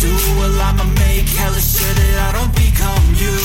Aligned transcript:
do? 0.00 0.12
Well, 0.38 0.60
I'ma 0.60 0.84
make 1.02 1.28
hella 1.28 1.60
sure 1.60 1.94
that 1.94 2.14
I 2.26 2.32
don't 2.36 2.54
become 2.54 3.04
you 3.16 3.37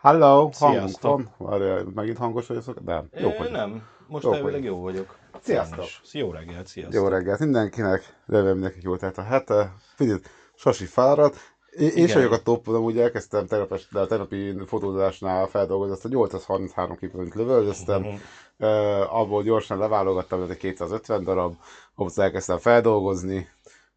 Hello, 0.00 0.50
hangunk 0.58 1.36
van. 1.36 1.92
Megint 1.94 2.18
hangos 2.18 2.46
vagy 2.46 2.60
szok? 2.60 2.84
Nem, 2.84 3.08
jó 3.16 3.28
Ö, 3.30 3.36
vagy. 3.38 3.50
Nem, 3.50 3.86
most 4.06 4.24
Jók 4.24 4.34
elvileg 4.34 4.64
jó 4.64 4.80
vagyok. 4.80 5.18
Sziasztok. 5.40 5.84
Jó 6.12 6.30
reggelt, 6.30 6.66
sziasztok. 6.66 6.94
Jó 6.94 7.08
reggelt 7.08 7.38
mindenkinek, 7.38 8.16
remélem 8.26 8.52
mindenki 8.52 8.78
jól 8.82 8.98
telt 8.98 9.18
a 9.18 9.22
hete. 9.22 9.74
Figyelj, 9.94 10.18
Sasi 10.54 10.84
fáradt. 10.84 11.36
Én, 11.78 11.90
én 11.90 12.06
sem 12.06 12.16
vagyok 12.16 12.32
a 12.32 12.42
top, 12.42 12.68
ugye 12.68 13.02
elkezdtem 13.02 13.46
tegnap, 13.46 13.72
este- 13.72 14.00
a 14.00 14.06
tegnapi 14.06 14.56
fotózásnál 14.66 15.46
feldolgozni 15.46 15.92
azt 15.92 16.04
a 16.04 16.08
833 16.08 16.96
képet, 16.96 17.20
amit 17.20 17.34
lövöldöztem. 17.34 18.00
Mhm. 18.00 18.14
Uh, 18.58 19.14
abból 19.14 19.42
gyorsan 19.42 19.78
leválogattam, 19.78 20.42
ez 20.42 20.48
egy 20.48 20.56
250 20.56 21.24
darab, 21.24 21.54
ahhoz 21.94 22.18
elkezdtem 22.18 22.58
feldolgozni. 22.58 23.48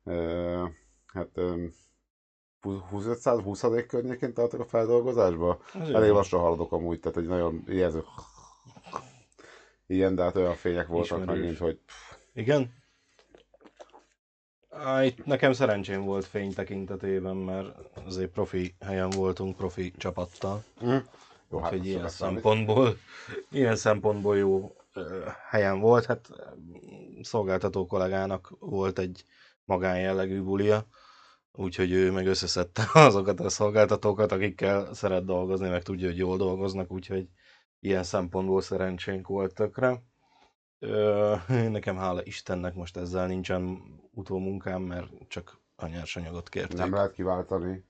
Uh, 0.04 0.70
hát 1.14 1.30
um, 1.36 1.74
2500, 2.62 3.40
20 3.40 3.64
környékén 3.88 4.34
tartok 4.34 4.60
a 4.60 4.66
feldolgozásba. 4.66 5.62
Jó. 5.88 5.96
Elég 5.96 6.10
lassan 6.12 6.40
haladok 6.40 6.72
amúgy, 6.72 7.00
tehát 7.00 7.18
egy 7.18 7.28
nagyon 7.28 7.64
ijesztő. 7.68 8.04
Igen, 9.88 10.16
de 10.16 10.24
hát 10.24 10.36
olyan 10.36 10.56
fények 10.56 10.88
voltak 10.88 11.20
Ismerős. 11.20 11.40
megint, 11.42 11.58
hogy 11.58 11.80
Igen? 12.34 12.74
Á, 14.70 15.04
itt 15.04 15.26
nekem 15.26 15.54
szerencsém 15.54 16.04
volt 16.04 16.26
fény 16.26 16.54
tekintetében, 16.54 17.36
mert 17.36 17.78
azért 18.06 18.32
profi 18.32 18.76
helyen 18.80 19.10
voltunk, 19.10 19.56
profi 19.56 19.92
csapattal. 19.98 20.64
hm? 20.80 20.96
jó, 21.52 21.60
Úgyhogy 21.60 21.80
az 21.80 21.86
ilyen 21.86 22.10
szempontból, 22.10 22.98
ilyen 23.52 23.76
szempontból 23.76 24.38
jó 24.38 24.76
helyen 25.50 25.80
volt. 25.80 26.06
Hát 26.06 26.30
szolgáltató 27.22 27.86
kollégának 27.86 28.54
volt 28.60 29.00
egy 29.00 29.26
magánjellegű 29.66 30.42
bulia, 30.42 30.86
úgyhogy 31.54 31.92
ő 31.92 32.12
meg 32.12 32.28
összeszedte 32.28 32.84
azokat 33.08 33.40
a 33.40 33.50
szolgáltatókat, 33.50 34.32
akikkel 34.32 34.94
szeret 34.94 35.26
dolgozni, 35.26 35.70
meg 35.70 35.84
tudja, 35.84 36.08
hogy 36.08 36.18
jól 36.18 36.38
dolgoznak, 36.38 36.92
úgyhogy 36.92 37.30
ilyen 37.80 38.04
szempontból 38.04 38.62
szerencsénk 38.62 39.28
volt 39.28 39.54
tökre. 39.54 40.04
Ö, 40.80 41.36
nekem 41.70 41.98
hála 41.98 42.24
Istennek 42.24 42.74
most 42.74 42.98
ezzel 42.98 43.28
nincsen 43.28 43.84
utómunkám, 44.12 44.82
mert 44.82 45.28
csak 45.28 45.60
a 45.76 45.88
nyersanyagot 45.88 46.50
kérték. 46.50 46.78
Nem 46.78 46.94
lehet 46.94 47.12
kiváltani. 47.12 47.86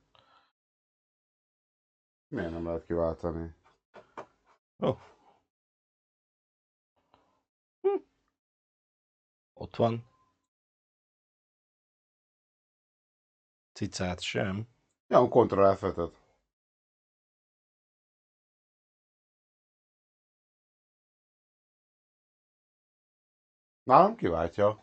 Miért 2.27 2.51
nem 2.51 2.65
lehet 2.65 2.85
kiváltani? 2.85 3.55
Ó. 4.79 4.97
Hm. 7.81 8.01
Ott 9.53 9.75
van. 9.75 10.10
Cicát 13.73 14.21
sem. 14.21 14.67
Ja, 15.07 15.27
kontroll 15.29 15.75
F5-öt. 15.79 16.15
Nálam 23.83 24.15
kiváltja. 24.15 24.79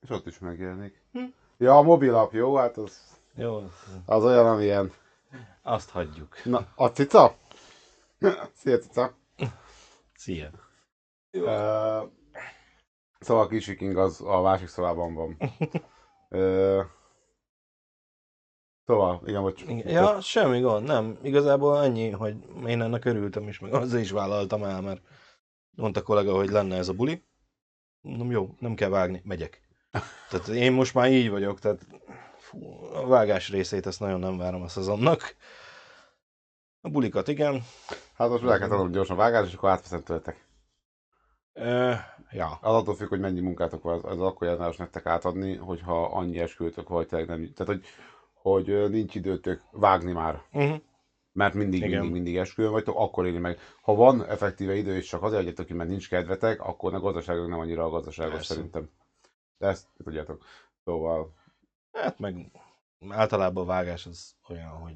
És 0.00 0.10
ott 0.10 0.26
is 0.26 0.38
megjelenik. 0.38 1.02
Hm. 1.12 1.24
Ja, 1.56 1.76
a 1.76 1.82
mobilap, 1.82 2.32
jó? 2.32 2.56
Hát 2.56 2.76
az, 2.76 3.18
Jó, 3.34 3.62
az 4.06 4.24
olyan, 4.24 4.46
amilyen. 4.46 4.92
azt 5.62 5.90
hagyjuk. 5.90 6.44
Na, 6.44 6.66
a 6.74 6.86
cica? 6.88 7.36
Szia, 8.54 8.78
cica. 8.78 9.14
Szia. 10.14 10.50
Ö, 11.30 12.04
Szóval 13.18 13.42
a 13.44 13.48
kis 13.48 13.66
viking 13.66 13.96
az 13.96 14.20
a 14.20 14.40
másik 14.40 14.68
szobában 14.68 15.14
van. 15.14 15.36
Ö, 16.28 16.82
Szóval, 18.86 19.22
igen, 19.26 19.40
hogy 19.40 19.64
Igen. 19.68 19.88
Ja, 19.88 20.20
semmi 20.20 20.60
gond, 20.60 20.86
nem. 20.86 21.18
Igazából 21.22 21.76
annyi, 21.76 22.10
hogy 22.10 22.36
én 22.66 22.82
ennek 22.82 23.04
örültem 23.04 23.48
is, 23.48 23.58
meg 23.58 23.74
azért 23.74 24.02
is 24.02 24.10
vállaltam 24.10 24.62
el, 24.62 24.80
mert 24.80 25.00
mondta 25.70 26.02
kollega, 26.02 26.34
hogy 26.34 26.50
lenne 26.50 26.76
ez 26.76 26.88
a 26.88 26.92
buli. 26.92 27.24
Mondom, 28.00 28.30
jó, 28.30 28.54
nem 28.58 28.74
kell 28.74 28.88
vágni, 28.88 29.22
megyek. 29.24 29.60
Tehát 30.30 30.48
én 30.48 30.72
most 30.72 30.94
már 30.94 31.10
így 31.12 31.30
vagyok, 31.30 31.58
tehát 31.58 31.86
fú, 32.36 32.84
a 32.94 33.06
vágás 33.06 33.50
részét 33.50 33.86
ezt 33.86 34.00
nagyon 34.00 34.20
nem 34.20 34.36
várom 34.36 34.62
a 34.62 34.68
szezonnak. 34.68 35.36
A 36.80 36.88
bulikat 36.88 37.28
igen. 37.28 37.62
Hát 38.14 38.28
most 38.28 38.44
el 38.44 38.58
kell 38.58 38.68
tanulnom 38.68 38.92
gyorsan 38.92 39.16
vágás, 39.16 39.46
és 39.46 39.54
akkor 39.54 39.70
átveszem 39.70 40.02
tőletek. 40.02 40.48
Ö, 41.52 41.92
ja. 42.30 42.58
Az 42.60 42.74
attól 42.74 42.94
függ, 42.94 43.08
hogy 43.08 43.20
mennyi 43.20 43.40
munkátok 43.40 43.82
van, 43.82 43.94
az, 43.94 44.04
az 44.04 44.20
akkor 44.20 44.48
érdemes 44.48 44.76
nektek 44.76 45.06
átadni, 45.06 45.56
hogyha 45.56 46.04
annyi 46.04 46.38
esküvőtök 46.38 46.88
vagy, 46.88 47.06
tényleg 47.06 47.28
nem, 47.28 47.52
tehát 47.54 47.72
hogy, 47.72 47.84
hogy 48.42 48.90
nincs 48.90 49.14
időtök 49.14 49.62
vágni 49.70 50.12
már, 50.12 50.42
Uh-huh. 50.52 50.80
mert 51.32 51.54
mindig, 51.54 51.80
Igen. 51.82 51.90
mindig, 51.90 52.10
mindig 52.12 52.36
esküvőn 52.36 52.70
vagytok, 52.70 52.96
akkor 52.98 53.26
élni 53.26 53.38
meg. 53.38 53.58
Ha 53.82 53.94
van 53.94 54.24
effektíve 54.24 54.74
idő, 54.74 54.96
és 54.96 55.06
csak 55.06 55.22
azért 55.22 55.64
ki, 55.64 55.72
mert 55.72 55.88
nincs 55.88 56.08
kedvetek, 56.08 56.60
akkor 56.60 56.94
a 56.94 57.00
gazdaságok 57.00 57.48
nem 57.48 57.58
annyira 57.58 57.84
a 57.84 57.90
gazdaságos 57.90 58.32
Persze. 58.32 58.54
szerintem. 58.54 58.90
De 59.58 59.66
ezt 59.66 59.86
tudjátok. 60.04 60.44
Szóval, 60.84 61.34
Hát 61.92 62.18
meg 62.18 62.50
általában 63.08 63.62
a 63.62 63.66
vágás 63.66 64.06
az 64.06 64.34
olyan, 64.48 64.68
hogy 64.70 64.94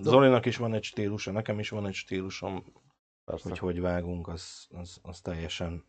Zolinak 0.00 0.46
is 0.46 0.56
van 0.56 0.74
egy 0.74 0.82
stílusa, 0.82 1.30
nekem 1.30 1.58
is 1.58 1.68
van 1.68 1.86
egy 1.86 1.94
stílusom, 1.94 2.64
persze. 3.24 3.48
hogy 3.48 3.58
hogy 3.58 3.80
vágunk, 3.80 4.28
az, 4.28 4.66
az, 4.70 4.98
az 5.02 5.20
teljesen 5.20 5.84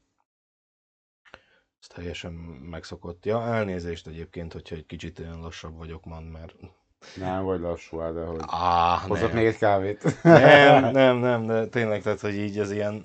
az 1.84 1.96
teljesen 1.96 2.32
megszokott. 2.70 3.26
Ja, 3.26 3.46
elnézést 3.46 4.08
egyébként, 4.08 4.54
hogyha 4.54 4.76
egy 4.76 4.86
kicsit 4.86 5.20
olyan 5.20 5.40
lassabb 5.42 5.78
vagyok 5.78 6.06
man, 6.06 6.24
mert... 6.24 6.56
Nem 7.16 7.44
vagy 7.44 7.60
lassú, 7.60 7.98
de 7.98 8.24
hogy 8.26 8.42
hozott 9.08 9.28
nem. 9.28 9.38
még 9.38 9.46
egy 9.46 9.58
kávét. 9.58 10.24
nem, 10.24 10.92
nem, 11.02 11.18
nem, 11.18 11.46
de 11.46 11.68
tényleg, 11.68 12.02
tehát, 12.02 12.20
hogy 12.20 12.36
így 12.36 12.60
ez 12.60 12.72
ilyen... 12.72 13.04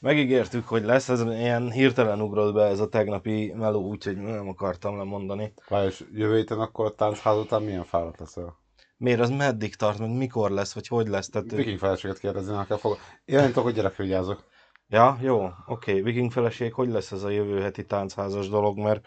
Megígértük, 0.00 0.68
hogy 0.68 0.84
lesz, 0.84 1.08
ez 1.08 1.20
ilyen 1.20 1.70
hirtelen 1.70 2.20
ugrott 2.20 2.54
be 2.54 2.64
ez 2.64 2.80
a 2.80 2.88
tegnapi 2.88 3.52
meló, 3.56 3.88
úgyhogy 3.88 4.16
nem 4.16 4.48
akartam 4.48 4.96
lemondani. 4.96 5.52
És 5.86 6.04
jövő 6.12 6.36
héten 6.36 6.60
akkor 6.60 6.86
a 6.86 6.94
táncház 6.94 7.36
után 7.36 7.62
milyen 7.62 7.84
fáradt 7.84 8.18
leszel? 8.18 8.58
Miért 8.96 9.20
az 9.20 9.30
meddig 9.30 9.74
tart, 9.74 9.98
meg 9.98 10.10
mikor 10.16 10.50
lesz, 10.50 10.74
vagy 10.74 10.86
hogy 10.86 11.08
lesz? 11.08 11.28
Tehát, 11.28 11.50
Viking 11.50 11.78
feleséget 11.78 12.18
kérdezni, 12.18 12.54
ha 12.54 12.64
kell 12.64 12.76
fog. 12.76 12.98
Én 13.24 13.36
nem 13.36 13.46
tudok, 13.46 13.64
hogy 13.64 13.74
gyerekre 13.74 14.04
vigyázok. 14.04 14.44
Ja, 14.88 15.18
jó, 15.20 15.50
oké. 15.66 16.00
Viking 16.00 16.32
feleség, 16.32 16.72
hogy 16.72 16.88
lesz 16.88 17.12
ez 17.12 17.22
a 17.22 17.28
jövő 17.28 17.60
heti 17.60 17.84
táncházas 17.84 18.48
dolog, 18.48 18.78
mert 18.78 19.06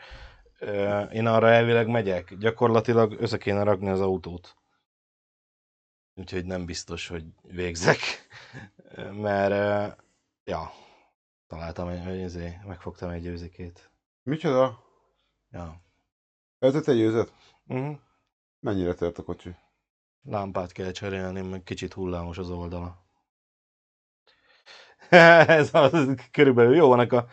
ö, 0.60 1.02
én 1.02 1.28
arra 1.28 1.50
elvileg 1.50 1.88
megyek. 1.88 2.38
Gyakorlatilag 2.38 3.16
össze 3.22 3.38
kéne 3.38 3.64
rakni 3.64 3.90
az 3.90 4.02
autót. 4.02 4.56
Úgyhogy 6.16 6.46
nem 6.46 6.66
biztos, 6.66 7.08
hogy 7.08 7.26
végzek. 7.42 7.98
Mert, 9.12 9.52
ö, 9.52 9.88
ja, 10.52 10.72
találtam 11.48 11.88
egy, 11.88 12.20
izé, 12.20 12.60
megfogtam 12.66 13.10
egy 13.10 13.26
őzikét. 13.26 13.92
Micsoda? 14.24 14.84
Ja. 15.52 15.82
Ötöt 16.60 16.88
egy 16.88 17.00
őzet? 17.00 17.34
Uh-huh. 17.68 17.98
Mennyire 18.60 18.94
tört 18.94 19.18
a 19.18 19.24
kocsi? 19.24 19.56
Lámpát 20.24 20.72
kell 20.72 20.92
cserélni, 20.92 21.42
meg 21.42 21.64
kicsit 21.64 21.94
hullámos 21.94 22.38
az 22.38 22.50
oldala. 22.50 23.07
Ez 25.60 25.70
az, 25.72 26.16
körülbelül 26.32 26.76
jó, 26.76 26.88
vannak 26.88 27.12
a 27.14 27.26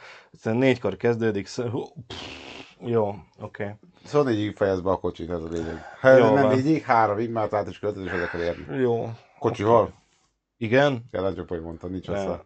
négykor 0.42 0.96
kezdődik, 0.96 1.46
sz- 1.46 1.70
hú, 1.70 1.82
pff, 2.06 2.44
jó, 2.80 3.06
oké. 3.08 3.62
Okay. 3.62 3.74
Szóval 4.04 4.32
négyig 4.32 4.56
fejezd 4.56 4.82
be 4.82 4.90
a 4.90 4.96
kocsit, 4.96 5.30
ez 5.30 5.42
a 5.42 5.48
lényeg. 5.48 5.82
Hát 6.00 6.18
Jó 6.18 6.34
nem 6.34 6.42
van. 6.42 6.54
négyig, 6.54 6.82
háromig, 6.82 7.30
mert 7.30 7.52
át 7.52 7.68
is 7.68 7.78
költöd, 7.78 8.04
és 8.04 8.10
kell 8.30 8.40
érni. 8.40 8.76
Jó. 8.76 9.10
Kocsival? 9.38 9.92
Igen? 10.56 11.04
Kell 11.10 11.22
nagyobb, 11.22 11.48
hogy 11.48 11.60
mondtad, 11.60 11.90
nincs 11.90 12.08
össze. 12.08 12.44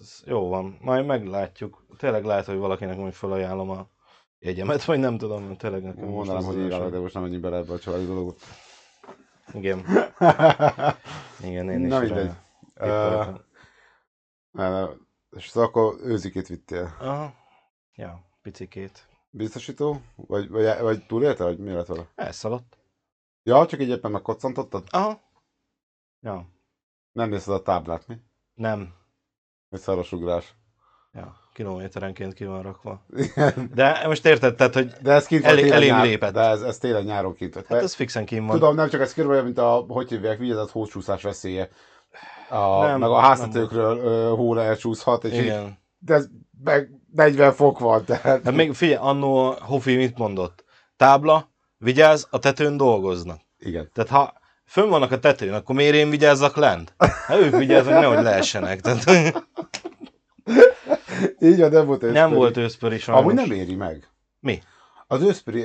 ez 0.00 0.22
jó 0.24 0.48
van, 0.48 0.78
majd 0.80 1.06
meglátjuk. 1.06 1.86
Tényleg 1.98 2.24
lehet, 2.24 2.44
hogy 2.46 2.56
valakinek 2.56 2.96
majd 2.96 3.12
felajánlom 3.12 3.70
a 3.70 3.88
jegyemet, 4.38 4.84
vagy 4.84 4.98
nem 4.98 5.18
tudom, 5.18 5.56
tényleg 5.56 5.82
nekem 5.82 6.08
Mondanám, 6.08 6.44
hogy 6.44 6.58
írálok, 6.58 6.90
de 6.90 6.98
most 6.98 7.14
nem 7.14 7.22
menjünk 7.22 7.42
bele 7.42 7.56
ebbe 7.56 7.72
a 7.72 7.78
családi 7.78 8.06
dologot. 8.06 8.40
Igen, 9.52 9.78
igen, 11.48 11.70
én 11.70 11.84
is. 11.84 11.90
Na 11.90 11.98
mindegy. 11.98 12.30
tippeltem. 12.74 13.40
És 15.36 15.48
szóval 15.48 15.68
akkor 15.68 15.96
őzikét 16.02 16.46
vittél. 16.46 16.96
Aha, 17.00 17.34
ja, 17.94 18.24
picikét. 18.42 19.06
Biztosító? 19.30 20.00
Vagy, 20.16 20.48
vagy, 20.48 20.80
vagy 20.80 21.06
túlélte, 21.06 21.44
vagy 21.44 21.58
mi 21.58 21.72
lett 21.72 21.86
vele? 21.86 22.06
Elszaladt. 22.14 22.78
Ja, 23.42 23.66
csak 23.66 23.80
így 23.80 23.88
éppen 23.88 24.10
megkoccantottad? 24.10 24.86
Aha. 24.90 25.20
Ja, 26.20 26.46
Nem 27.12 27.28
nézted 27.28 27.54
a 27.54 27.62
táblát, 27.62 28.06
mi? 28.06 28.16
nem. 28.54 28.94
Egy 29.70 29.80
szaros 29.80 30.12
ugrás. 30.12 30.54
Ja, 31.12 31.36
kilométerenként 31.52 32.32
ki 32.34 32.44
van 32.44 32.62
rakva. 32.62 33.02
Igen. 33.16 33.70
De 33.74 34.06
most 34.06 34.26
érted, 34.26 34.54
tehát, 34.54 34.74
hogy 34.74 34.90
De 35.02 35.12
ez 35.12 35.26
kint 35.26 35.42
télen 35.42 35.72
elég 35.72 35.90
nyár, 35.90 36.04
lépett. 36.04 36.32
De 36.32 36.40
ez, 36.40 36.62
ez 36.62 36.78
télen 36.78 37.04
nyáron 37.04 37.34
kint. 37.34 37.54
hát 37.54 37.70
ez 37.70 37.94
fixen 37.94 38.24
kim 38.24 38.46
van. 38.46 38.58
Tudom, 38.58 38.74
nem 38.74 38.88
csak 38.88 39.00
ez 39.00 39.14
körülbelül, 39.14 39.44
mint 39.44 39.58
a, 39.58 39.84
hogy 39.88 40.08
hívják, 40.08 40.38
vigyázat 40.38 40.70
hócsúszás 40.70 41.22
veszélye. 41.22 41.68
A, 42.52 42.80
Nem, 42.80 42.88
nem, 42.90 43.00
meg 43.00 43.08
a 43.10 43.12
nem 43.12 43.22
háztetőkről 43.22 43.98
ö, 43.98 44.32
hó 44.36 44.56
elcsúszhat, 44.56 45.24
és 45.24 45.32
így, 45.32 45.38
Igen. 45.42 45.78
de 45.98 46.14
ez 46.14 46.28
meg 46.64 46.90
40 47.12 47.52
fok 47.52 47.78
van, 47.78 48.04
tehát... 48.04 48.42
Hát 48.44 48.54
még 48.54 48.72
figyelj, 48.72 48.98
annó 49.00 49.54
Hofi 49.60 49.96
mit 49.96 50.18
mondott? 50.18 50.64
Tábla, 50.96 51.50
vigyázz, 51.78 52.24
a 52.30 52.38
tetőn 52.38 52.76
dolgoznak. 52.76 53.40
Igen. 53.58 53.90
Tehát 53.92 54.10
ha 54.10 54.32
fönn 54.64 54.88
vannak 54.88 55.12
a 55.12 55.18
tetőn, 55.18 55.54
akkor 55.54 55.74
miért 55.74 55.94
én 55.94 56.10
vigyázzak 56.10 56.56
lent? 56.56 56.94
Hát 57.26 57.38
ők 57.38 57.56
vigyáznak, 57.56 58.00
nehogy 58.00 58.22
leessenek. 58.22 58.80
Tehát, 58.80 59.04
Így 61.40 61.60
van, 61.60 61.70
nem 61.70 61.86
volt 61.86 62.02
őszpöri. 62.02 62.12
nem 62.12 62.32
volt 62.32 62.56
őszpöri 62.56 62.98
sajnos. 62.98 63.22
Amúgy 63.24 63.34
nem 63.34 63.50
éri 63.58 63.74
meg. 63.74 64.08
Mi? 64.40 64.62
Az 65.06 65.22
őszpöri, 65.22 65.62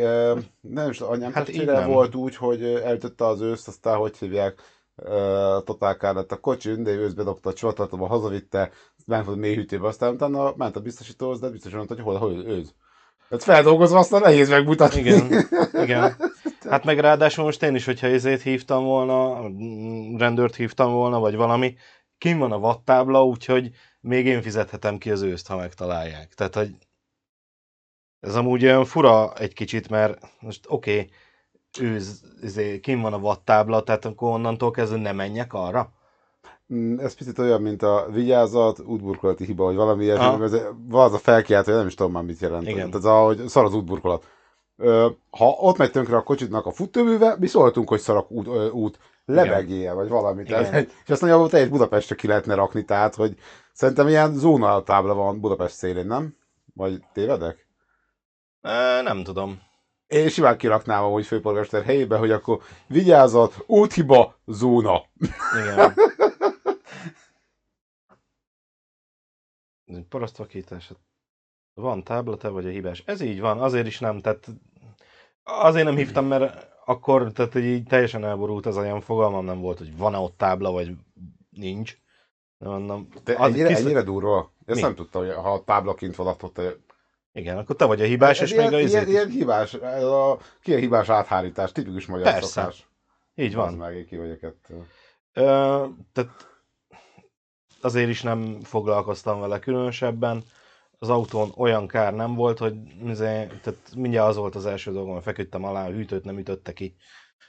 nem 0.62 0.89
is 0.89 1.00
anyám 1.00 1.34
Hát 1.34 1.50
így 1.50 1.56
testvére 1.56 1.79
nem. 1.79 1.89
volt 1.89 2.15
úgy, 2.15 2.36
hogy 2.36 2.63
eltötte 2.63 3.25
az 3.25 3.41
őszt, 3.41 3.67
aztán 3.67 3.98
hogy 3.98 4.17
hívják, 4.17 4.62
uh, 4.98 5.63
totál 5.63 6.13
lett 6.13 6.32
a 6.32 6.39
kocsi, 6.39 6.82
de 6.82 6.92
őszbe 6.92 7.24
dobta 7.24 7.50
a 7.50 7.54
csavatartóba, 7.54 8.08
hazavitte, 8.08 8.72
ment 9.06 9.27
a 9.27 9.36
mélyhűtőbe, 9.36 9.88
aztán 9.88 10.13
utána 10.13 10.54
ment 10.56 10.75
a 10.75 10.80
biztosítóhoz, 10.80 11.39
de 11.39 11.50
biztosan 11.50 11.77
mondta, 11.77 11.96
hogy 11.96 12.04
hol, 12.04 12.18
hol 12.18 12.46
őz. 12.46 12.74
Tehát 13.30 13.44
feldolgozva 13.44 13.98
aztán 13.98 14.22
nehéz 14.22 14.50
megmutatni. 14.50 15.00
Igen, 15.00 15.48
igen. 15.84 16.16
Hát 16.70 16.84
meg 16.84 17.00
ráadásul 17.00 17.44
most 17.44 17.63
én 17.63 17.75
is, 17.75 17.86
hogyha 17.86 18.08
ezért 18.08 18.42
hívtam 18.42 18.84
volna, 18.84 19.42
rendőrt 20.18 20.56
hívtam 20.56 20.92
volna, 20.92 21.20
vagy 21.20 21.36
valami, 21.36 21.75
kim 22.18 22.38
van 22.38 22.51
a 22.51 22.60
vattábla, 22.60 23.25
úgyhogy 23.25 23.72
még 24.01 24.25
én 24.25 24.42
fizethetem 24.42 24.98
ki 24.98 25.12
az 25.12 25.22
őszt, 25.22 25.48
ha 25.48 25.56
megtalálják. 25.56 26.34
Tehát, 26.34 26.56
hogy 26.56 26.75
ez 28.20 28.36
amúgy 28.36 28.63
olyan 28.63 28.86
fura 28.86 29.34
egy 29.34 29.54
kicsit, 29.54 29.89
mert 29.89 30.20
most 30.39 30.66
oké, 30.68 30.92
okay, 30.92 31.10
őz, 31.80 32.22
izé, 32.42 32.80
kim 32.80 33.02
van 33.02 33.14
a 33.14 33.20
vattábla, 33.20 33.84
tehát 33.84 34.06
akkor 34.06 34.32
onnantól 34.32 34.72
kezdve 34.72 34.98
ne 34.98 35.12
menjek 35.12 35.54
arra. 35.54 35.92
Mm, 36.74 37.00
Ez 37.00 37.16
picit 37.16 37.40
olyan, 37.40 37.62
mint 37.62 37.82
a 37.82 38.08
vigyázat, 38.12 38.80
útburkolati 38.80 39.46
hiba, 39.46 39.64
vagy 39.64 39.76
valami 39.76 40.04
ilyesmi, 40.04 40.44
ez 40.44 40.58
van 40.88 41.06
az 41.06 41.14
a 41.14 41.18
felkiáltó, 41.18 41.74
nem 41.74 41.88
is 41.88 41.94
tudom 41.94 42.12
már 42.12 42.24
mit 42.24 42.40
jelent. 42.40 42.68
Igen. 42.68 42.76
Tehát 42.76 42.94
az, 42.94 43.06
a, 43.06 43.24
hogy 43.24 43.48
szar 43.48 43.64
az 43.66 43.74
útburkolat. 43.74 44.28
Ö, 44.78 45.10
ha 45.30 45.46
ott 45.46 45.78
megy 45.78 45.92
tönkre 45.92 46.16
a 46.16 46.24
kocsitnak 46.24 46.66
a 46.66 46.72
futóműve, 46.72 47.36
mi 47.40 47.48
szóltunk, 47.48 47.90
hogy 47.90 48.00
szar 48.00 48.16
a 48.18 48.26
út, 48.30 48.48
ö, 48.48 48.70
út 48.70 49.00
lebegél, 49.26 49.96
vagy 49.96 50.10
valami. 50.10 50.42
Igen. 50.42 50.74
És 51.06 51.10
azt 51.10 51.22
nagyjából 51.22 51.50
teljes 51.50 51.70
Budapestre 51.70 52.16
ki 52.16 52.28
lehetne 52.28 52.54
rakni, 52.54 52.86
tehát, 52.86 53.16
hogy 53.16 53.36
szerintem 53.74 54.08
ilyen 54.08 54.34
zóna 54.34 54.84
tábla 54.84 55.14
van 55.14 55.40
Budapest 55.40 55.76
szélén, 55.76 56.06
nem? 56.06 56.36
Vagy 56.74 57.00
tévedek? 57.14 57.68
E, 58.62 59.02
nem 59.02 59.24
tudom. 59.24 59.62
Én 60.08 60.30
simán 60.30 60.58
kiraknám 60.58 61.04
amúgy 61.04 61.26
főpolgármester 61.26 61.84
helyébe, 61.84 62.18
hogy 62.18 62.32
akkor 62.32 62.62
vigyázat, 62.88 63.64
úthiba, 63.66 64.36
zóna. 64.46 65.02
Igen. 65.62 65.94
Parasztvakítás. 70.10 70.92
Van 71.74 72.04
tábla, 72.04 72.38
te 72.38 72.48
vagy 72.48 72.66
a 72.66 72.70
hibás. 72.70 73.04
Ez 73.06 73.22
így 73.22 73.40
van, 73.40 73.60
azért 73.62 73.88
is 73.88 74.00
nem, 74.00 74.22
tehát 74.22 74.48
azért 75.44 75.86
nem 75.86 75.96
hívtam, 75.96 76.26
mert 76.26 76.68
akkor, 76.86 77.32
tehát 77.32 77.56
így 77.56 77.84
teljesen 77.84 78.26
elborult 78.26 78.66
az 78.66 78.78
olyan 78.78 79.02
fogalmam 79.02 79.46
nem 79.46 79.60
volt, 79.60 79.78
hogy 79.78 79.98
van-e 79.98 80.18
ott 80.18 80.38
tábla, 80.38 80.72
vagy 80.72 80.92
nincs. 81.50 81.98
Nem, 82.58 82.72
mondom, 82.72 83.08
De 83.24 83.34
az 83.38 83.50
ennyire, 83.52 83.68
kisz- 83.68 83.80
ennyire 83.80 84.02
durva? 84.02 84.52
Ezt 84.66 84.76
Mi? 84.76 84.82
nem 84.82 84.96
tudtam, 84.96 85.22
hogy 85.26 85.34
ha 85.34 85.54
a 85.54 85.64
táblaként 85.64 86.16
van 86.16 86.28
ott, 86.28 86.44
ott 86.44 86.62
Igen, 87.38 87.58
akkor 87.58 87.75
te 87.75 87.86
vagy 87.86 88.01
a 88.01 88.06
hibás, 88.06 88.39
és 88.39 88.51
ilyen, 88.51 88.63
még 88.63 88.74
a 88.74 88.77
ilyen, 88.77 88.88
izét. 88.88 89.08
ilyen 89.08 89.29
hibás, 89.29 89.74
ez 89.74 90.03
a, 90.03 90.39
ki 90.62 90.74
a 90.74 90.77
hibás 90.77 91.10
áthárítás, 91.10 91.72
tipikus 91.72 92.06
magyar 92.06 92.24
Persze. 92.24 92.48
szokás. 92.48 92.88
Így 93.36 93.56
van. 93.56 93.74
meg, 93.74 93.96
én 93.96 94.06
ki 94.06 94.17
vagyok 94.17 94.44
ettől. 94.44 94.86
Ö, 95.34 95.86
tehát 96.13 96.48
azért 97.82 98.10
is 98.10 98.22
nem 98.22 98.62
foglalkoztam 98.62 99.39
vele 99.39 99.60
különösebben. 99.60 100.44
Az 101.00 101.10
autón 101.10 101.51
olyan 101.56 101.88
kár 101.88 102.13
nem 102.13 102.36
volt, 102.36 102.58
hogy 102.58 102.74
izé, 103.06 103.48
tehát 103.62 103.96
mindjárt 103.96 104.27
az 104.29 104.36
volt 104.36 104.56
az 104.56 104.65
első 104.65 104.91
dolgom, 104.91 105.13
hogy 105.13 105.24
feküdtem 105.24 105.63
alá, 105.63 105.88
a 105.88 105.91
hűtőt 105.91 106.24
nem 106.24 106.38
ütötte 106.38 106.74
ki 106.74 106.96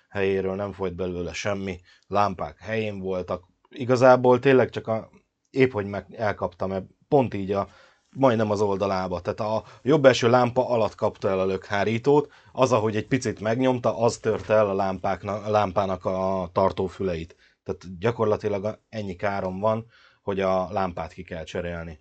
helyéről, 0.09 0.55
nem 0.55 0.73
folyt 0.73 0.95
belőle 0.95 1.33
semmi, 1.33 1.81
lámpák 2.07 2.59
helyén 2.59 2.99
voltak. 2.99 3.45
Igazából 3.69 4.39
tényleg 4.39 4.71
csak 4.71 4.87
a, 4.87 5.11
épp 5.51 5.73
hogy 5.73 5.87
meg 5.87 6.15
elkaptam, 6.15 6.89
pont 7.09 7.35
így 7.35 7.53
a, 7.53 7.69
majdnem 8.17 8.51
az 8.51 8.61
oldalába. 8.61 9.21
Tehát 9.21 9.41
a 9.41 9.65
jobb 9.83 10.05
első 10.05 10.29
lámpa 10.31 10.69
alatt 10.69 10.95
kapta 10.95 11.29
el 11.29 11.41
a 11.41 11.47
lökhárítót, 11.47 12.33
az, 12.53 12.73
ahogy 12.73 12.97
egy 12.97 13.07
picit 13.07 13.41
megnyomta, 13.41 13.99
az 13.99 14.19
törte 14.19 14.55
el 14.55 14.69
a, 14.69 14.75
lámpáknak, 14.75 15.47
a 15.47 15.51
lámpának 15.51 16.05
a 16.05 16.51
tartófüleit. 16.53 17.37
Tehát 17.63 17.99
gyakorlatilag 17.99 18.79
ennyi 18.89 19.17
károm 19.17 19.61
van, 19.61 19.87
hogy 20.23 20.41
a 20.41 20.73
lámpát 20.73 21.13
ki 21.13 21.23
kell 21.23 21.45
cserélni, 21.45 22.01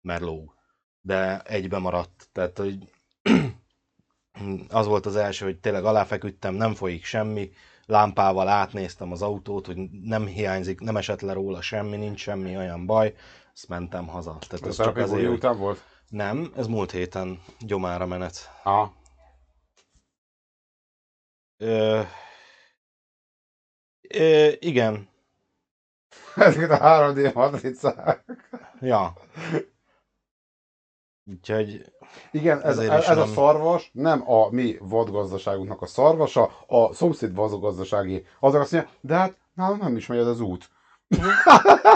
mert 0.00 0.20
lóg. 0.20 0.54
De 1.00 1.40
egybe 1.40 1.78
maradt. 1.78 2.28
Tehát, 2.32 2.58
hogy 2.58 2.78
az 4.68 4.86
volt 4.86 5.06
az 5.06 5.16
első, 5.16 5.44
hogy 5.44 5.58
tényleg 5.58 5.84
aláfeküdtem, 5.84 6.54
nem 6.54 6.74
folyik 6.74 7.04
semmi, 7.04 7.50
lámpával 7.86 8.48
átnéztem 8.48 9.12
az 9.12 9.22
autót, 9.22 9.66
hogy 9.66 9.76
nem 10.02 10.26
hiányzik, 10.26 10.80
nem 10.80 10.96
esett 10.96 11.20
le 11.20 11.32
róla 11.32 11.60
semmi, 11.60 11.96
nincs 11.96 12.20
semmi 12.20 12.56
olyan 12.56 12.86
baj, 12.86 13.14
azt 13.54 13.68
mentem 13.68 14.06
haza. 14.06 14.38
Tehát 14.48 14.66
Ez 14.66 14.78
ez 14.78 14.84
csak 14.86 14.96
azért, 14.96 15.26
hogy... 15.26 15.34
után 15.34 15.58
volt? 15.58 15.82
Nem, 16.08 16.52
ez 16.56 16.66
múlt 16.66 16.90
héten 16.90 17.42
gyomára 17.58 18.06
menet. 18.06 18.50
Ah. 18.62 18.90
Ö... 21.56 22.00
Ö, 24.08 24.50
igen, 24.58 25.10
Ezeket 26.34 26.70
a 26.70 26.78
3D 26.78 27.34
matricák. 27.34 28.24
ja. 28.80 29.12
Úgyhogy 31.24 31.92
Igen, 32.30 32.62
ez, 32.62 32.78
ez, 32.78 33.04
ez 33.04 33.16
a 33.16 33.26
szarvas 33.26 33.90
nem 33.92 34.30
a 34.30 34.50
mi 34.50 34.76
vadgazdaságunknak 34.80 35.82
a 35.82 35.86
szarvasa, 35.86 36.50
a 36.66 36.94
szomszéd 36.94 37.34
vadgazdasági. 37.34 38.26
Azok 38.40 38.60
azt 38.60 38.72
mondja, 38.72 38.90
de 39.00 39.14
hát 39.14 39.36
nálam 39.54 39.78
nem 39.78 39.96
is 39.96 40.06
megy 40.06 40.18
ez 40.18 40.26
az 40.26 40.40
út. 40.40 40.70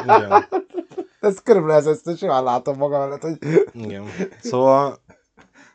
igen, 0.02 0.44
Ez 1.20 1.42
körülbelül 1.42 1.76
ez, 1.76 1.86
ezt 1.86 2.18
simán 2.18 2.44
látom 2.44 2.76
magam 2.76 3.00
előtt, 3.02 3.20
hogy 3.20 3.38
igen. 3.72 4.04
Szóval 4.40 4.98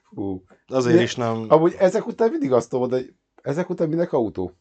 hú. 0.10 0.44
azért 0.68 0.96
De- 0.96 1.02
is 1.02 1.16
nem... 1.16 1.46
Amúgy 1.48 1.76
ezek 1.80 2.08
után 2.08 2.30
mindig 2.30 2.52
azt 2.52 2.72
mondod, 2.72 2.92
hogy 2.92 3.14
ezek 3.42 3.70
után 3.70 3.90
minek 3.90 4.14
autó? 4.14 4.52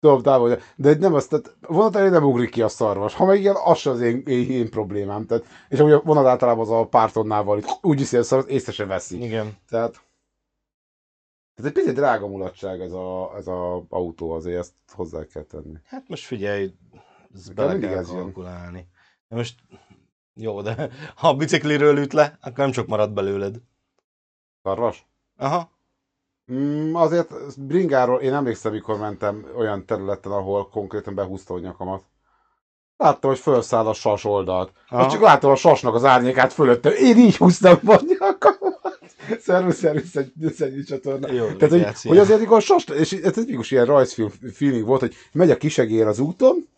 Tudom, 0.00 0.22
távol, 0.22 0.58
de 0.76 0.94
nem 0.94 1.14
azt, 1.14 1.28
tehát 1.28 1.56
vonat 1.60 1.96
elé 1.96 2.08
nem 2.08 2.24
ugrik 2.24 2.50
ki 2.50 2.62
a 2.62 2.68
szarvas. 2.68 3.14
Ha 3.14 3.24
meg 3.24 3.38
igen, 3.38 3.54
az 3.64 3.78
sem 3.78 3.92
az 3.92 4.00
én, 4.00 4.22
én, 4.26 4.50
én 4.50 4.70
problémám. 4.70 5.26
Tehát, 5.26 5.44
és 5.68 5.78
amúgy 5.78 5.92
a 5.92 6.00
vonat 6.04 6.26
általában 6.26 6.60
az 6.62 6.70
a 6.70 6.86
pár 6.86 7.12
tonnával 7.12 7.62
úgy 7.80 7.98
viszi 7.98 8.16
a 8.16 8.22
szarvas, 8.22 8.50
észre 8.50 8.72
se 8.72 8.86
veszi. 8.86 9.22
Igen, 9.22 9.56
Tehát, 9.68 10.00
tehát 11.54 11.70
egy 11.76 11.82
picit 11.82 11.94
drága 11.94 12.26
mulatság 12.26 12.80
ez 12.80 12.92
a, 12.92 13.32
ez 13.36 13.46
a 13.46 13.84
autó, 13.88 14.30
azért 14.30 14.58
ezt 14.58 14.72
hozzá 14.92 15.24
kell 15.24 15.42
tenni. 15.42 15.78
hát 15.84 16.08
most 16.08 16.24
figyelj, 16.24 16.72
ezt 17.34 17.54
bele 17.54 17.78
kell 17.78 17.96
ez 17.98 18.08
jön. 18.08 18.16
kalkulálni. 18.16 18.78
De 18.78 18.97
most 19.28 19.54
jó, 20.34 20.62
de 20.62 20.90
ha 21.16 21.28
a 21.28 21.34
bicikliről 21.34 21.98
üt 21.98 22.12
le, 22.12 22.38
akkor 22.40 22.58
nem 22.58 22.72
sok 22.72 22.86
marad 22.86 23.12
belőled. 23.12 23.56
Szarvas? 24.62 25.06
Aha, 25.36 25.78
Mm, 26.52 26.94
azért 26.94 27.60
bringáról, 27.60 28.20
én 28.20 28.34
emlékszem, 28.34 28.72
mikor 28.72 28.98
mentem 28.98 29.46
olyan 29.56 29.86
területen, 29.86 30.32
ahol 30.32 30.68
konkrétan 30.68 31.14
behúzta 31.14 31.54
a 31.54 31.58
nyakamat. 31.58 32.02
Láttam, 32.96 33.30
hogy 33.30 33.38
felszáll 33.38 33.86
a 33.86 33.92
sas 33.92 34.24
oldalt. 34.24 34.72
Aha. 34.88 35.02
Most 35.02 35.14
csak 35.14 35.22
láttam 35.22 35.50
a 35.50 35.56
sasnak 35.56 35.94
az 35.94 36.04
árnyékát 36.04 36.52
fölöttem. 36.52 36.92
Én 36.92 37.16
így 37.16 37.36
húztam 37.36 37.78
a 37.84 38.00
nyakamat. 38.18 38.98
Szervusz, 39.46 39.76
szervusz, 39.76 40.16
egy, 40.60 40.84
csatorna. 40.86 41.32
jó, 41.32 41.46
Tehát, 41.52 41.70
hogy, 41.70 42.08
hogy 42.08 42.18
azért, 42.18 42.38
amikor 42.38 42.62
sas, 42.62 42.84
és 42.84 43.12
ez 43.12 43.38
egy 43.38 43.66
ilyen 43.70 43.84
rajzfilm 43.84 44.30
feeling 44.52 44.86
volt, 44.86 45.00
hogy 45.00 45.14
megy 45.32 45.50
a 45.50 45.56
kisegér 45.56 46.06
az 46.06 46.18
úton, 46.18 46.68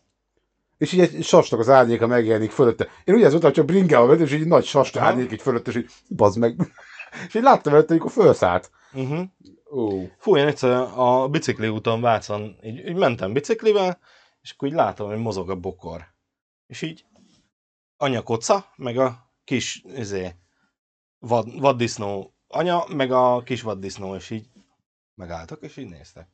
és 0.81 0.93
így 0.93 1.01
egy 1.01 1.25
sasnak 1.25 1.61
az 1.61 1.69
árnyéka 1.69 2.07
megjelenik 2.07 2.51
fölötte. 2.51 2.89
Én 3.05 3.25
ez 3.25 3.31
volt, 3.31 3.43
hogy 3.43 3.53
csak 3.53 3.65
bringával 3.65 4.07
mentem, 4.07 4.27
és 4.27 4.33
így 4.33 4.47
nagy 4.47 4.65
sas 4.65 4.97
árnyék 4.97 5.33
így 5.33 5.43
fölötte, 5.43 5.71
és 5.71 5.77
így 5.77 5.91
bazd 6.09 6.39
meg. 6.39 6.73
és 7.27 7.35
így 7.35 7.43
láttam 7.43 7.73
előtte, 7.73 7.93
amikor 7.93 8.11
felszállt. 8.11 8.71
Uh-huh. 8.93 10.11
Fú, 10.19 10.37
én 10.37 10.47
egyszer 10.47 10.71
a 10.97 11.29
bicikli 11.29 11.69
úton 11.69 12.01
Vácon, 12.01 12.57
így, 12.63 12.89
így 12.89 12.97
mentem 12.97 13.33
biciklivel, 13.33 13.99
és 14.41 14.53
akkor 14.53 14.69
így 14.69 14.75
látom, 14.75 15.09
hogy 15.09 15.19
mozog 15.19 15.51
a 15.51 15.57
bokor. 15.57 16.05
És 16.67 16.83
így 16.83 17.05
anya 17.97 18.23
koca, 18.23 18.73
meg 18.77 18.99
a 18.99 19.33
kis 19.45 19.85
izé, 19.95 20.35
vad, 21.19 21.61
vaddisznó 21.61 22.35
anya, 22.49 22.85
meg 22.89 23.13
a 23.13 23.43
kis 23.43 23.63
vaddisznó, 23.63 24.15
és 24.15 24.31
így 24.31 24.47
megálltak, 25.15 25.63
és 25.63 25.77
így 25.77 25.89
néztek. 25.89 26.29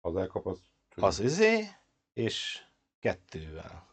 Az 0.00 0.16
elkap, 0.16 0.46
az... 0.46 0.58
Az 0.96 1.20
izé, 1.20 1.68
és 2.12 2.68
kettővel. 3.00 3.88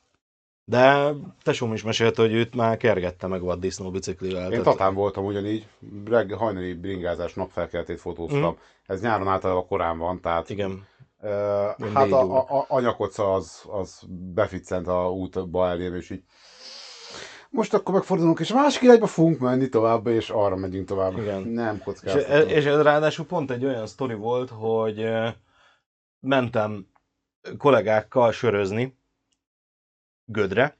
De 0.65 1.13
tesóm 1.43 1.73
is 1.73 1.83
mesélte, 1.83 2.21
hogy 2.21 2.33
őt 2.33 2.55
már 2.55 2.77
kergette 2.77 3.27
meg 3.27 3.41
vaddisznó 3.41 3.91
biciklivel. 3.91 4.43
Én 4.43 4.49
tehát- 4.49 4.63
tatán 4.63 4.93
voltam 4.93 5.25
ugyanígy, 5.25 5.67
reggel 6.05 6.37
hajnali 6.37 6.73
bringázás, 6.73 7.33
napfelkeltét 7.33 7.99
fotóztam. 7.99 8.41
Mhm. 8.41 8.59
Ez 8.85 9.01
nyáron 9.01 9.27
általában 9.27 9.67
korán 9.67 9.97
van, 9.97 10.21
tehát 10.21 10.49
Igen. 10.49 10.87
Ilyen 11.23 11.93
hát 11.93 12.11
a, 12.11 12.37
a, 12.37 12.57
a 12.59 12.65
anyakoca 12.67 13.33
az, 13.33 13.63
az 13.71 14.01
beficcent 14.33 14.87
a 14.87 15.11
útba 15.11 15.67
elém, 15.67 15.95
és 15.95 16.09
így 16.09 16.23
most 17.49 17.73
akkor 17.73 17.93
megfordulunk, 17.93 18.39
és 18.39 18.53
másik 18.53 18.81
irányba 18.81 19.07
fogunk 19.07 19.39
menni 19.39 19.69
tovább, 19.69 20.07
és 20.07 20.29
arra 20.29 20.55
megyünk 20.55 20.87
tovább. 20.87 21.17
Igen. 21.17 21.41
Nem 21.41 21.75
És, 21.75 21.83
kockáztatom. 21.83 22.49
és 22.49 22.65
ez 22.65 22.81
ráadásul 22.81 23.25
pont 23.25 23.51
egy 23.51 23.65
olyan 23.65 23.87
sztori 23.87 24.13
volt, 24.13 24.49
hogy 24.49 25.09
mentem 26.19 26.87
kollégákkal 27.57 28.31
sörözni 28.31 28.97
Gödre. 30.25 30.77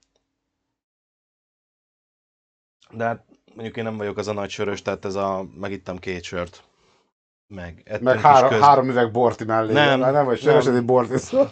De 2.91 3.03
hát 3.03 3.25
mondjuk 3.53 3.77
én 3.77 3.83
nem 3.83 3.97
vagyok 3.97 4.17
az 4.17 4.27
a 4.27 4.33
nagy 4.33 4.49
sörös, 4.49 4.81
tehát 4.81 5.05
ez 5.05 5.15
a, 5.15 5.45
megittam 5.59 5.97
két 5.97 6.23
sört. 6.23 6.63
Meg, 7.47 7.97
Meg 8.01 8.15
is 8.15 8.21
három, 8.21 8.49
köz- 8.49 8.61
három 8.61 8.89
üveg 8.89 9.11
borti 9.11 9.43
mellé. 9.43 9.73
Nem, 9.73 9.99
nem, 9.99 10.11
nem 10.13 10.25
vagy 10.25 10.41
nem. 10.43 10.61
sörös, 10.61 10.77
egy 10.77 10.85
borti 10.85 11.17
szó. 11.17 11.43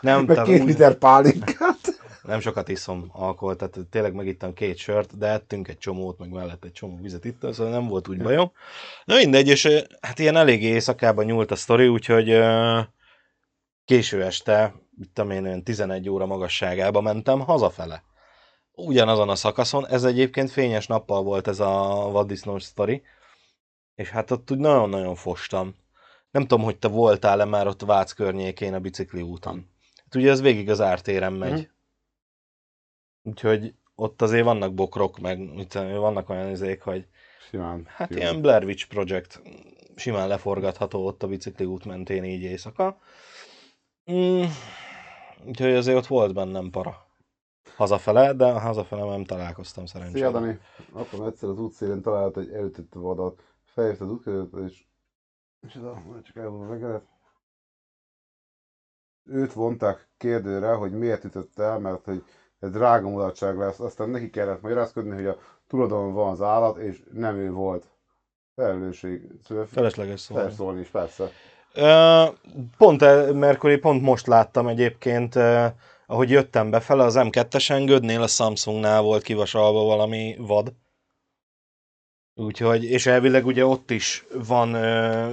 nem, 0.00 0.24
Meg 0.24 0.42
két 0.42 0.60
úgy- 0.60 0.66
liter 0.66 0.94
pálinkát. 0.94 1.78
nem 2.22 2.40
sokat 2.40 2.68
iszom 2.68 3.06
alkoholt, 3.12 3.58
tehát 3.58 3.78
tényleg 3.90 4.12
megittam 4.14 4.52
két 4.54 4.76
sört, 4.76 5.18
de 5.18 5.26
ettünk 5.26 5.68
egy 5.68 5.78
csomót, 5.78 6.18
meg 6.18 6.28
mellett 6.30 6.64
egy 6.64 6.72
csomó 6.72 6.98
vizet 7.00 7.24
itt, 7.24 7.40
szóval 7.52 7.72
nem 7.72 7.86
volt 7.88 8.08
úgy 8.08 8.22
bajom. 8.22 8.52
Na 9.04 9.14
mindegy, 9.14 9.48
és 9.48 9.68
hát 10.00 10.18
ilyen 10.18 10.36
eléggé 10.36 10.66
éjszakában 10.66 11.24
nyúlt 11.24 11.50
a 11.50 11.56
sztori, 11.56 11.88
úgyhogy 11.88 12.30
ö, 12.30 12.80
késő 13.84 14.22
este, 14.24 14.74
mit 14.90 15.10
tudom 15.10 15.30
én, 15.30 15.44
olyan 15.44 15.64
11 15.64 16.08
óra 16.08 16.26
magasságába 16.26 17.00
mentem 17.00 17.40
hazafele. 17.40 18.04
Ugyanazon 18.72 19.28
a 19.28 19.34
szakaszon, 19.34 19.86
ez 19.86 20.04
egyébként 20.04 20.50
fényes 20.50 20.86
nappal 20.86 21.22
volt 21.22 21.48
ez 21.48 21.60
a 21.60 21.72
vaddisznós 22.12 22.62
sztori, 22.62 23.02
és 23.94 24.10
hát 24.10 24.30
ott 24.30 24.50
úgy 24.50 24.58
nagyon-nagyon 24.58 25.14
fostam. 25.14 25.74
Nem 26.30 26.46
tudom, 26.46 26.64
hogy 26.64 26.78
te 26.78 26.88
voltál-e 26.88 27.44
már 27.44 27.66
ott 27.66 27.82
Vác 27.82 28.12
környékén 28.12 28.74
a 28.74 28.80
bicikli 28.80 29.22
úton. 29.22 29.70
Hát 30.04 30.14
ugye 30.14 30.30
ez 30.30 30.40
végig 30.40 30.70
az 30.70 30.80
ártéren 30.80 31.32
megy. 31.32 31.52
Mhm. 31.52 31.62
Úgyhogy 33.22 33.74
ott 33.94 34.22
azért 34.22 34.44
vannak 34.44 34.74
bokrok, 34.74 35.18
meg 35.18 35.38
vannak 35.74 36.28
olyan 36.28 36.50
izék, 36.50 36.82
hogy 36.82 37.06
Simán. 37.48 37.84
hát 37.86 38.08
simán. 38.08 38.22
ilyen 38.22 38.40
Blair 38.40 38.64
Witch 38.64 38.86
Project 38.88 39.42
simán 39.96 40.28
leforgatható 40.28 41.06
ott 41.06 41.22
a 41.22 41.26
bicikli 41.26 41.64
út 41.64 41.84
mentén 41.84 42.24
így 42.24 42.42
éjszaka. 42.42 42.98
Mm, 44.12 44.44
úgyhogy 45.46 45.72
azért 45.74 45.96
ott 45.96 46.06
volt 46.06 46.34
bennem 46.34 46.70
para. 46.70 47.06
Hazafele, 47.76 48.32
de 48.32 48.52
hazafele 48.52 49.04
nem 49.04 49.24
találkoztam 49.24 49.86
Szia, 49.86 50.00
szerencsére. 50.00 50.30
Dani. 50.30 50.58
Akkor 50.92 51.26
egyszer 51.26 51.48
az 51.48 51.58
útszélén 51.58 52.02
talált 52.02 52.36
egy 52.36 52.52
elütött 52.52 52.92
vadat. 52.92 53.42
Felhívta 53.64 54.04
az 54.04 54.10
útközött, 54.10 54.70
és... 54.70 54.84
És 55.66 55.74
oda, 55.76 56.02
csak 56.22 56.36
elmondom 56.36 56.78
meg 56.78 57.02
Őt 59.24 59.52
vonták 59.52 60.08
kérdőre, 60.16 60.72
hogy 60.72 60.92
miért 60.92 61.24
ütött 61.24 61.58
el, 61.58 61.78
mert 61.78 62.04
hogy 62.04 62.24
ez 62.58 62.70
drága 62.70 63.08
mulatság 63.08 63.58
lesz. 63.58 63.80
Aztán 63.80 64.08
neki 64.08 64.30
kellett 64.30 64.60
magyarázkodni, 64.60 65.14
hogy 65.14 65.26
a 65.26 65.38
tulajdon 65.66 66.12
van 66.12 66.30
az 66.30 66.42
állat, 66.42 66.76
és 66.76 67.02
nem 67.12 67.36
ő 67.36 67.50
volt. 67.50 67.90
Felelősség. 68.54 69.30
Felesleges 69.66 70.20
szó. 70.20 70.34
felszólni 70.34 70.80
is, 70.80 70.88
persze. 70.88 71.30
Pont, 72.76 73.02
eh, 73.02 73.32
Mercury, 73.32 73.76
pont 73.76 74.02
most 74.02 74.26
láttam 74.26 74.68
egyébként, 74.68 75.34
ahogy 76.06 76.30
jöttem 76.30 76.70
befele, 76.70 77.04
az 77.04 77.14
M2-esen 77.18 77.84
Gödnél 77.86 78.22
a 78.22 78.26
Samsungnál 78.26 79.02
volt 79.02 79.22
kivasalva 79.22 79.84
valami 79.84 80.36
vad. 80.38 80.72
Úgyhogy, 82.34 82.84
és 82.84 83.06
elvileg 83.06 83.46
ugye 83.46 83.66
ott 83.66 83.90
is 83.90 84.24
van 84.46 84.74
ö, 84.74 85.32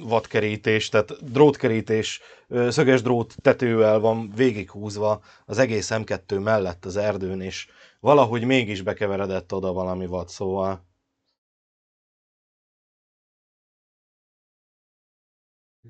vadkerítés, 0.00 0.88
tehát 0.88 1.32
drótkerítés, 1.32 2.20
ö, 2.48 2.70
szöges 2.70 3.02
drót 3.02 3.34
tetővel 3.42 3.98
van 3.98 4.32
végighúzva 4.34 5.20
az 5.46 5.58
egész 5.58 5.90
M2 5.92 6.42
mellett 6.42 6.84
az 6.84 6.96
erdőn, 6.96 7.40
és 7.40 7.68
valahogy 8.00 8.44
mégis 8.44 8.82
bekeveredett 8.82 9.54
oda 9.54 9.72
valami 9.72 10.06
vad, 10.06 10.28
szóval 10.28 10.89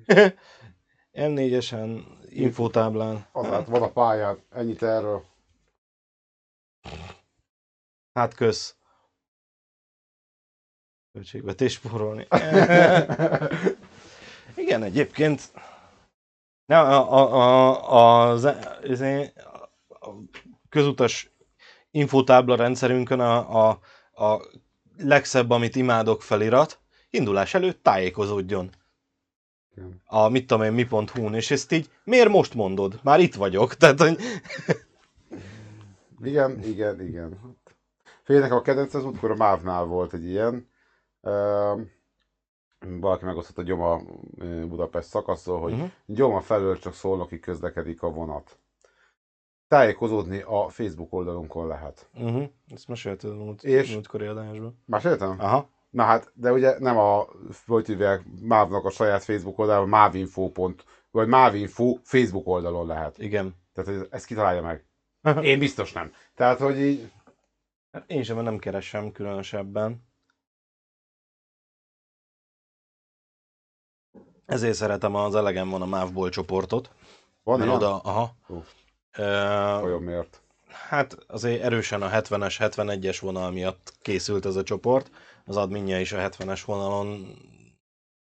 M4-esen, 1.13 2.05
infotáblán. 2.29 3.25
Azért 3.31 3.67
van 3.67 3.81
a 3.81 3.91
pályán, 3.91 4.43
ennyit 4.49 4.83
erről. 4.83 5.25
Hát 8.13 8.35
kösz. 8.35 8.75
Költségvetés 11.11 11.73
spórolni. 11.73 12.27
Igen, 14.55 14.83
egyébként. 14.83 15.51
Ne, 16.65 16.79
a, 16.79 17.13
a, 17.13 17.91
a, 17.91 18.29
az, 18.29 18.43
az, 18.83 19.01
a 19.87 20.09
közutas 20.69 21.31
infotábla 21.91 22.55
rendszerünkön 22.55 23.19
a, 23.19 23.67
a, 23.67 23.79
a 24.25 24.41
legszebb, 24.97 25.49
amit 25.49 25.75
imádok 25.75 26.21
felirat, 26.21 26.79
indulás 27.09 27.53
előtt 27.53 27.83
tájékozódjon. 27.83 28.69
A 30.05 30.29
mit 30.29 30.47
tudom 30.47 30.63
én, 30.63 30.71
mi.hu-n, 30.73 31.33
és 31.33 31.51
ezt 31.51 31.71
így 31.71 31.89
miért 32.03 32.29
most 32.29 32.53
mondod? 32.53 32.99
Már 33.03 33.19
itt 33.19 33.35
vagyok. 33.35 33.73
Tehát, 33.75 33.99
hogy 33.99 34.17
Igen, 36.23 36.63
igen, 36.63 37.01
igen. 37.01 37.57
Félnek 38.23 38.51
a 38.51 38.61
kedvenc 38.61 38.93
az 38.93 39.05
útkor 39.05 39.31
a 39.31 39.35
Mávnál 39.35 39.83
volt 39.83 40.13
egy 40.13 40.25
ilyen. 40.25 40.69
Uh, 41.21 41.81
valaki 42.99 43.25
megosztott 43.25 43.57
a 43.57 43.61
Gyoma 43.61 44.01
Budapest 44.67 45.07
szakaszról, 45.07 45.59
hogy 45.59 45.73
uh-huh. 45.73 45.89
Gyoma 46.05 46.41
felől 46.41 46.79
csak 46.79 46.93
szolnoki 46.93 47.39
közlekedik 47.39 48.01
a 48.01 48.09
vonat. 48.09 48.59
Tájékozódni 49.67 50.41
a 50.41 50.69
Facebook 50.69 51.13
oldalunkon 51.13 51.67
lehet. 51.67 52.09
uh-huh, 52.13 52.49
ezt 52.67 52.87
mesélted 52.87 53.35
múlt, 53.35 53.63
És? 53.63 53.93
múltkori 53.93 54.25
adásban. 54.25 54.81
Más 54.85 55.03
értem? 55.03 55.35
Aha. 55.39 55.69
Na 55.91 56.03
hát, 56.03 56.31
de 56.35 56.51
ugye 56.51 56.79
nem 56.79 56.97
a, 56.97 57.27
hogy 57.67 57.87
hívják, 57.87 58.23
Mávnak 58.41 58.85
a 58.85 58.89
saját 58.89 59.23
Facebook 59.23 59.59
oldalon, 59.59 59.89
mávinfo. 59.89 60.49
pont- 60.51 60.85
vagy 61.11 61.27
mávinfo 61.27 61.97
Facebook 62.03 62.47
oldalon 62.47 62.87
lehet. 62.87 63.17
Igen. 63.17 63.55
Tehát 63.73 63.97
hogy 63.99 64.07
ezt 64.11 64.25
kitalálja 64.25 64.61
meg. 64.61 64.85
Én 65.51 65.59
biztos 65.59 65.91
nem. 65.91 66.13
Tehát, 66.35 66.59
hogy 66.59 66.79
így, 66.79 67.11
Hát 67.91 68.09
én 68.09 68.23
sem 68.23 68.39
nem 68.41 68.57
keresem 68.57 69.11
különösebben. 69.11 70.03
Ezért 74.45 74.73
szeretem 74.75 75.15
az 75.15 75.35
elegem 75.35 75.69
van 75.69 75.81
a 75.81 75.85
Mávból 75.85 76.29
csoportot. 76.29 76.89
van 77.43 77.61
ilyen? 77.61 77.69
oda, 77.75 77.97
aha. 77.99 78.35
Ö, 79.17 79.23
Olyan 79.83 80.01
miért? 80.01 80.41
hát 80.67 81.13
azért 81.27 81.61
erősen 81.61 82.01
a 82.01 82.09
70-es, 82.09 82.55
71-es 82.59 83.17
vonal 83.21 83.51
miatt 83.51 83.93
készült 84.01 84.45
ez 84.45 84.55
a 84.55 84.63
csoport. 84.63 85.11
Az 85.51 85.57
adminja 85.57 85.99
is 85.99 86.11
a 86.11 86.29
70-es 86.29 86.61
vonalon 86.65 87.25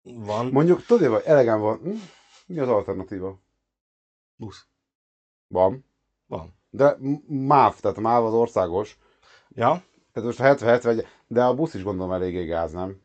van. 0.02 0.46
Mondjuk, 0.46 0.84
tudod, 0.86 1.12
hogy 1.12 1.22
elegem 1.24 1.60
van. 1.60 1.78
Hm? 1.78 1.90
Mi 2.46 2.58
az 2.58 2.68
alternatíva? 2.68 3.40
Busz. 4.36 4.66
Van. 5.48 5.84
Van. 6.26 6.54
De 6.70 6.96
MÁV, 7.26 7.80
tehát 7.80 8.00
MÁV 8.00 8.24
az 8.24 8.32
országos. 8.32 8.98
Ja? 9.48 9.82
Tehát 10.12 10.28
most 10.28 10.40
a 10.40 10.44
70-71, 10.44 11.06
de 11.26 11.44
a 11.44 11.54
busz 11.54 11.74
is 11.74 11.82
gondolom 11.82 12.12
eléggé 12.12 12.44
gáz, 12.44 12.72
nem? 12.72 13.00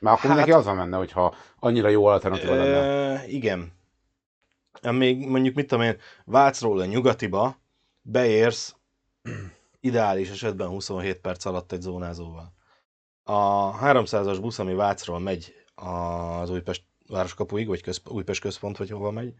Már 0.00 0.14
akkor 0.14 0.30
Hát- 0.30 0.38
neki 0.38 0.52
az 0.52 0.64
van 0.64 0.76
benne, 0.76 0.96
hogyha 0.96 1.34
annyira 1.58 1.88
jó 1.88 2.06
alternatíva 2.06 2.54
lenne. 2.54 3.26
Igen. 3.28 3.72
Még 4.82 5.28
mondjuk, 5.28 5.54
mit 5.54 5.66
tudom 5.66 5.84
én, 5.84 5.96
Vácról 6.24 6.80
a 6.80 6.84
nyugatiba 6.84 7.56
beérsz 8.02 8.74
ideális 9.80 10.30
esetben 10.30 10.68
27 10.68 11.20
perc 11.20 11.44
alatt 11.44 11.72
egy 11.72 11.80
zónázóval. 11.80 12.58
A 13.22 13.72
300-as 13.78 14.38
busz, 14.40 14.58
ami 14.58 14.74
Vácról 14.74 15.18
megy 15.18 15.54
az 15.74 16.50
Újpest 16.50 16.84
városkapuig, 17.06 17.66
vagy 17.66 17.82
közp- 17.82 18.08
Újpest 18.08 18.40
központ, 18.40 18.76
vagy 18.76 18.90
hova 18.90 19.10
megy, 19.10 19.34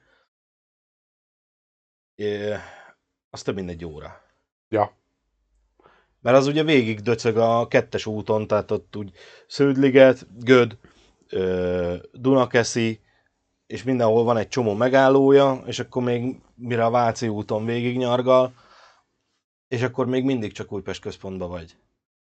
az 3.31 3.43
több 3.43 3.55
mint 3.55 3.71
egy 3.71 3.85
óra. 3.85 4.23
Ja. 4.69 4.93
Mert 6.21 6.37
az 6.37 6.47
ugye 6.47 6.62
végig 6.62 7.01
döcög 7.01 7.37
a 7.37 7.69
kettes 7.69 8.07
úton, 8.07 8.47
tehát 8.47 8.71
ott 8.71 8.97
úgy 8.97 9.12
Sződliget, 9.47 10.27
Göd, 10.45 10.79
Dunakeszi, 12.12 13.01
és 13.66 13.83
mindenhol 13.83 14.25
van 14.25 14.37
egy 14.37 14.49
csomó 14.49 14.75
megállója, 14.75 15.62
és 15.66 15.79
akkor 15.79 16.03
még 16.03 16.40
mire 16.55 16.85
a 16.85 16.90
Váci 16.90 17.29
úton 17.29 17.64
végig 17.64 17.97
nyargal, 17.97 18.55
és 19.69 19.83
akkor 19.83 20.07
még 20.07 20.25
mindig 20.25 20.53
csak 20.53 20.73
Újpest 20.73 21.01
központba 21.01 21.47
vagy. 21.47 21.77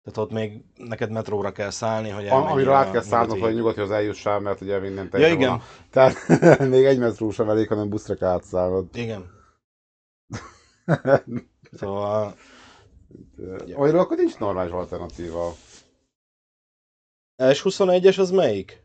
Tehát 0.07 0.19
ott 0.31 0.31
még 0.31 0.63
neked 0.77 1.11
metróra 1.11 1.53
kell 1.53 1.71
szállni, 1.71 2.09
hogy 2.09 2.25
elmenjél 2.25 2.51
amiről 2.53 2.73
át 2.75 2.91
kell 2.93 3.03
szállnod, 3.03 3.39
hogy 3.41 3.53
a 3.53 3.57
nyugatihoz 3.57 3.91
eljussál, 3.91 4.41
mert 4.41 4.61
ugye 4.61 4.79
minden 4.79 5.09
Ja, 5.13 5.29
igen. 5.29 5.49
van. 5.49 5.63
Tehát 5.91 6.29
még 6.75 6.85
egy 6.85 6.99
metró 6.99 7.31
sem 7.31 7.49
elég, 7.49 7.69
hanem 7.69 7.89
buszra 7.89 8.15
kell 8.15 8.29
átszállnod. 8.29 8.89
Igen. 8.97 9.31
Szóval 11.73 12.35
Ja. 13.67 13.79
Amiről 13.79 13.99
akkor 13.99 14.17
nincs 14.17 14.39
normális 14.39 14.73
alternatíva. 14.73 15.53
S21-es 17.43 18.19
az 18.19 18.31
melyik? 18.31 18.83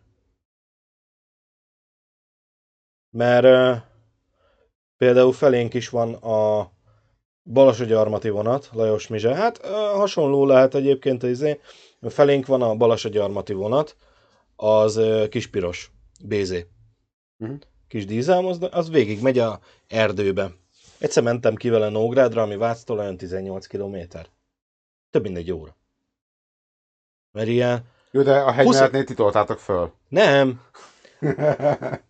Mert 3.09 3.45
uh, 3.45 3.83
például 4.97 5.33
felénk 5.33 5.73
is 5.73 5.89
van 5.89 6.13
a 6.13 6.71
Balasagyarmati 7.43 8.29
vonat, 8.29 8.69
Lajos 8.73 9.07
Mizse. 9.07 9.35
Hát 9.35 9.65
hasonló 9.95 10.45
lehet 10.45 10.75
egyébként, 10.75 11.23
izé. 11.23 11.59
felénk 12.01 12.45
van 12.45 12.61
a 12.61 12.75
Balasagyarmati 12.75 13.53
vonat, 13.53 13.95
az 14.55 15.01
kispiros, 15.29 15.91
BZ. 16.23 16.65
Mhm. 17.37 17.53
kis 17.87 18.05
dízelmozdony, 18.05 18.69
az 18.71 18.89
végig 18.89 19.21
megy 19.21 19.39
a 19.39 19.59
erdőbe. 19.87 20.51
Egyszer 20.97 21.23
mentem 21.23 21.55
ki 21.55 21.69
vele 21.69 21.89
Nógrádra, 21.89 22.41
ami 22.41 22.55
Váctól 22.55 22.97
olyan 22.97 23.17
18 23.17 23.67
km. 23.67 23.97
Több 25.09 25.23
mint 25.23 25.37
egy 25.37 25.51
óra. 25.51 25.75
Mert 27.31 27.47
ilyen... 27.47 27.83
Jó, 28.11 28.21
de 28.21 28.33
a 28.39 28.43
Húsz- 28.43 28.55
hegymenetnél 28.55 29.03
titoltátok 29.03 29.59
föl. 29.59 29.93
Nem! 30.07 30.61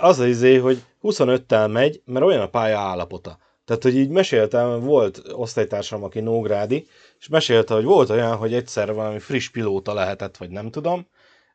Az 0.00 0.18
az 0.18 0.26
izé, 0.26 0.56
hogy 0.56 0.84
25-tel 1.02 1.72
megy, 1.72 2.02
mert 2.04 2.24
olyan 2.24 2.40
a 2.40 2.48
pálya 2.48 2.78
állapota. 2.78 3.38
Tehát, 3.64 3.82
hogy 3.82 3.96
így 3.96 4.08
meséltem, 4.08 4.80
volt 4.80 5.22
osztálytársam, 5.32 6.02
aki 6.02 6.20
Nógrádi, 6.20 6.86
és 7.18 7.28
mesélte, 7.28 7.74
hogy 7.74 7.84
volt 7.84 8.10
olyan, 8.10 8.36
hogy 8.36 8.54
egyszer 8.54 8.94
valami 8.94 9.18
friss 9.18 9.48
pilóta 9.48 9.94
lehetett, 9.94 10.36
vagy 10.36 10.50
nem 10.50 10.70
tudom. 10.70 11.06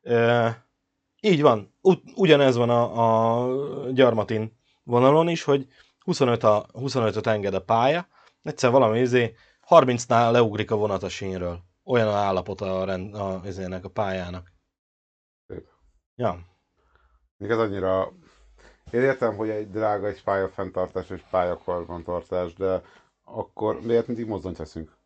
E, 0.01 0.65
így 1.21 1.41
van, 1.41 1.73
ugyanez 2.15 2.55
van 2.55 2.69
a, 2.69 2.83
a 3.43 3.91
Gyarmatin 3.91 4.57
vonalon 4.83 5.29
is, 5.29 5.43
hogy 5.43 5.67
25 5.99 6.43
a, 6.43 6.65
25-öt 6.73 7.27
enged 7.27 7.53
a 7.53 7.63
pálya, 7.63 8.07
egyszer 8.43 8.71
valami 8.71 8.99
izé 8.99 9.35
30-nál 9.69 10.31
leugrik 10.31 10.71
a 10.71 10.75
vonat 10.75 11.03
a 11.03 11.09
sínről. 11.09 11.59
Olyan 11.83 12.07
a 12.07 12.13
állapota 12.13 12.79
a, 12.79 12.85
rend, 12.85 13.15
a, 13.15 13.41
izének, 13.45 13.85
a 13.85 13.89
pályának. 13.89 14.51
Szép. 15.47 15.67
Ja. 16.15 16.39
Még 17.37 17.49
ez 17.49 17.57
annyira... 17.57 18.13
Én 18.91 19.01
értem, 19.01 19.35
hogy 19.35 19.49
egy 19.49 19.69
drága 19.69 20.07
egy 20.07 20.23
pályafenntartás 20.23 21.09
és 21.09 21.21
pályakarbantartás, 21.31 22.53
de 22.53 22.81
akkor 23.23 23.81
miért 23.81 24.07
mindig 24.07 24.27
mozdonyt 24.27 24.57
veszünk? 24.57 24.97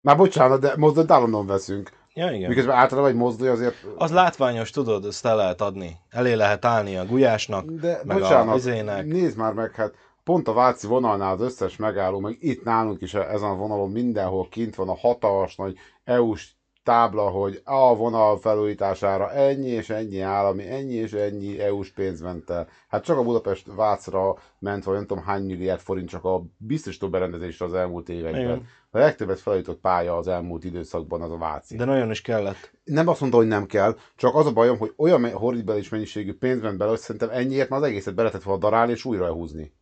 Már 0.00 0.16
bocsánat, 0.16 0.60
de 0.60 0.72
mozdonyt 0.76 1.10
állandóan 1.10 1.46
veszünk. 1.46 1.90
Ja, 2.14 2.30
igen. 2.30 2.48
Miközben 2.48 2.76
általában 2.76 3.10
egy 3.10 3.16
mozdony 3.16 3.48
azért... 3.48 3.74
Az 3.96 4.10
látványos, 4.10 4.70
tudod, 4.70 5.04
ezt 5.04 5.26
el 5.26 5.36
lehet 5.36 5.60
adni. 5.60 5.96
Elé 6.08 6.32
lehet 6.32 6.64
állni 6.64 6.96
a 6.96 7.04
gulyásnak, 7.06 7.70
De 7.70 8.00
meg 8.04 8.18
bocsánat, 8.18 8.54
a 8.54 8.56
izének. 8.56 9.06
nézd 9.06 9.36
már 9.36 9.52
meg, 9.52 9.74
hát 9.74 9.94
pont 10.24 10.48
a 10.48 10.52
Váci 10.52 10.86
vonalnál 10.86 11.32
az 11.32 11.40
összes 11.40 11.76
megálló, 11.76 12.18
meg 12.20 12.36
itt 12.40 12.64
nálunk 12.64 13.00
is 13.00 13.14
ezen 13.14 13.50
a 13.50 13.54
vonalon 13.54 13.90
mindenhol 13.90 14.48
kint 14.48 14.74
van 14.74 14.88
a 14.88 14.96
hatalmas 14.96 15.56
nagy 15.56 15.76
EU-s 16.04 16.50
tábla, 16.88 17.28
hogy 17.28 17.60
a 17.64 17.96
vonal 17.96 18.38
felújítására 18.38 19.32
ennyi 19.32 19.68
és 19.68 19.90
ennyi 19.90 20.20
állami, 20.20 20.68
ennyi 20.68 20.94
és 20.94 21.12
ennyi 21.12 21.60
EU-s 21.60 21.90
pénz 21.90 22.20
ment 22.20 22.50
el. 22.50 22.68
Hát 22.88 23.04
csak 23.04 23.18
a 23.18 23.22
Budapest 23.22 23.66
Vácra 23.74 24.36
ment, 24.58 24.84
vagy 24.84 24.94
nem 24.94 25.06
tudom 25.06 25.24
hány 25.24 25.44
milliárd 25.44 25.80
forint 25.80 26.08
csak 26.08 26.24
a 26.24 26.42
biztosító 26.56 27.08
berendezésre 27.08 27.64
az 27.64 27.74
elmúlt 27.74 28.08
években. 28.08 28.40
Igen. 28.42 28.66
A 28.90 28.98
legtöbbet 28.98 29.40
felújított 29.40 29.80
pálya 29.80 30.16
az 30.16 30.28
elmúlt 30.28 30.64
időszakban 30.64 31.22
az 31.22 31.30
a 31.30 31.36
Váci 31.36 31.76
De 31.76 31.84
nagyon 31.84 32.10
is 32.10 32.20
kellett. 32.22 32.72
nem 32.84 33.08
azt 33.08 33.20
mondta, 33.20 33.38
hogy 33.38 33.46
nem 33.46 33.66
kell, 33.66 33.96
csak 34.16 34.34
az 34.34 34.46
a 34.46 34.52
bajom, 34.52 34.78
hogy 34.78 34.92
olyan 34.96 35.30
horribilis 35.30 35.88
mennyiségű 35.88 36.34
pénz 36.34 36.62
ment 36.62 36.78
bele, 36.78 36.90
hogy 36.90 36.98
szerintem 36.98 37.30
ennyiért 37.30 37.68
már 37.68 37.80
az 37.80 37.86
egészet 37.86 38.14
be 38.14 38.22
lehetett 38.22 38.42
volna 38.42 38.60
darálni 38.60 38.92
és 38.92 39.04
újra 39.04 39.24
elhúzni. 39.24 39.72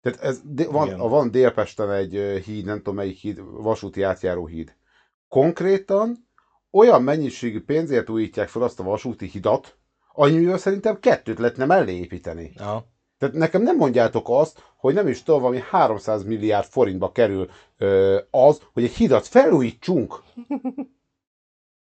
Tehát 0.00 0.20
ez, 0.20 0.40
van, 0.70 0.86
Igen. 0.86 0.98
van 0.98 1.30
Délpesten 1.30 1.90
egy 1.90 2.42
híd, 2.44 2.64
nem 2.64 2.76
tudom 2.76 2.94
melyik 2.94 3.18
híd, 3.18 3.40
vasúti 3.62 4.02
átjáró 4.02 4.46
híd. 4.46 4.74
Konkrétan 5.28 6.24
olyan 6.74 7.02
mennyiségű 7.02 7.60
pénzért 7.60 8.10
újítják 8.10 8.48
fel 8.48 8.62
azt 8.62 8.80
a 8.80 8.82
vasúti 8.82 9.26
hidat, 9.26 9.76
annyivel 10.12 10.58
szerintem 10.58 11.00
kettőt 11.00 11.38
lehetne 11.38 11.64
mellé 11.64 11.92
építeni. 11.96 12.52
Ja. 12.56 12.86
Tehát 13.18 13.34
nekem 13.34 13.62
nem 13.62 13.76
mondjátok 13.76 14.26
azt, 14.28 14.62
hogy 14.76 14.94
nem 14.94 15.08
is 15.08 15.22
tudom, 15.22 15.40
valami 15.40 15.62
300 15.70 16.24
milliárd 16.24 16.66
forintba 16.66 17.12
kerül 17.12 17.50
ö, 17.78 18.18
az, 18.30 18.60
hogy 18.72 18.84
egy 18.84 18.94
hidat 18.94 19.26
felújítsunk. 19.26 20.14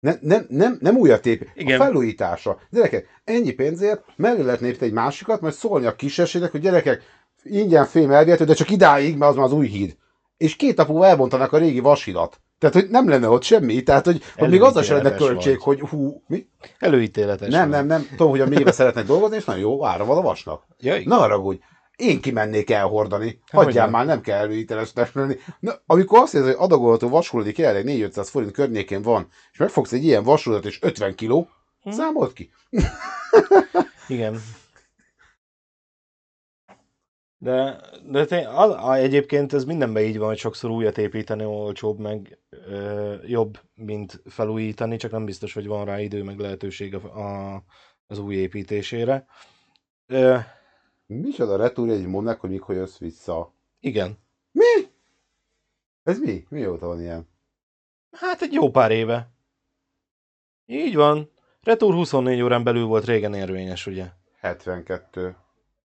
Ne, 0.00 0.14
nem, 0.20 0.46
nem, 0.48 0.78
nem 0.80 0.96
újat 0.96 1.26
a 1.26 1.28
Igen. 1.54 1.78
felújítása. 1.78 2.58
Gyerekek, 2.70 3.06
ennyi 3.24 3.52
pénzért 3.52 4.04
meg 4.16 4.44
lehetne 4.44 4.66
építeni 4.66 4.90
egy 4.90 4.96
másikat, 4.96 5.40
majd 5.40 5.54
szólni 5.54 5.86
a 5.86 5.94
kisesének, 5.94 6.50
hogy 6.50 6.60
gyerekek, 6.60 7.02
ingyen 7.42 7.84
fém 7.84 8.10
elvihető, 8.10 8.44
de 8.44 8.54
csak 8.54 8.70
idáig, 8.70 9.16
mert 9.16 9.30
az 9.30 9.36
már 9.36 9.44
az 9.44 9.52
új 9.52 9.66
híd. 9.66 9.96
És 10.36 10.56
két 10.56 10.76
nap 10.76 10.88
múlva 10.88 11.06
elbontanak 11.06 11.52
a 11.52 11.58
régi 11.58 11.80
vashidat. 11.80 12.40
Tehát, 12.60 12.74
hogy 12.74 12.88
nem 12.90 13.08
lenne 13.08 13.28
ott 13.28 13.42
semmi, 13.42 13.82
tehát, 13.82 14.04
hogy, 14.04 14.22
hogy 14.36 14.48
még 14.48 14.62
azzal 14.62 14.82
sem 14.82 14.96
lenne 14.96 15.14
költség, 15.16 15.60
vagy. 15.64 15.80
hogy 15.80 15.88
hú, 15.88 16.22
mi? 16.26 16.46
Előítéletes. 16.78 17.48
Nem, 17.48 17.68
nem, 17.68 17.86
nem, 17.86 18.06
tudom, 18.10 18.30
hogy 18.30 18.40
a 18.40 18.46
mélybe 18.46 18.72
szeretnek 18.72 19.06
dolgozni, 19.06 19.36
és 19.36 19.44
nagyon 19.44 19.62
jó 19.62 19.84
ára 19.86 20.04
van 20.04 20.16
a 20.16 20.22
vasnak. 20.22 20.66
Ja, 20.78 20.96
igen. 20.96 21.08
Ne 21.08 21.14
haragudj, 21.14 21.58
én 21.96 22.20
kimennék 22.20 22.70
elhordani. 22.70 23.40
Hogy 23.50 23.64
Hagyjál 23.64 23.90
már, 23.90 24.06
nem 24.06 24.20
kell 24.20 24.38
előítelesnek 24.38 25.12
lenni. 25.12 25.36
Na, 25.60 25.72
amikor 25.86 26.18
azt 26.18 26.34
érzed, 26.34 26.54
hogy 26.54 26.64
adagolható 26.64 27.08
vashulladék 27.08 27.58
jelenleg 27.58 28.10
4-500 28.12 28.26
forint 28.30 28.52
környékén 28.52 29.02
van, 29.02 29.28
és 29.52 29.58
megfogsz 29.58 29.92
egy 29.92 30.04
ilyen 30.04 30.24
vasulat 30.24 30.64
és 30.64 30.78
50 30.82 31.14
kiló, 31.14 31.48
Hm. 31.82 31.90
számolt 31.90 32.32
ki. 32.32 32.50
Igen. 34.08 34.42
De, 37.42 37.80
de 38.06 38.24
té- 38.24 38.46
az, 38.46 38.70
a, 38.70 38.94
egyébként 38.94 39.52
ez 39.52 39.64
mindenben 39.64 40.02
így 40.02 40.18
van, 40.18 40.28
hogy 40.28 40.38
sokszor 40.38 40.70
újat 40.70 40.98
építeni 40.98 41.44
olcsóbb, 41.44 41.98
meg 41.98 42.38
ö, 42.50 43.14
jobb, 43.26 43.58
mint 43.74 44.22
felújítani, 44.24 44.96
csak 44.96 45.10
nem 45.10 45.24
biztos, 45.24 45.52
hogy 45.54 45.66
van 45.66 45.84
rá 45.84 46.00
idő, 46.00 46.22
meg 46.22 46.38
lehetőség 46.38 46.94
a, 46.94 47.18
a, 47.54 47.62
az 48.06 48.18
új 48.18 48.34
építésére. 48.34 49.26
Ö, 50.06 50.36
Micsoda 51.06 51.56
retúrja 51.56 51.94
egy 51.94 52.06
mondnak, 52.06 52.40
hogy 52.40 52.50
mikor 52.50 52.74
jössz 52.74 52.98
vissza. 52.98 53.54
igen. 53.80 54.18
Mi? 54.52 54.64
Ez 56.02 56.18
mi? 56.18 56.44
Mióta 56.48 56.86
van 56.86 57.00
ilyen? 57.00 57.28
Hát 58.10 58.42
egy 58.42 58.52
jó 58.52 58.70
pár 58.70 58.90
éve. 58.90 59.30
Így 60.66 60.94
van. 60.94 61.30
Retour 61.62 61.94
24 61.94 62.40
órán 62.40 62.64
belül 62.64 62.84
volt 62.84 63.04
régen 63.04 63.34
érvényes, 63.34 63.86
ugye? 63.86 64.06
72. 64.40 65.36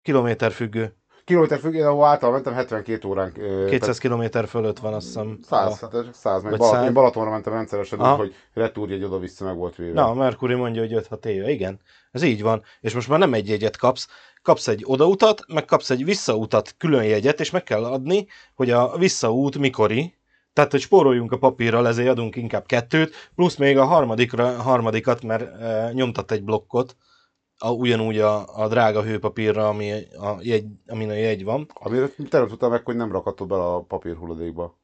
Kilométer 0.02 0.52
függő. 0.52 0.96
Kilométer 1.26 1.60
függ, 1.60 1.74
én 1.74 1.86
ahol 1.86 2.06
által 2.06 2.32
mentem 2.32 2.54
72 2.54 3.08
órán. 3.08 3.34
ö, 3.38 3.66
200 3.70 3.98
kilométer 3.98 4.48
fölött 4.48 4.80
van, 4.80 4.94
azt 4.94 5.06
hiszem. 5.06 5.40
100, 5.42 5.80
hát 5.80 5.94
ez 5.94 6.06
100, 6.12 6.42
meg 6.42 6.52
Vagy 6.52 6.60
Balat, 6.60 6.76
100. 6.76 6.86
én 6.86 6.94
Balatonra 6.94 7.30
mentem 7.30 7.54
rendszeresen, 7.54 8.00
Aha. 8.00 8.14
úgy, 8.14 8.20
hogy 8.20 8.34
retúr 8.54 8.92
egy 8.92 9.04
oda-vissza 9.04 9.46
meg 9.46 9.56
volt 9.56 9.76
véve. 9.76 9.94
Na, 9.94 10.10
a 10.10 10.14
Mercury 10.14 10.54
mondja, 10.54 10.82
hogy 10.82 11.06
5-6 11.10 11.26
éve. 11.26 11.50
Igen, 11.50 11.80
ez 12.12 12.22
így 12.24 12.42
van. 12.42 12.64
És 12.82 12.94
most 12.94 13.08
már 13.08 13.20
nem 13.20 13.34
egy 13.34 13.50
jegyet 13.50 13.78
kapsz, 13.78 14.08
kapsz 14.42 14.68
egy 14.68 14.84
odautat, 14.86 15.44
meg 15.48 15.66
kapsz 15.66 15.90
egy 15.90 16.06
visszautat 16.06 16.76
külön 16.78 17.04
jegyet, 17.04 17.40
és 17.40 17.50
meg 17.50 17.64
kell 17.64 17.86
adni, 17.86 18.28
hogy 18.56 18.70
a 18.70 18.98
visszaút 18.98 19.58
mikori, 19.58 20.14
tehát, 20.54 20.72
hogy 20.72 20.82
spóroljunk 20.82 21.32
a 21.32 21.38
papírral, 21.38 21.88
ezért 21.88 22.10
adunk 22.10 22.36
inkább 22.36 22.66
kettőt, 22.66 23.14
plusz 23.36 23.56
még 23.56 23.78
a 23.78 23.86
harmadikra, 23.86 24.62
harmadikat, 24.62 25.24
mert 25.24 25.62
e, 25.62 25.92
nyomtat 25.94 26.32
egy 26.32 26.44
blokkot, 26.44 26.96
a, 27.58 27.72
ugyanúgy 27.72 28.20
a, 28.20 28.64
a 28.64 28.68
drága 28.68 29.04
hőpapírra, 29.04 29.68
ami 29.68 29.92
a 30.18 30.38
jegy, 30.40 30.66
amin 30.88 31.10
a 31.10 31.14
jegy 31.14 31.44
van. 31.44 31.68
Amire 31.74 32.08
terem 32.30 32.48
tudtam 32.48 32.72
meg, 32.72 32.86
hogy 32.86 32.96
nem 32.96 33.12
rakhatod 33.12 33.48
bele 33.48 33.64
a 33.64 33.82
papírhulladékba. 33.82 34.78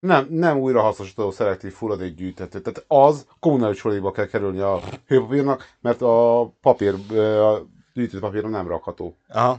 Nem, 0.00 0.26
nem 0.30 0.58
újra 0.58 0.80
hasznosítható 0.80 1.30
szelektív 1.30 1.72
hulladékgyűjtető. 1.72 2.60
Tehát 2.60 2.84
az 2.88 3.26
kommunális 3.40 3.80
hulladékba 3.80 4.10
kell 4.10 4.26
kerülni 4.26 4.60
a 4.60 4.80
hőpapírnak, 5.06 5.76
mert 5.80 6.02
a 6.02 6.46
papír, 6.60 6.94
a 7.18 7.66
gyűjtött 7.94 8.20
papírra 8.20 8.48
nem 8.48 8.68
rakható. 8.68 9.16
Aha, 9.28 9.58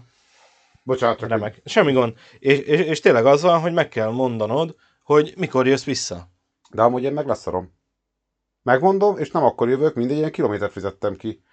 Bocsánat, 0.84 1.18
csak 1.18 1.30
remek. 1.30 1.62
Semmi 1.66 1.92
gond. 1.92 2.14
És, 2.40 2.60
és, 2.60 2.80
és 2.80 3.00
tényleg 3.00 3.26
az 3.26 3.42
van, 3.42 3.60
hogy 3.60 3.74
meg 3.74 3.90
kell 3.90 4.12
mondanod, 4.12 4.76
hogy 5.04 5.34
mikor 5.38 5.68
jössz 5.68 5.84
vissza. 5.84 6.28
De 6.72 6.82
amúgy 6.82 7.04
én 7.04 7.14
meg 7.14 7.28
leszarom. 7.28 7.74
Megmondom, 8.64 9.18
és 9.18 9.32
nem 9.32 9.44
akkor 9.44 9.70
jövök, 9.70 9.96
mindegy, 9.96 10.18
ilyen 10.18 10.32
kilométert 10.32 10.72
fizettem 10.72 11.16
ki. 11.16 11.44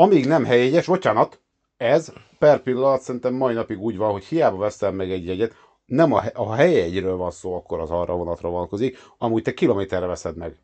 Amíg 0.00 0.26
nem 0.26 0.44
helyegyes, 0.44 0.86
bocsánat, 0.86 1.40
ez 1.76 2.12
per 2.38 2.58
pillanat 2.62 3.00
szerintem 3.00 3.34
mai 3.34 3.54
napig 3.54 3.78
úgy 3.80 3.96
van, 3.96 4.12
hogy 4.12 4.24
hiába 4.24 4.56
veszem 4.56 4.94
meg 4.94 5.10
egy 5.10 5.26
jegyet, 5.26 5.54
nem 5.86 6.12
a, 6.12 6.22
a 6.34 6.54
helyegyről 6.54 7.16
van 7.16 7.30
szó, 7.30 7.54
akkor 7.54 7.80
az 7.80 7.90
arra 7.90 8.14
vonatra 8.16 8.48
vonatkozik, 8.48 8.98
amúgy 9.18 9.42
te 9.42 9.54
kilométerre 9.54 10.06
veszed 10.06 10.36
meg. 10.36 10.56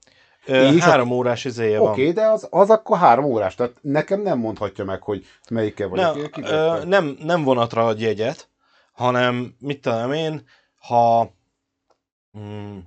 Ö, 0.47 0.69
És 0.73 0.81
a- 0.81 0.85
három 0.85 1.11
órás 1.11 1.45
izéje 1.45 1.77
Oké, 1.77 1.83
van. 1.85 1.93
okay, 1.93 2.13
de 2.13 2.27
az, 2.27 2.47
az 2.51 2.71
akkor 2.71 2.99
három 2.99 3.25
órás, 3.25 3.55
tehát 3.55 3.77
nekem 3.81 4.21
nem 4.23 4.39
mondhatja 4.39 4.85
meg, 4.85 5.03
hogy 5.03 5.25
melyikkel 5.51 5.89
Ne, 5.89 6.13
vagyok. 6.13 6.37
ö, 6.43 6.85
nem, 6.85 7.17
nem 7.21 7.43
vonatra 7.45 7.87
ad 7.87 8.01
jegyet, 8.01 8.49
hanem 8.93 9.55
mit 9.59 9.81
tudom 9.81 10.13
én, 10.13 10.47
ha 10.77 11.31
mm, 12.39 12.79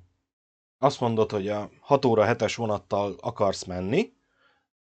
azt 0.79 0.99
mondod, 0.99 1.31
hogy 1.31 1.47
a 1.47 1.69
6 1.81 2.05
óra 2.05 2.25
7-es 2.35 2.53
vonattal 2.57 3.15
akarsz 3.21 3.63
menni, 3.63 4.15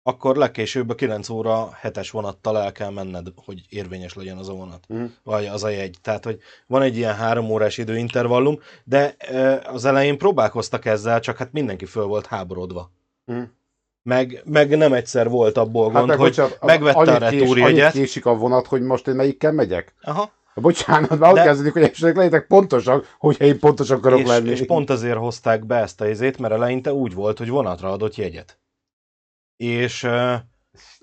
akkor 0.03 0.35
legkésőbb 0.35 0.89
a 0.89 0.95
9 0.95 1.29
óra 1.29 1.69
7-es 1.83 2.07
vonattal 2.11 2.57
el 2.59 2.71
kell 2.71 2.89
menned, 2.89 3.27
hogy 3.35 3.61
érvényes 3.69 4.13
legyen 4.13 4.37
az 4.37 4.49
a 4.49 4.53
vonat, 4.53 4.83
Mhm. 4.87 5.03
vagy 5.23 5.45
az 5.45 5.63
a 5.63 5.69
jegy. 5.69 5.97
Tehát, 6.01 6.23
hogy 6.23 6.39
van 6.67 6.81
egy 6.81 6.97
ilyen 6.97 7.15
három 7.15 7.49
órás 7.49 7.77
időintervallum, 7.77 8.59
de 8.83 9.15
az 9.63 9.85
elején 9.85 10.17
próbálkoztak 10.17 10.85
ezzel, 10.85 11.19
csak 11.19 11.37
hát 11.37 11.51
mindenki 11.51 11.85
föl 11.85 12.05
volt 12.05 12.25
háborodva. 12.25 12.91
Mhm. 13.25 13.41
Meg, 14.03 14.41
meg 14.45 14.77
nem 14.77 14.93
egyszer 14.93 15.29
volt 15.29 15.57
abból 15.57 15.89
gond, 15.89 16.07
meg, 16.07 16.17
hogy 16.17 16.27
bocsánat, 16.29 16.57
megvette 16.61 16.99
a 16.99 17.03
kés- 17.29 17.39
retúrjegyet. 17.39 17.81
annyit 17.93 18.05
késik 18.05 18.25
a 18.25 18.35
vonat, 18.35 18.67
hogy 18.67 18.81
most 18.81 19.07
én 19.07 19.15
melyikkel 19.15 19.51
megyek. 19.51 19.93
Aha. 20.01 20.31
Bocsánat, 20.55 21.19
már 21.19 21.29
ott 21.29 21.35
De- 21.37 21.43
kezdődik, 21.43 21.73
hogy 21.73 21.81
esetleg 21.81 22.15
legyetek 22.15 22.47
pontosak, 22.47 23.15
hogyha 23.19 23.45
én 23.45 23.59
pontos 23.59 23.89
akarok 23.89 24.19
és, 24.19 24.27
lenni. 24.27 24.49
és 24.49 24.65
pont 24.65 24.89
azért 24.89 25.17
hozták 25.17 25.65
be 25.65 25.75
ezt 25.75 26.01
a 26.01 26.07
izét, 26.07 26.37
mert 26.37 26.53
eleinte 26.53 26.93
úgy 26.93 27.13
volt, 27.13 27.37
hogy 27.37 27.49
vonatra 27.49 27.91
adott 27.91 28.15
jegyet. 28.15 28.57
És. 29.63 30.07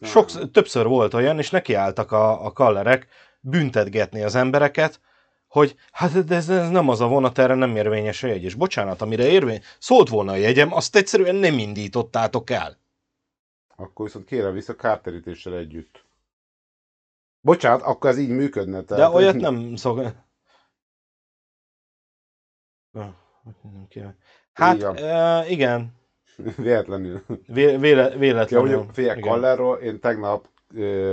Sokszor, 0.01 0.51
többször 0.51 0.87
volt 0.87 1.15
olyan, 1.15 1.39
és 1.39 1.51
nekiálltak 1.51 2.13
a, 2.13 2.45
a 2.45 2.53
kallerek 2.53 3.07
büntetgetni 3.41 4.23
az 4.23 4.35
embereket, 4.35 5.01
hogy 5.49 5.77
hát 5.93 6.25
de 6.25 6.35
ez, 6.35 6.49
ez 6.49 6.71
nem 6.71 6.89
az 6.89 7.01
a 7.01 7.09
vonat, 7.09 7.39
erre 7.39 7.55
nem 7.55 7.77
érvényes 7.77 8.23
a 8.23 8.27
jegy. 8.27 8.43
És 8.43 8.55
bocsánat, 8.55 9.01
amire 9.01 9.27
érvény, 9.27 9.63
szólt 9.79 10.09
volna 10.09 10.33
a 10.33 10.37
jegyem, 10.37 10.73
azt 10.73 10.97
egyszerűen 10.97 11.35
nem 11.35 11.59
indítottátok 11.59 12.51
el. 12.51 12.79
Akkor 13.77 14.05
viszont 14.07 14.25
kérem 14.25 14.53
vissza 14.53 14.77
kárterítéssel 14.77 15.55
együtt. 15.55 16.05
Bocsánat, 17.41 17.83
akkor 17.83 18.11
ez 18.11 18.19
így 18.19 18.29
működne. 18.29 18.81
De 18.81 19.09
olyat 19.09 19.35
nem 19.35 19.77
szok... 19.77 20.03
Hát, 24.53 24.83
uh, 24.83 25.51
igen, 25.51 26.00
Véletlenül. 26.57 27.23
vé, 27.47 27.77
véle, 27.77 28.09
Ja, 28.11 28.19
véletlenül. 28.19 28.69
mondjuk, 28.69 28.95
figyelj. 28.95 29.21
Kallerról 29.21 29.77
én 29.77 30.01
tegnap, 30.01 30.49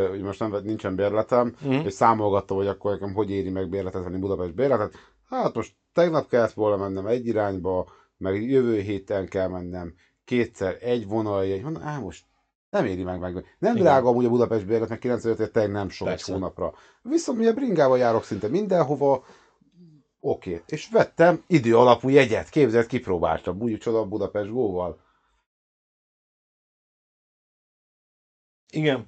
hogy 0.10 0.22
most 0.22 0.40
nem, 0.40 0.56
nincsen 0.64 0.96
bérletem, 0.96 1.56
Mhm. 1.62 1.72
és 1.86 1.94
számolgattam, 1.94 2.58
hogy 2.58 2.68
akkor 2.68 2.92
nekem 2.92 3.14
hogy 3.14 3.30
éri 3.32 3.50
meg 3.50 3.70
bérletet 3.70 4.04
venni 4.04 4.20
Budapest 4.20 4.56
bérletet. 4.56 4.94
Hát 5.30 5.56
most 5.56 5.74
tegnap 5.94 6.28
kellett 6.30 6.52
volna 6.54 6.78
mennem 6.78 7.06
egy 7.08 7.28
irányba, 7.28 7.88
meg 8.18 8.50
jövő 8.50 8.80
héten 8.80 9.28
kell 9.28 9.48
mennem 9.48 9.94
kétszer 10.26 10.78
egy 10.82 11.08
vonaljegy. 11.08 11.62
Mondom, 11.64 11.82
á, 11.84 12.00
most 12.00 12.26
nem 12.70 12.86
éri 12.86 13.04
meg 13.04 13.20
meg. 13.20 13.34
Nem 13.60 13.72
Igen. 13.76 13.84
drága 13.84 14.08
amúgy 14.10 14.26
a 14.26 14.30
Budapest 14.30 14.66
bérlet, 14.66 14.90
meg 14.90 15.00
95 15.00 15.40
ért 15.40 15.72
nem 15.72 15.90
sok 15.90 16.08
egy 16.08 16.22
hónapra. 16.22 16.74
Viszont 17.02 17.38
mi 17.38 17.46
a 17.48 17.54
bringával 17.54 17.98
járok 17.98 18.24
szinte 18.24 18.48
mindenhova, 18.48 19.24
oké. 20.20 20.50
Okay. 20.52 20.64
És 20.68 20.90
vettem 20.92 21.44
idő 21.48 21.78
alapú 21.78 22.10
jegyet, 22.10 22.50
képzelt, 22.50 22.88
kipróbáltam. 22.88 23.62
Úgy 23.62 23.78
csoda 23.78 24.06
Budapest 24.06 24.50
Go-val. 24.52 25.00
Igen. 28.72 29.08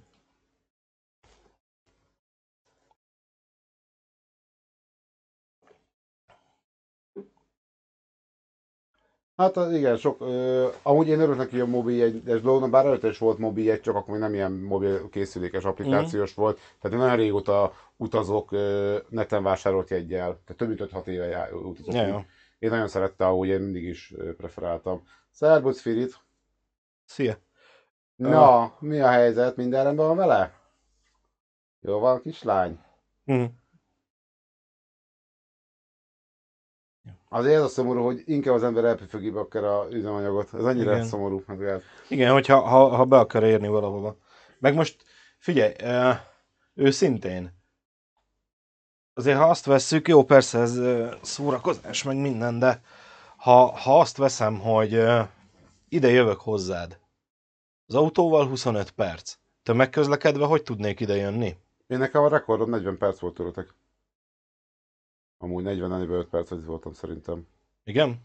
Hát 9.36 9.56
igen, 9.72 9.98
sok, 9.98 10.22
ö, 10.22 10.67
amúgy 10.84 11.08
én 11.08 11.19
örülök 11.19 11.38
neki, 11.38 11.60
a 11.60 11.65
mobil 11.65 11.95
jegyes 11.98 12.41
dolog, 12.41 12.69
bár 12.69 12.86
előtte 12.86 13.08
is 13.08 13.17
volt 13.17 13.38
mobil 13.38 13.63
jegy, 13.65 13.82
csak 13.82 13.95
akkor 13.95 14.12
még 14.12 14.19
nem 14.19 14.34
ilyen 14.34 14.52
mobil 14.52 15.10
készülékes 15.10 15.63
applikációs 15.63 16.32
Mhm. 16.32 16.41
volt. 16.41 16.56
Tehát 16.82 16.98
én 16.98 17.04
nagyon 17.04 17.15
régóta 17.15 17.74
utazok 17.98 18.52
ö, 18.52 18.98
neten 19.10 19.43
vásárolt 19.43 19.89
jegyel, 19.89 20.28
tehát 20.28 20.56
több 20.58 20.67
mint 20.67 20.80
5-6 20.82 21.08
éve 21.08 21.26
já, 21.26 21.50
utazok. 21.52 21.93
Ja. 21.93 22.26
Én 22.60 22.69
nagyon 22.69 22.88
szerettem, 22.88 23.28
ahogy 23.28 23.48
én 23.48 23.62
mindig 23.62 23.84
is 23.84 24.13
preferáltam. 24.38 25.04
Szerbusz 25.32 25.82
Firit! 25.82 26.19
Szia. 27.06 27.38
Na, 28.19 28.73
mi 28.79 28.99
a 28.99 29.08
helyzet? 29.10 29.55
Minden 29.55 29.84
rendben 29.84 30.08
van 30.08 30.15
vele? 30.15 30.53
Jó 31.82 31.99
van, 31.99 32.21
kislány? 32.21 32.79
Mhm. 33.23 33.43
Azért 37.29 37.55
ez 37.55 37.62
a 37.63 37.67
szomorú, 37.67 38.03
hogy 38.03 38.21
inkább 38.25 38.53
az 38.53 38.63
ember 38.63 38.84
elpüfögi 38.84 39.29
akár 39.29 39.63
a 39.63 39.88
üzemanyagot. 39.91 40.53
Ez 40.53 40.63
annyira 40.63 40.91
Igen. 40.91 41.05
szomorú. 41.05 41.43
Ez- 41.47 41.82
Igen, 42.10 42.32
hogyha 42.32 42.60
ha, 42.60 42.88
ha 42.88 43.05
be 43.05 43.17
akar 43.17 43.43
érni 43.43 43.67
valahova. 43.67 44.15
Meg 44.60 44.73
most 44.75 45.03
figyelj, 45.38 45.73
uh, 45.84 46.15
őszintén, 46.73 47.53
azért 49.13 49.38
ha 49.38 49.49
azt 49.49 49.65
vesszük, 49.65 50.08
jó 50.08 50.23
persze 50.23 50.60
ez 50.60 50.77
uh, 50.77 51.13
szórakozás, 51.21 52.03
meg 52.03 52.17
minden, 52.17 52.60
de 52.60 52.82
ha, 53.38 53.65
ha 53.77 53.99
azt 53.99 54.17
veszem, 54.17 54.60
hogy 54.60 54.95
uh, 54.95 55.27
ide 55.89 56.10
jövök 56.10 56.39
hozzád, 56.39 56.99
az 57.89 57.95
autóval 57.95 58.47
25 58.47 58.91
perc, 58.91 59.36
tömegközlekedve 59.63 60.45
hogy 60.45 60.63
tudnék 60.63 60.99
ide 60.99 61.15
jönni? 61.15 61.58
Én 61.88 61.97
nekem 61.97 62.23
a 62.23 62.30
rekordom 62.30 62.69
40 62.69 62.97
perc 62.97 63.19
volt 63.19 63.34
tőletek. 63.34 63.73
Amúgy 65.38 65.63
40-45 65.67 66.28
percet 66.32 66.65
voltam 66.65 66.93
szerintem. 66.93 67.47
Igen? 67.84 68.19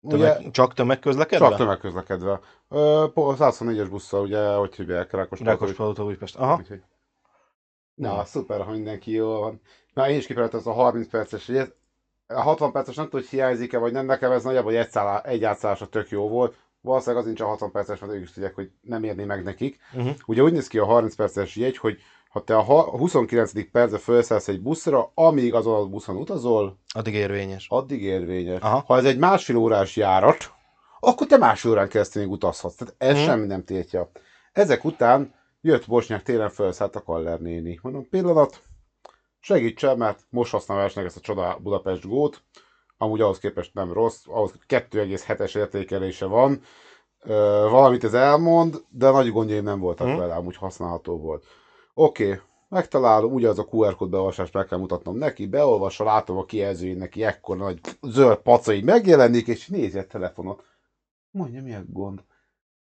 Ugye, 0.00 0.34
Tömeg, 0.34 0.50
csak 0.50 0.74
tömegközlekedve? 0.74 1.48
csak 1.48 1.56
tömegközlekedve. 1.56 2.40
Ö, 2.68 3.06
po- 3.14 3.36
124-es 3.38 3.86
busszal, 3.90 4.22
ugye, 4.22 4.54
hogy 4.54 4.74
hívják, 4.74 5.12
Rákos 5.12 5.40
Rákos 5.40 5.78
Újpest. 5.98 6.36
Aha. 6.36 6.56
Úgyhogy... 6.56 6.82
Na, 7.94 8.24
szuper, 8.24 8.60
ha 8.64 8.70
mindenki 8.70 9.10
jól 9.10 9.40
van. 9.40 9.60
Na, 9.94 10.08
én 10.08 10.16
is 10.16 10.26
kipróbáltam 10.26 10.58
azt 10.58 10.68
a 10.68 10.72
30 10.72 11.08
perces 11.08 11.48
jegyet. 11.48 11.76
A 12.26 12.40
60 12.40 12.72
perces 12.72 12.94
nem 12.96 13.04
tudom, 13.04 13.20
hogy 13.20 13.30
hiányzik-e, 13.30 13.78
vagy 13.78 13.92
nem. 13.92 14.06
Nekem 14.06 14.32
ez 14.32 14.44
nagyjából 14.44 14.72
egy, 14.76 14.90
szállá, 14.90 15.20
egy 15.22 15.44
átszállása 15.44 15.86
tök 15.88 16.08
jó 16.08 16.28
volt. 16.28 16.56
Valószínűleg 16.84 17.20
az 17.20 17.26
nincs 17.26 17.40
a 17.40 17.46
60 17.46 17.70
perces, 17.70 17.98
mert 18.00 18.12
ők 18.12 18.22
is 18.22 18.32
tudják, 18.32 18.54
hogy 18.54 18.70
nem 18.80 19.04
érni 19.04 19.24
meg 19.24 19.42
nekik. 19.42 19.78
Uh-huh. 19.94 20.14
Ugye 20.26 20.42
úgy 20.42 20.52
néz 20.52 20.66
ki 20.68 20.78
a 20.78 20.84
30 20.84 21.14
perces 21.14 21.56
jegy, 21.56 21.76
hogy 21.76 21.98
ha 22.28 22.44
te 22.44 22.56
a 22.56 22.60
ha- 22.60 22.82
29. 22.98 23.70
percre 23.70 23.98
felszállsz 23.98 24.48
egy 24.48 24.60
buszra, 24.62 25.10
amíg 25.14 25.54
azon 25.54 25.74
a 25.74 25.86
buszon 25.86 26.16
utazol, 26.16 26.78
Addig 26.94 27.14
érvényes. 27.14 27.66
addig 27.68 28.02
érvényes. 28.02 28.60
Aha. 28.60 28.82
Ha 28.86 28.96
ez 28.96 29.04
egy 29.04 29.18
másfél 29.18 29.56
órás 29.56 29.96
járat, 29.96 30.52
akkor 31.00 31.26
te 31.26 31.36
másfél 31.36 31.70
órán 31.70 31.88
keresztül 31.88 32.22
még 32.22 32.30
utazhatsz. 32.30 32.74
Tehát 32.74 32.94
ez 32.98 33.14
Mhm. 33.16 33.24
semmi 33.24 33.46
nem 33.46 33.64
tiltja. 33.64 34.10
Ezek 34.52 34.84
után 34.84 35.34
jött 35.60 35.86
Bosnyák 35.86 36.22
téren 36.22 36.50
felszállt 36.50 36.96
a 36.96 37.02
Kaller 37.02 37.40
néni. 37.40 37.78
Mondom, 37.82 38.08
pillanat, 38.08 38.62
segítsen, 39.40 39.96
mert 39.98 40.26
most 40.30 40.52
használásnak 40.52 41.04
ezt 41.04 41.16
a 41.16 41.20
csoda 41.20 41.58
Budapest 41.62 42.06
Gót, 42.06 42.42
amúgy 42.96 43.20
ahhoz 43.20 43.38
képest 43.38 43.74
nem 43.74 43.92
rossz, 43.92 44.26
ahhoz 44.26 44.52
2,7-es 44.66 45.56
értékelése 45.56 46.26
van, 46.26 46.60
Ö, 47.26 47.66
valamit 47.70 48.04
ez 48.04 48.14
elmond, 48.14 48.84
de 48.88 49.10
nagy 49.10 49.30
gondjaim 49.32 49.64
nem 49.64 49.78
voltak 49.80 50.06
Mhm. 50.06 50.16
vele, 50.16 50.34
amúgy 50.34 50.56
használható 50.56 51.18
volt. 51.18 51.44
Oké, 51.94 52.24
okay, 52.32 52.40
megtalálom, 52.68 53.32
ugye 53.32 53.48
az 53.48 53.58
a 53.58 53.64
QR 53.70 53.94
kód 53.96 54.10
beolvasást 54.10 54.52
meg 54.52 54.66
kell 54.66 54.78
mutatnom 54.78 55.16
neki, 55.16 55.46
beolvassa, 55.46 56.04
látom 56.04 56.36
a 56.36 56.44
kijelzőjén 56.44 56.96
neki 56.96 57.24
ekkor 57.24 57.56
nagy 57.56 57.80
zöld 58.02 58.36
paca 58.38 58.72
így 58.72 58.84
megjelenik, 58.84 59.46
és 59.46 59.68
nézi 59.68 59.98
a 59.98 60.06
telefonot. 60.06 60.64
Mondja, 61.30 61.62
mi 61.62 61.74
a 61.74 61.82
gond? 61.86 62.24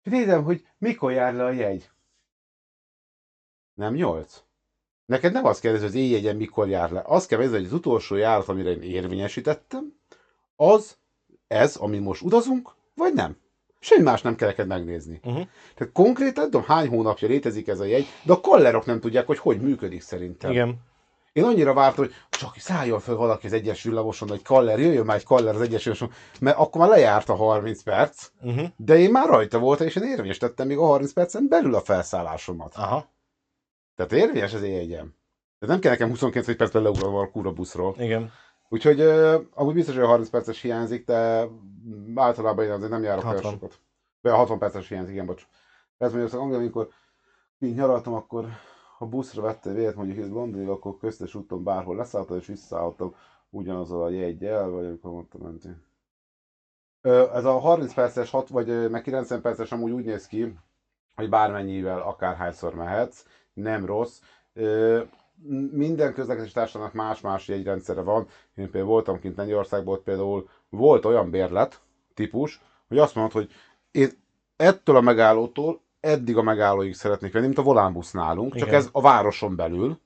És 0.02 0.10
Nézem, 0.12 0.44
hogy 0.44 0.66
mikor 0.78 1.12
jár 1.12 1.34
le 1.34 1.44
a 1.44 1.50
jegy. 1.50 1.90
Nem 3.74 3.94
nyolc? 3.94 4.42
Neked 5.12 5.32
nem 5.32 5.44
azt 5.44 5.60
kérdezi, 5.60 5.84
hogy 5.84 5.92
az 5.92 6.00
éjjegyen 6.00 6.36
mikor 6.36 6.68
jár 6.68 6.90
le. 6.90 7.02
Azt 7.06 7.28
kell 7.28 7.38
kérdezni, 7.38 7.62
hogy 7.62 7.72
az 7.72 7.78
utolsó 7.78 8.16
járat, 8.16 8.48
amire 8.48 8.70
én 8.70 8.82
érvényesítettem, 8.82 9.94
az, 10.56 10.96
ez, 11.46 11.76
ami 11.76 11.98
most 11.98 12.22
utazunk, 12.22 12.70
vagy 12.94 13.14
nem? 13.14 13.36
Semmi 13.78 14.02
más 14.02 14.22
nem 14.22 14.34
kell 14.36 14.48
neked 14.48 14.66
megnézni. 14.66 15.20
Uh-huh. 15.24 15.46
Tehát 15.74 15.92
konkrétan, 15.92 16.44
tudom 16.44 16.62
hány 16.62 16.88
hónapja 16.88 17.28
létezik 17.28 17.68
ez 17.68 17.80
a 17.80 17.84
jegy, 17.84 18.06
de 18.22 18.32
a 18.32 18.40
kallerok 18.40 18.86
nem 18.86 19.00
tudják, 19.00 19.26
hogy 19.26 19.38
hogy 19.38 19.60
működik 19.60 20.02
szerintem. 20.02 20.50
Igen. 20.50 20.80
Én 21.32 21.44
annyira 21.44 21.74
vártam, 21.74 22.04
hogy 22.04 22.14
csak 22.30 22.56
szálljon 22.56 23.00
fel 23.00 23.14
valaki 23.14 23.46
az 23.46 23.52
egyes 23.52 23.82
villamoson, 23.82 24.28
hogy 24.28 24.42
kaller, 24.42 24.78
jöjjön 24.78 25.04
már 25.04 25.16
egy 25.16 25.24
kaller 25.24 25.54
az 25.54 25.60
egyes 25.60 25.84
villamoson, 25.84 26.12
mert 26.40 26.58
akkor 26.58 26.80
már 26.80 26.90
lejárt 26.90 27.28
a 27.28 27.34
30 27.34 27.82
perc, 27.82 28.30
Uh-huh. 28.42 28.66
de 28.76 28.98
én 28.98 29.10
már 29.10 29.28
rajta 29.28 29.58
voltam, 29.58 29.86
és 29.86 29.96
én 29.96 30.02
érvényesítettem 30.02 30.66
még 30.66 30.78
a 30.78 30.86
30 30.86 31.12
percen 31.12 31.48
belül 31.48 31.74
a 31.74 31.80
felszállásomat. 31.80 32.74
Aha. 32.76 33.10
Tehát 34.06 34.26
érvényes 34.26 34.54
az 34.54 34.62
éjjegyem. 34.62 35.14
Tehát 35.58 35.74
nem 35.74 35.78
kell 35.78 35.90
nekem 35.90 36.08
29 36.08 36.56
percben 36.56 36.82
leugranom 36.82 37.14
a 37.14 37.30
kúra 37.30 37.52
buszról. 37.52 37.94
Igen. 37.98 38.30
Úgyhogy 38.68 39.00
uh, 39.00 39.34
amúgy 39.54 39.74
biztos, 39.74 39.94
hogy 39.94 40.04
a 40.04 40.08
30 40.08 40.28
perces 40.28 40.60
hiányzik, 40.60 41.04
de 41.04 41.48
általában 42.14 42.64
én 42.64 42.70
azért 42.70 42.90
nem 42.90 43.02
járok 43.02 43.24
el 43.24 43.30
60. 43.30 43.52
sokat. 43.52 43.80
Vagy 44.20 44.32
a 44.32 44.36
60 44.36 44.58
perces 44.58 44.88
hiányzik, 44.88 45.12
igen, 45.12 45.26
bocs. 45.26 45.46
Ez 45.98 46.12
mondjuk 46.12 46.40
Anglia, 46.40 46.58
amikor 46.58 46.88
így 47.58 47.74
nyaraltam, 47.74 48.14
akkor 48.14 48.46
ha 48.98 49.06
buszra 49.06 49.42
vettél 49.42 49.74
vélet, 49.74 49.94
mondjuk 49.94 50.18
itt 50.18 50.32
Londonig, 50.32 50.68
akkor 50.68 50.98
köztes 50.98 51.34
úton 51.34 51.64
bárhol 51.64 51.96
leszálltam, 51.96 52.36
és 52.36 52.46
visszaálltam 52.46 53.14
ugyanazzal 53.50 54.02
a 54.02 54.10
jegyel, 54.10 54.68
vagy 54.68 54.84
amikor 54.84 55.12
mondtam 55.12 55.40
mentél. 55.40 55.76
Ez 57.34 57.44
a 57.44 57.58
30 57.58 57.94
perces, 57.94 58.30
6 58.30 58.48
vagy 58.48 58.90
meg 58.90 59.02
90 59.02 59.40
perces 59.40 59.72
amúgy 59.72 59.90
úgy 59.90 60.04
néz 60.04 60.26
ki, 60.26 60.54
hogy 61.14 61.28
bármennyivel 61.28 62.00
akárhányszor 62.00 62.74
mehetsz, 62.74 63.24
nem 63.52 63.86
rossz. 63.86 64.20
Minden 65.72 66.14
közlekedési 66.14 66.52
társaságnak 66.52 66.92
más-más 66.92 67.48
jegyrendszere 67.48 68.00
van. 68.00 68.26
Én 68.54 68.70
például 68.70 68.92
voltam 68.92 69.20
kint 69.20 69.36
Lengyelországban, 69.36 69.94
ott 69.94 70.02
például 70.02 70.48
volt 70.68 71.04
olyan 71.04 71.30
bérlet 71.30 71.80
típus, 72.14 72.60
hogy 72.88 72.98
azt 72.98 73.14
mondod, 73.14 73.32
hogy 73.32 73.50
én 73.90 74.10
ettől 74.56 74.96
a 74.96 75.00
megállótól 75.00 75.80
eddig 76.00 76.36
a 76.36 76.42
megállóig 76.42 76.94
szeretnék 76.94 77.32
venni, 77.32 77.46
mint 77.46 77.58
a 77.58 77.62
volánbusz 77.62 78.10
nálunk, 78.10 78.54
csak 78.54 78.68
Igen. 78.68 78.80
ez 78.80 78.88
a 78.92 79.00
városon 79.00 79.56
belül, 79.56 80.00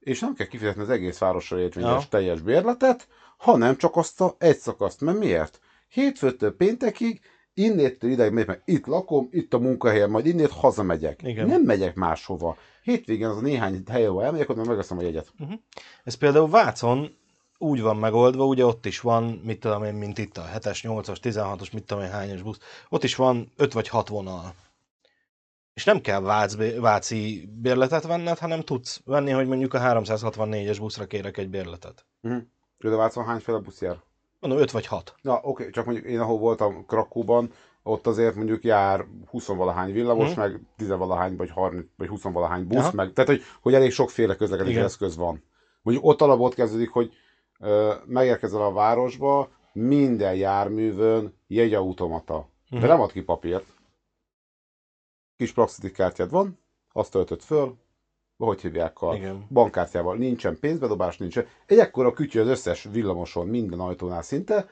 és 0.00 0.20
nem 0.20 0.34
kell 0.34 0.46
kifizetni 0.46 0.82
az 0.82 0.90
egész 0.90 1.18
városra 1.18 1.58
érvényes 1.58 2.02
Ja. 2.02 2.08
teljes 2.08 2.40
bérletet, 2.40 3.08
hanem 3.36 3.76
csak 3.76 3.96
azt 3.96 4.20
a 4.20 4.34
egy 4.38 4.56
szakaszt. 4.56 5.00
Mert 5.00 5.18
miért? 5.18 5.60
Hétfőtől 5.88 6.56
péntekig, 6.56 7.20
innétől 7.54 8.10
ideig 8.10 8.32
megyek, 8.32 8.48
mert 8.48 8.62
itt 8.64 8.86
lakom, 8.86 9.28
itt 9.30 9.54
a 9.54 9.58
munkahelyem, 9.58 10.10
majd 10.10 10.26
innét 10.26 10.50
hazamegyek. 10.50 11.22
Igen. 11.22 11.46
Nem 11.46 11.62
megyek 11.62 11.94
máshova. 11.94 12.56
Hétvégén 12.82 13.26
az 13.26 13.36
a 13.36 13.40
néhány 13.40 13.82
hely, 13.90 14.06
ahol 14.06 14.24
elmegyek, 14.24 14.48
ott 14.48 14.56
meg 14.56 14.66
megveszem 14.66 14.98
a 14.98 15.02
jegyet. 15.02 15.32
Ez 16.04 16.14
például 16.14 16.48
Vácon 16.48 17.16
úgy 17.58 17.80
van 17.80 17.96
megoldva, 17.96 18.44
ugye 18.46 18.64
ott 18.64 18.86
is 18.86 19.00
van, 19.00 19.24
mit 19.44 19.60
tudom 19.60 19.84
én, 19.84 19.94
mint 19.94 20.18
itt 20.18 20.36
a 20.36 20.44
7-es, 20.54 20.78
8-as, 20.82 21.18
16-os, 21.22 21.72
mit 21.72 21.84
tudom 21.84 22.02
én 22.02 22.10
hányos 22.10 22.42
busz, 22.42 22.58
ott 22.88 23.04
is 23.04 23.14
van 23.14 23.52
5 23.56 23.72
vagy 23.72 23.88
6 23.88 24.08
vonal. 24.08 24.54
És 25.74 25.84
nem 25.84 26.00
kell 26.00 26.20
Vác, 26.20 26.78
Váci 26.80 27.48
bérletet 27.60 28.06
venned, 28.06 28.38
hanem 28.38 28.60
tudsz 28.60 29.00
venni, 29.04 29.30
hogy 29.30 29.46
mondjuk 29.46 29.74
a 29.74 29.78
364-es 29.78 30.76
buszra 30.78 31.06
kérek 31.06 31.36
egy 31.36 31.48
bérletet. 31.48 32.06
Uh-huh. 32.22 32.42
De 32.78 32.96
Vácon 32.96 33.24
hányféle 33.24 33.58
busz 33.58 33.80
jár? 33.80 34.02
Mondom, 34.44 34.62
5 34.62 34.70
vagy 34.70 34.86
6. 34.86 35.14
Na, 35.22 35.34
oké, 35.36 35.46
okay, 35.48 35.70
csak 35.70 35.84
mondjuk 35.84 36.06
én, 36.06 36.20
ahol 36.20 36.38
voltam 36.38 36.86
Krakóban, 36.86 37.50
ott 37.82 38.06
azért 38.06 38.34
mondjuk 38.34 38.62
jár 38.64 39.06
20-valahány 39.30 39.92
villamos, 39.92 40.30
Mhm. 40.30 40.40
meg 40.40 40.60
10-valahány, 40.76 41.36
vagy 41.36 41.50
30, 41.50 41.86
vagy 41.96 42.08
20-valahány 42.08 42.66
busz, 42.66 42.78
Aha. 42.78 42.90
meg, 42.94 43.12
tehát 43.12 43.30
hogy, 43.30 43.42
hogy 43.62 43.74
elég 43.74 43.90
sokféle 43.92 44.36
közlekedési 44.36 44.74
Igen. 44.74 44.84
eszköz 44.86 45.16
van. 45.16 45.42
Mondjuk 45.82 46.06
ott 46.06 46.20
alapból 46.20 46.46
ott 46.46 46.54
kezdődik, 46.54 46.90
hogy 46.90 47.12
ö, 47.60 47.94
megérkezel 48.06 48.62
a 48.62 48.72
városba, 48.72 49.48
minden 49.72 50.34
járművön 50.34 51.38
jegyautomata. 51.46 52.48
De 52.70 52.76
Mhm. 52.78 52.86
nem 52.86 53.00
ad 53.00 53.12
ki 53.12 53.22
papírt. 53.22 53.64
Kis 55.36 55.52
Praxitik 55.52 55.92
kártyád 55.92 56.30
van, 56.30 56.58
azt 56.92 57.10
töltöd 57.10 57.40
föl, 57.40 57.74
hogy 58.38 58.60
hívják 58.60 59.00
a 59.00 59.14
Igen. 59.14 59.46
bankkártyával. 59.50 60.16
Nincsen 60.16 60.58
pénzbedobás, 60.60 61.16
nincsen. 61.18 61.46
Egy 61.66 61.78
ekkora 61.78 62.12
kütyű 62.12 62.40
az 62.40 62.46
összes 62.46 62.88
villamoson, 62.92 63.46
minden 63.46 63.80
ajtónál 63.80 64.22
szinte. 64.22 64.68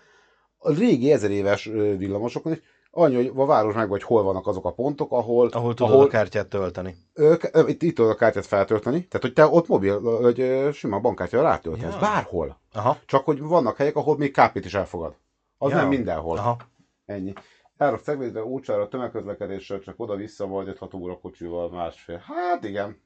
A 0.59 0.73
régi 0.73 1.13
ezer 1.13 1.31
éves 1.31 1.65
villamosokon 1.97 2.53
is 2.53 2.59
annyi, 2.91 3.15
hogy 3.15 3.33
a 3.37 3.47
város 3.47 3.75
meg 3.75 3.89
vagy 3.89 4.03
hol 4.03 4.23
vannak 4.23 4.47
azok 4.47 4.65
a 4.65 4.73
pontok, 4.73 5.13
ahol, 5.13 5.49
Ahol 5.49 5.75
tudod 5.75 5.93
ahol 5.93 6.05
a 6.05 6.09
kártyát 6.09 6.49
tölteni. 6.49 6.95
ö, 7.15 7.37
k- 7.37 7.51
ö, 7.57 7.67
itt, 7.69 7.83
itt 7.83 7.95
tudod 7.95 8.11
a 8.11 8.15
kártyát 8.15 8.47
feltölteni, 8.47 8.97
tehát 9.07 9.21
hogy 9.23 9.33
te 9.33 9.47
ott 9.47 9.69
mobil, 9.69 10.01
vagy 10.01 10.41
ö, 10.41 10.69
sima 10.73 11.01
bankkártyával 11.01 11.51
rátölthetsz, 11.51 11.93
Ja. 11.95 12.01
bárhol. 12.01 12.61
Aha. 12.73 12.97
Csak 13.07 13.25
hogy 13.25 13.41
vannak 13.41 13.77
helyek, 13.77 13.97
ahol 13.97 14.17
még 14.17 14.31
KP-t 14.33 14.65
is 14.65 14.75
elfogad. 14.75 15.17
Az 15.59 15.71
Ja. 15.71 15.77
nem 15.77 15.89
mindenhol. 15.89 16.37
Aha. 16.39 16.57
Ennyi. 17.07 17.33
Járok 17.79 18.01
Szegvédbe, 18.03 18.45
Ócsára, 18.45 18.89
tömegközlekedéssel, 18.89 19.81
csak 19.81 19.95
oda-vissza 19.97 20.47
majd 20.47 20.69
egy 20.69 20.79
6 20.79 20.95
óra 20.95 21.19
kocsival 21.19 21.71
másfél. 21.71 22.23
Hát 22.27 22.65
igen. 22.65 23.01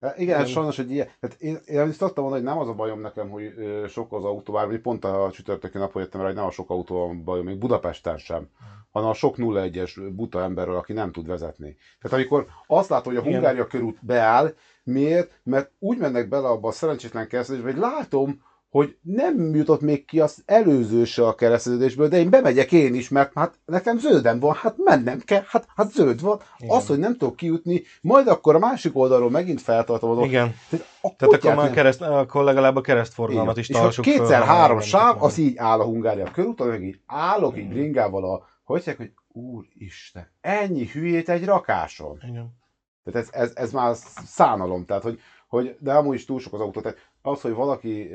Hát 0.00 0.18
igen, 0.18 0.40
ez 0.40 0.48
sajnos 0.48 0.78
egy 0.78 0.90
ilyen. 0.90 1.08
Tehát 1.20 1.36
én, 1.40 1.58
én 1.64 1.80
azt 1.80 1.98
tudtam 1.98 2.24
mondani, 2.24 2.44
hogy 2.44 2.54
nem 2.54 2.62
az 2.62 2.68
a 2.68 2.74
bajom 2.74 3.00
nekem, 3.00 3.28
hogy 3.28 3.54
sok 3.88 4.12
az 4.12 4.24
autó, 4.24 4.52
bár 4.52 4.66
vagy 4.66 4.80
pont 4.80 5.04
a 5.04 5.30
csütörtöki 5.32 5.78
napon 5.78 6.02
jöttem 6.02 6.20
rá, 6.20 6.26
hogy 6.26 6.36
nem 6.36 6.44
a 6.44 6.50
sok 6.50 6.70
autó 6.70 7.06
van 7.06 7.24
bajom, 7.24 7.44
még 7.44 7.58
Budapesten 7.58 8.18
sem, 8.18 8.48
hanem 8.90 9.08
a 9.08 9.14
sok 9.14 9.34
01-es 9.38 10.10
buta 10.14 10.42
emberről, 10.42 10.76
aki 10.76 10.92
nem 10.92 11.12
tud 11.12 11.26
vezetni. 11.26 11.76
Tehát 12.00 12.16
amikor 12.16 12.46
azt 12.66 12.88
látom, 12.88 13.14
hogy 13.14 13.22
a. 13.26 13.30
Hungária 13.30 13.66
körút 13.66 13.98
beáll, 14.00 14.54
miért? 14.82 15.40
Mert 15.42 15.70
úgy 15.78 15.98
mennek 15.98 16.28
bele 16.28 16.48
abba 16.48 16.68
a 16.68 16.72
szerencsétlen 16.72 17.28
keresztezésbe, 17.28 17.70
hogy 17.70 17.80
látom, 17.80 18.42
hogy 18.76 18.96
nem 19.02 19.54
jutott 19.54 19.80
még 19.80 20.04
ki 20.04 20.20
az 20.20 20.42
előző 20.46 21.04
se 21.04 21.26
a 21.26 21.34
kereszteződésből, 21.34 22.08
de 22.08 22.18
én 22.18 22.30
bemegyek 22.30 22.72
én 22.72 22.94
is, 22.94 23.08
mert 23.08 23.32
hát 23.34 23.58
nekem 23.64 23.98
zöldem 23.98 24.40
van, 24.40 24.54
hát 24.54 24.74
mennem 24.76 25.18
kell, 25.18 25.42
hát, 25.46 25.66
hát 25.76 25.90
zöld 25.90 26.20
van. 26.20 26.40
Igen. 26.58 26.76
Az, 26.76 26.86
hogy 26.86 26.98
nem 26.98 27.16
tudok 27.16 27.36
kijutni, 27.36 27.82
majd 28.00 28.28
akkor 28.28 28.54
a 28.54 28.58
másik 28.58 28.96
oldalról 28.96 29.30
megint 29.30 29.60
feltartom 29.60 30.24
Igen. 30.24 30.54
Tehát, 30.70 30.86
a 31.00 31.14
Tehát 31.16 31.34
akkor, 31.34 31.54
már 31.54 31.64
nem- 31.64 31.74
kereszt, 31.74 32.02
akkor 32.02 32.44
legalább 32.44 32.76
a 32.76 32.80
keresztforgalmat 32.80 33.56
is 33.56 33.68
és 33.68 33.76
ha 33.76 33.82
tartsuk 33.82 34.04
kétszer-három 34.04 34.80
sáv, 34.80 35.22
az 35.22 35.38
így 35.38 35.56
áll 35.56 35.80
a 35.80 35.84
Hungária 35.84 36.30
körúton, 36.30 36.68
meg 36.68 36.84
így 36.84 37.00
állok 37.06 37.58
így 37.58 37.68
bringával 37.68 38.24
a, 38.24 38.46
hogy 38.64 38.82
mondják, 38.86 38.96
hogy 38.96 39.12
úristen, 39.42 40.28
ennyi 40.40 40.86
hülyét 40.86 41.28
egy 41.28 41.44
rakáson. 41.44 42.18
Igen. 42.28 42.56
Tehát 43.04 43.22
ez, 43.22 43.28
ez, 43.32 43.52
ez 43.54 43.72
már 43.72 43.94
szánalom, 44.24 44.84
tehát 44.84 45.02
hogy, 45.02 45.20
hogy, 45.48 45.76
de 45.80 45.92
amúgy 45.92 46.14
is 46.14 46.24
túl 46.24 46.40
sok 46.40 46.52
az 46.52 46.60
autó. 46.60 46.80
Tehát 46.80 46.98
az, 47.26 47.40
hogy 47.40 47.52
valaki 47.52 48.10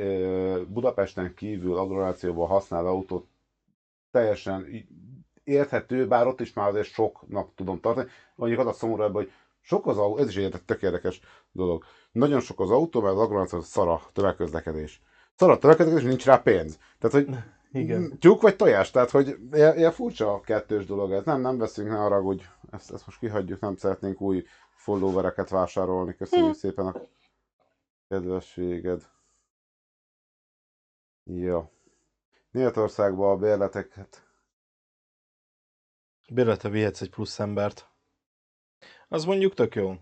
Budapesten 0.68 1.34
kívül 1.34 1.78
agglomerációban 1.78 2.48
használ 2.48 2.86
autót, 2.86 3.28
teljesen 4.12 4.68
érthető, 5.44 6.08
bár 6.08 6.28
ott 6.28 6.40
is 6.40 6.54
már 6.54 6.68
azért 6.68 6.88
soknak 6.88 7.56
tudom 7.56 7.80
tartani. 7.80 8.10
Mondjuk 8.36 8.60
az 8.60 8.66
a 8.66 8.74
szomorú 8.74 9.02
ebben, 9.02 9.14
hogy 9.14 9.32
sok 9.62 9.88
az 9.88 9.98
autó, 9.98 10.18
ez 10.18 10.28
is 10.30 10.36
egy 10.36 10.62
tök 10.66 10.82
érdekes 10.82 11.20
dolog. 11.52 11.84
Nagyon 12.12 12.40
sok 12.40 12.60
az 12.60 12.72
autó, 12.72 13.02
mert 13.02 13.14
az 13.14 13.22
agglomeráció 13.22 13.62
szara 13.62 14.02
tömegközlekedés. 14.14 15.02
Szara 15.36 15.58
tömegközlekedés, 15.58 16.08
nincs 16.10 16.26
rá 16.26 16.38
pénz. 16.38 16.80
Tehát, 17.00 17.26
hogy 17.26 17.36
Igen. 17.82 18.18
Tyúk 18.20 18.42
vagy 18.42 18.56
tojás? 18.56 18.92
Tehát, 18.92 19.10
hogy 19.10 19.38
ilyen, 19.52 19.78
ilyen 19.78 19.92
furcsa 19.92 20.34
a 20.34 20.42
kettős 20.42 20.86
dolog 20.86 21.12
ez. 21.12 21.26
Nem, 21.26 21.42
nem 21.42 21.58
veszünk, 21.58 21.90
ne 21.90 22.04
arra, 22.04 22.22
hogy 22.22 22.48
ezt, 22.72 22.92
ezt 22.92 23.06
most 23.06 23.20
kihagyjuk, 23.20 23.60
nem 23.60 23.76
szeretnénk 23.76 24.22
új 24.22 24.44
followereket 24.76 25.50
vásárolni. 25.50 26.16
Köszönjük 26.16 26.56
szépen 26.56 26.86
a 26.86 26.94
kedvességed. 28.12 29.10
Ja. 31.24 31.72
Németországban 32.52 33.32
a 33.32 33.38
bérleteket 33.38 34.26
Bérlete 36.30 36.70
vihetsz 36.70 37.02
egy 37.02 37.10
plusz 37.10 37.40
embert. 37.40 37.90
Az 39.08 39.26
mondjuk 39.26 39.54
tök 39.54 39.76
jó. 39.76 39.96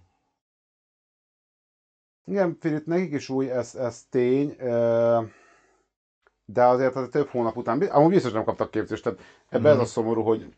Igen, 2.25 2.57
Filip, 2.59 2.85
nekik 2.85 3.13
is 3.13 3.29
új, 3.29 3.51
ez, 3.51 3.75
ez 3.75 4.05
tény, 4.09 4.55
de 6.45 6.63
azért 6.63 6.95
az 6.95 7.07
több 7.11 7.27
hónap 7.27 7.57
után, 7.57 7.81
amúgy 7.81 8.11
biztos 8.11 8.31
nem 8.31 8.43
kaptak 8.43 8.71
képzést, 8.71 9.03
tehát 9.03 9.19
ebben 9.49 9.71
Mhm. 9.71 9.81
ez 9.81 9.87
a 9.87 9.91
szomorú, 9.91 10.21
hogy 10.21 10.55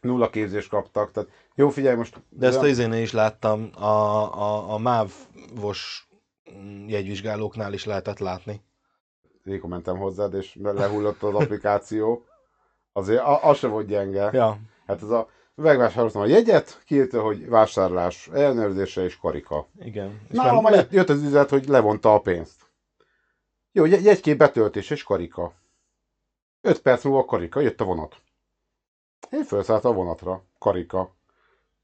nulla 0.00 0.30
képzést 0.30 0.68
kaptak, 0.68 1.10
tehát 1.12 1.30
jó, 1.54 1.68
figyelj 1.68 1.96
most... 1.96 2.22
De 2.28 2.46
ezt 2.46 2.58
az 2.58 2.68
izénél 2.68 3.02
is 3.02 3.12
láttam, 3.12 3.70
a, 3.74 3.84
a, 3.84 4.72
a 4.72 4.78
MÁV-os 4.78 6.08
mm, 6.10 6.13
jegyvizsgálóknál 6.86 7.72
is 7.72 7.84
lehetett 7.84 8.18
látni. 8.18 8.60
Réko 9.44 9.68
mentem 9.68 9.96
hozzád, 9.98 10.34
és 10.34 10.58
lehullott 10.62 11.22
az 11.22 11.34
applikáció. 11.34 12.24
Azért 12.92 13.22
az 13.42 13.58
se 13.58 13.66
volt 13.66 13.86
gyenge. 13.86 14.30
Ja, 14.32 14.58
Hát 14.86 15.02
ez 15.02 15.08
a 15.08 15.28
megvásároltam 15.54 16.22
a 16.22 16.26
jegyet, 16.26 16.82
kiírta, 16.86 17.22
hogy 17.22 17.48
vásárlás 17.48 18.28
ellenőrzése 18.28 19.04
és 19.04 19.16
karika. 19.18 19.66
igen. 19.80 20.20
És 20.28 20.36
Nálam 20.36 20.62
már- 20.62 20.74
már 20.74 20.86
jött, 20.90 21.08
az 21.08 21.22
üzenet, 21.22 21.48
hogy 21.50 21.68
levonta 21.68 22.14
a 22.14 22.20
pénzt. 22.20 22.62
Jó, 23.72 23.84
jegy- 23.84 24.04
jegykép 24.04 24.38
betöltés 24.38 24.90
és 24.90 25.02
karika. 25.02 25.52
5 26.60 26.80
perc 26.82 27.04
múlva 27.04 27.24
karika, 27.24 27.60
jött 27.60 27.80
a 27.80 27.84
vonat. 27.84 28.16
Én 29.30 29.44
felszálltam 29.44 29.92
a 29.92 29.94
vonatra, 29.94 30.42
karika. 30.58 31.14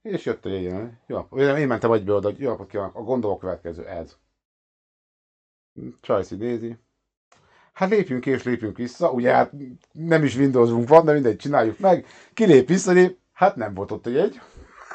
És 0.02 0.24
jött 0.24 0.44
a 0.44 0.48
jegyen. 0.48 1.00
Jó, 1.06 1.26
én 1.38 1.66
mentem 1.66 1.92
egyből 1.92 2.16
oda, 2.16 2.28
hogy 2.28 2.38
jó 2.38 2.50
a 2.92 3.02
gondolok 3.02 3.38
következő, 3.40 3.86
ez. 3.86 4.16
Csajci 6.00 6.34
nézi. 6.34 6.76
Hát 7.72 7.90
lépjünk 7.90 8.20
ki 8.20 8.30
és 8.30 8.42
lépjünk 8.42 8.76
vissza, 8.76 9.10
ugye 9.10 9.32
hát 9.32 9.52
nem 9.92 10.24
is 10.24 10.36
Windowsunk 10.36 10.88
van, 10.88 11.04
de 11.04 11.12
mindegy, 11.12 11.36
csináljuk 11.36 11.78
meg. 11.78 12.06
Kilép, 12.34 12.68
visszalép, 12.68 13.18
hát 13.32 13.56
nem 13.56 13.74
volt 13.74 13.90
ott 13.92 14.06
a 14.06 14.10
jegy. 14.10 14.40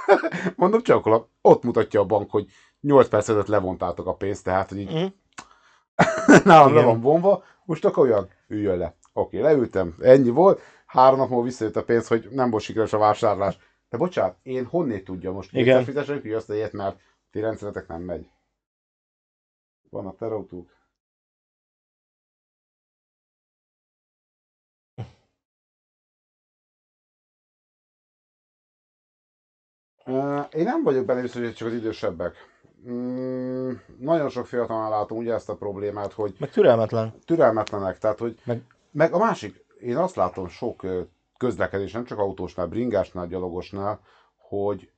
Mondom, 0.55 0.81
csak 0.81 1.27
ott 1.41 1.63
mutatja 1.63 1.99
a 1.99 2.05
bank, 2.05 2.31
hogy 2.31 2.47
8 2.81 3.07
perc 3.07 3.27
ezelőtt 3.27 3.47
levontátok 3.47 4.07
a 4.07 4.15
pénzt, 4.15 4.43
tehát 4.43 4.69
hogy 4.69 4.79
így 4.79 4.93
Mhm. 4.93 5.05
nálam 6.43 6.73
le 6.73 6.83
van 6.83 7.01
vonva, 7.01 7.43
most 7.65 7.85
akkor 7.85 8.07
olyan, 8.07 8.29
üljön 8.47 8.77
le. 8.77 8.95
Oké, 9.13 9.39
leültem, 9.39 9.95
ennyi 10.01 10.29
volt, 10.29 10.61
három 10.85 11.17
nap 11.19 11.29
múlva 11.29 11.43
visszajött 11.43 11.75
a 11.75 11.83
pénz, 11.83 12.07
hogy 12.07 12.27
nem 12.31 12.49
volt 12.49 12.63
sikeres 12.63 12.93
a 12.93 12.97
vásárlás. 12.97 13.57
De 13.89 13.97
bocsánat, 13.97 14.37
én 14.43 14.65
honnét 14.65 15.03
tudja 15.03 15.31
most 15.31 15.49
kétszer 15.49 15.83
fizessek, 15.83 16.21
hogy 16.21 16.31
azt 16.33 16.49
a 16.49 16.53
ilyet, 16.53 16.73
mert 16.73 16.99
ti 17.31 17.39
rendszeretek 17.39 17.87
nem 17.87 18.01
megy. 18.01 18.29
Vannak 19.95 20.17
terautók. 20.17 20.69
Ö, 30.05 30.39
Én 30.51 30.63
nem 30.63 30.83
vagyok 30.83 31.05
benne 31.05 31.21
biztos, 31.21 31.41
hogy 31.41 31.53
csak 31.53 31.67
az 31.67 31.73
idősebbek. 31.73 32.35
Mm, 32.89 33.71
nagyon 33.97 34.29
sok 34.29 34.45
fiatalnál 34.45 34.89
látom 34.89 35.17
ugye 35.17 35.33
ezt 35.33 35.49
a 35.49 35.55
problémát, 35.55 36.13
hogy 36.13 36.35
Meg 36.39 36.49
türelmetlen. 36.49 37.13
türelmetlenek, 37.25 37.97
tehát 37.97 38.19
hogy 38.19 38.39
meg, 38.45 38.63
Meg- 38.91 39.13
a 39.13 39.17
másik, 39.17 39.65
én 39.79 39.97
azt 39.97 40.15
látom 40.15 40.47
sok 40.47 40.85
közlekedés, 41.37 41.91
nem 41.91 42.03
csak 42.05 42.19
autósnál, 42.19 42.67
bringásnál, 42.67 43.27
gyalogosnál, 43.27 43.99
hogy 44.37 44.91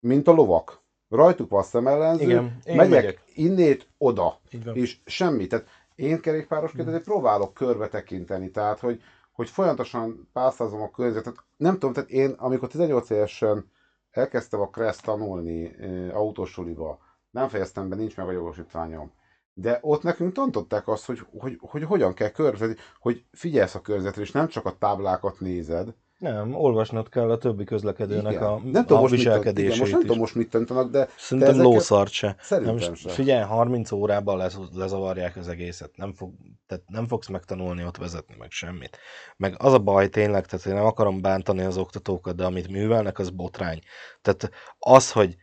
mint 0.00 0.28
a 0.28 0.32
lovak, 0.32 0.81
rajtuk 1.12 1.50
van 1.50 1.62
szemellenző, 1.62 2.24
Igen, 2.24 2.58
én 2.64 2.76
megyek, 2.76 3.02
megyek. 3.02 3.22
innét 3.34 3.88
oda, 3.98 4.40
és 4.72 4.98
semmi. 5.04 5.46
Tehát 5.46 5.66
én 5.94 6.20
kerékpárosként 6.20 6.88
azért 6.88 7.04
próbálok 7.04 7.54
körbe 7.54 7.88
tekinteni, 7.88 8.50
tehát 8.50 8.80
hogy, 8.80 9.02
hogy 9.32 9.48
folyamatosan 9.48 10.28
pásztázom 10.32 10.82
a 10.82 10.90
környezetet. 10.90 11.36
Nem 11.56 11.72
tudom, 11.72 11.92
tehát 11.92 12.10
én, 12.10 12.30
amikor 12.30 12.68
18 12.68 13.10
évesen 13.10 13.70
elkezdtem 14.10 14.60
a 14.60 14.68
Crest 14.68 15.02
tanulni 15.02 15.74
e, 15.80 16.14
autósuliba, 16.14 16.98
nem 17.30 17.48
fejeztem 17.48 17.88
be, 17.88 17.96
nincs 17.96 18.16
meg 18.16 18.28
a 18.28 18.32
jogosítványom. 18.32 19.12
De 19.54 19.78
ott 19.82 20.02
nekünk 20.02 20.32
tanították 20.32 20.88
azt, 20.88 21.04
hogy, 21.04 21.20
hogy, 21.38 21.58
hogy 21.60 21.82
hogyan 21.84 22.14
kell 22.14 22.28
körbevezetni, 22.28 22.82
hogy 23.00 23.24
figyelsz 23.32 23.74
a 23.74 23.80
környezetre, 23.80 24.22
és 24.22 24.30
nem 24.30 24.48
csak 24.48 24.66
a 24.66 24.76
táblákat 24.78 25.40
nézed, 25.40 25.94
Nem, 26.22 26.54
olvasnod 26.54 27.08
kell 27.08 27.30
a 27.30 27.38
többi 27.38 27.64
közlekedőnek 27.64 28.32
Igen. 28.32 28.42
a, 28.42 28.60
nem 28.64 28.72
tudom, 28.86 28.98
a 28.98 29.00
most 29.00 29.12
mit, 29.12 29.22
viselkedését 29.22 29.66
igen, 29.68 29.78
most 29.78 29.92
nem 29.92 30.00
tudom 30.00 30.18
most 30.18 30.34
mit 30.34 30.50
tanítanak, 30.50 30.90
de 30.90 31.08
Szerintem 31.16 31.52
ezeket- 31.52 31.72
lószart 31.72 32.10
se. 32.10 32.36
Szerintem 32.40 32.74
nem, 32.74 32.94
se. 32.94 33.08
Figyelj, 33.08 33.42
30 33.42 33.92
órában 33.92 34.36
lez, 34.36 34.58
lezavarják 34.74 35.36
az 35.36 35.48
egészet. 35.48 35.96
Nem, 35.96 36.12
fog, 36.12 36.32
tehát 36.66 36.84
nem 36.86 37.06
fogsz 37.06 37.28
megtanulni 37.28 37.84
ott 37.84 37.96
vezetni, 37.96 38.34
meg 38.38 38.50
semmit. 38.50 38.98
Meg 39.36 39.54
az 39.58 39.72
a 39.72 39.78
baj 39.78 40.08
tényleg, 40.08 40.46
tehát 40.46 40.66
én 40.66 40.74
nem 40.74 40.84
akarom 40.84 41.20
bántani 41.20 41.62
az 41.62 41.76
oktatókat, 41.76 42.36
de 42.36 42.44
amit 42.44 42.68
művelnek, 42.68 43.18
az 43.18 43.30
botrány. 43.30 43.80
Tehát 44.20 44.50
az, 44.78 45.12
hogy 45.12 45.36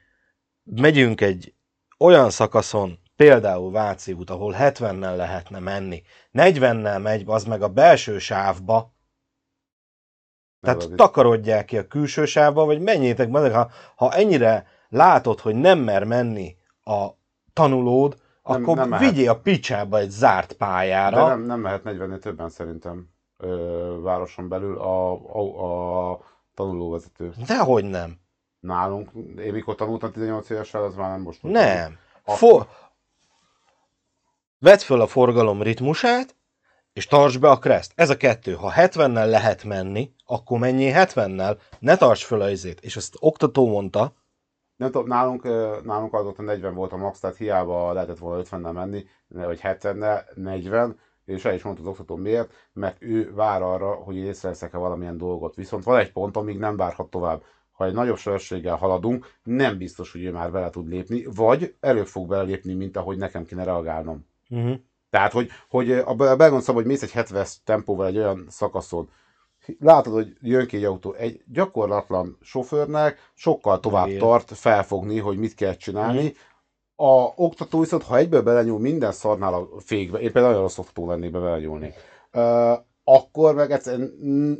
megyünk 0.64 1.22
egy 1.22 1.54
olyan 1.98 2.30
szakaszon, 2.30 3.00
például 3.16 3.72
Váci 3.72 4.14
út, 4.14 4.30
ahol 4.30 4.56
70-nel 4.60 5.16
lehetne 5.16 5.60
menni, 5.60 6.02
40-nel 6.34 7.02
megy, 7.02 7.24
az 7.26 7.44
meg 7.44 7.62
a 7.62 7.68
belső 7.68 8.20
sávba, 8.20 8.98
tehát 10.62 10.84
itt- 10.84 10.96
takarodják 10.96 11.66
ki 11.66 11.78
a 11.78 11.88
külső 11.88 12.26
sávba, 12.26 12.66
vagy 12.66 12.82
menjétek 12.82 13.30
meg, 13.30 13.54
ha, 13.54 13.70
ha 13.96 14.12
ennyire 14.14 14.68
látod, 14.90 15.40
hogy 15.40 15.56
nem 15.56 15.80
mer 15.80 16.04
menni 16.04 16.56
a 16.84 17.08
tanulód, 17.54 18.16
Nem- 18.44 18.62
akkor 18.62 18.76
nem 18.76 18.90
mehet. 18.90 19.10
vigyél 19.10 19.30
a 19.30 19.40
picsába 19.40 19.98
egy 19.98 20.10
zárt 20.10 20.54
pályára. 20.54 21.16
De 21.24 21.28
nem, 21.30 21.42
nem 21.42 21.60
mehet 21.60 21.84
40 21.84 22.20
többen 22.20 22.50
szerintem 22.50 23.10
ö, 23.38 23.98
városon 24.02 24.48
belül 24.48 24.78
a, 24.78 25.12
a, 25.12 26.12
a 26.12 26.20
tanulóvezető. 26.54 27.34
Dehogy 27.48 27.86
nem. 27.86 28.20
Nálunk, 28.60 29.10
én 29.38 29.54
mikor 29.54 29.76
tanultam 29.76 30.12
18 30.12 30.50
évesen, 30.50 30.82
az 30.82 30.96
már 30.96 31.10
nem 31.10 31.22
most. 31.22 31.44
Nem. 31.44 31.98
Akkor- 32.24 32.38
For... 32.38 32.68
Vedd 34.60 34.78
föl 34.78 35.02
a 35.02 35.08
forgalom 35.08 35.62
ritmusát, 35.62 36.36
és 37.00 37.06
tartsd 37.06 37.40
be 37.40 37.50
a 37.50 37.58
kreszt. 37.58 37.92
Ez 37.96 38.10
a 38.10 38.18
kettő. 38.18 38.54
Ha 38.54 38.72
70-nel 38.76 39.30
lehet 39.30 39.64
menni, 39.64 40.12
akkor 40.26 40.60
menjél 40.60 40.94
70-nel, 40.96 41.58
ne 41.80 41.96
tarts 41.96 42.24
föl 42.26 42.42
a 42.42 42.50
izét. 42.50 42.80
És 42.82 42.96
ezt 42.96 43.16
oktató 43.20 43.68
mondta, 43.68 44.14
Nem 44.76 44.92
tudom, 44.92 45.08
nálunk, 45.08 45.44
nálunk 45.84 46.14
azóta 46.14 46.42
40 46.42 46.74
volt 46.74 46.92
a 46.92 46.98
max, 46.98 47.20
tehát 47.20 47.38
hiába 47.38 47.94
lehetett 47.94 48.18
volna 48.18 48.44
50-nel 48.44 48.74
menni, 48.74 49.06
vagy 49.28 49.60
70-nel, 49.64 50.22
40, 50.36 51.00
és 51.26 51.46
el 51.46 51.54
is 51.54 51.64
mondta 51.64 51.82
az 51.82 51.88
oktató 51.88 52.16
miért, 52.16 52.54
mert 52.74 52.98
ő 53.00 53.34
vár 53.34 53.62
arra, 53.62 53.94
hogy 53.94 54.16
észreveszek-e 54.16 54.78
valamilyen 54.78 55.18
dolgot. 55.18 55.56
Viszont 55.56 55.84
van 55.84 55.98
egy 56.00 56.12
pont, 56.12 56.38
amíg 56.38 56.58
nem 56.58 56.78
várhat 56.78 57.10
tovább. 57.10 57.44
Ha 57.72 57.86
egy 57.86 57.94
nagyobb 57.94 58.18
sebességgel 58.18 58.76
haladunk, 58.76 59.28
nem 59.44 59.78
biztos, 59.78 60.12
hogy 60.12 60.24
ő 60.24 60.32
már 60.32 60.52
bele 60.52 60.70
tud 60.70 60.88
lépni, 60.88 61.26
vagy 61.36 61.76
előbb 61.80 62.08
fog 62.08 62.28
belelépni, 62.28 62.74
mint 62.74 62.98
ahogy 62.98 63.18
nekem 63.18 63.46
kéne 63.46 63.64
reagálnom. 63.64 64.26
uh-huh. 64.50 64.80
Tehát, 65.10 65.32
hogy, 65.32 65.50
hogy 65.70 65.92
a 65.92 66.14
be- 66.14 66.36
belgondolom, 66.36 66.76
hogy 66.76 66.86
mész 66.86 67.02
egy 67.02 67.12
70 67.12 67.46
tempóval 67.64 68.08
egy 68.08 68.18
olyan 68.18 68.46
szakaszon, 68.50 69.10
látod, 69.80 70.14
hogy 70.14 70.38
jön 70.42 70.68
ki 70.68 70.78
egy 70.78 70.84
autó, 70.84 71.14
egy 71.14 71.42
gyakorlatlan 71.46 72.38
sofőrnek 72.42 73.32
sokkal 73.34 73.80
tovább 73.80 74.08
Igen. 74.08 74.20
tart 74.20 74.52
felfogni, 74.58 75.20
hogy 75.20 75.38
mit 75.38 75.56
kell 75.56 75.76
csinálni. 75.76 76.34
A 76.96 77.32
oktató 77.36 77.80
viszont, 77.80 78.04
ha 78.04 78.18
egyből 78.18 78.42
belenyúl 78.42 78.80
minden 78.80 79.12
szarnál 79.12 79.54
a 79.54 79.68
fékbe, 79.80 80.18
én 80.20 80.32
például 80.32 80.46
nagyon 80.48 80.62
rossz 80.62 80.78
oktató 80.78 81.08
lennék 81.08 81.32
be 81.32 81.40
belenyúlni, 81.40 81.94
uh, 82.34 82.78
akkor 83.04 83.56
meg 83.56 83.72
egyszerűen 83.72 84.10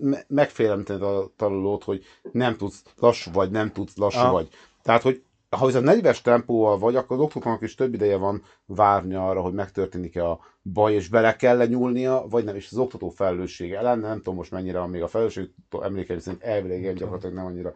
m- 0.02 0.26
megfélemlíted 0.28 1.02
a 1.02 1.32
tanulót, 1.36 1.84
hogy 1.84 2.04
nem 2.32 2.58
tudsz 2.58 2.84
lassú 3.00 3.32
vagy, 3.32 3.52
nem 3.52 3.72
tudsz 3.72 3.98
lassú 3.98 4.20
Ah. 4.20 4.32
vagy. 4.32 4.48
Tehát, 4.84 5.02
hogy 5.02 5.24
ha 5.50 5.66
viszont 5.66 5.86
40 5.86 6.16
tempóval 6.24 6.78
vagy, 6.78 6.96
akkor 6.96 7.18
az 7.18 7.24
oktatónak 7.24 7.62
is 7.62 7.76
több 7.76 7.94
ideje 7.94 8.18
van 8.18 8.44
várni 8.66 9.16
arra, 9.16 9.42
hogy 9.42 9.54
megtörténik-e 9.54 10.30
a 10.30 10.40
baj, 10.62 10.94
és 10.94 11.10
bele 11.10 11.36
kell 11.36 11.66
nyúlnia, 11.66 12.26
vagy 12.30 12.44
nem, 12.44 12.56
és 12.56 12.68
az 12.72 12.78
oktató 12.78 13.10
felelőssége 13.10 13.82
lenne, 13.82 14.08
nem 14.08 14.18
tudom 14.18 14.36
most 14.36 14.52
mennyire 14.52 14.80
van 14.80 14.90
még 14.90 15.02
a 15.02 15.08
felelősség, 15.08 15.50
emlékeim 15.82 16.20
szerint 16.20 16.44
elvileg 16.44 16.80
ilyen 16.80 16.96
gyakorlatilag 16.96 17.36
nem 17.36 17.46
annyira. 17.46 17.74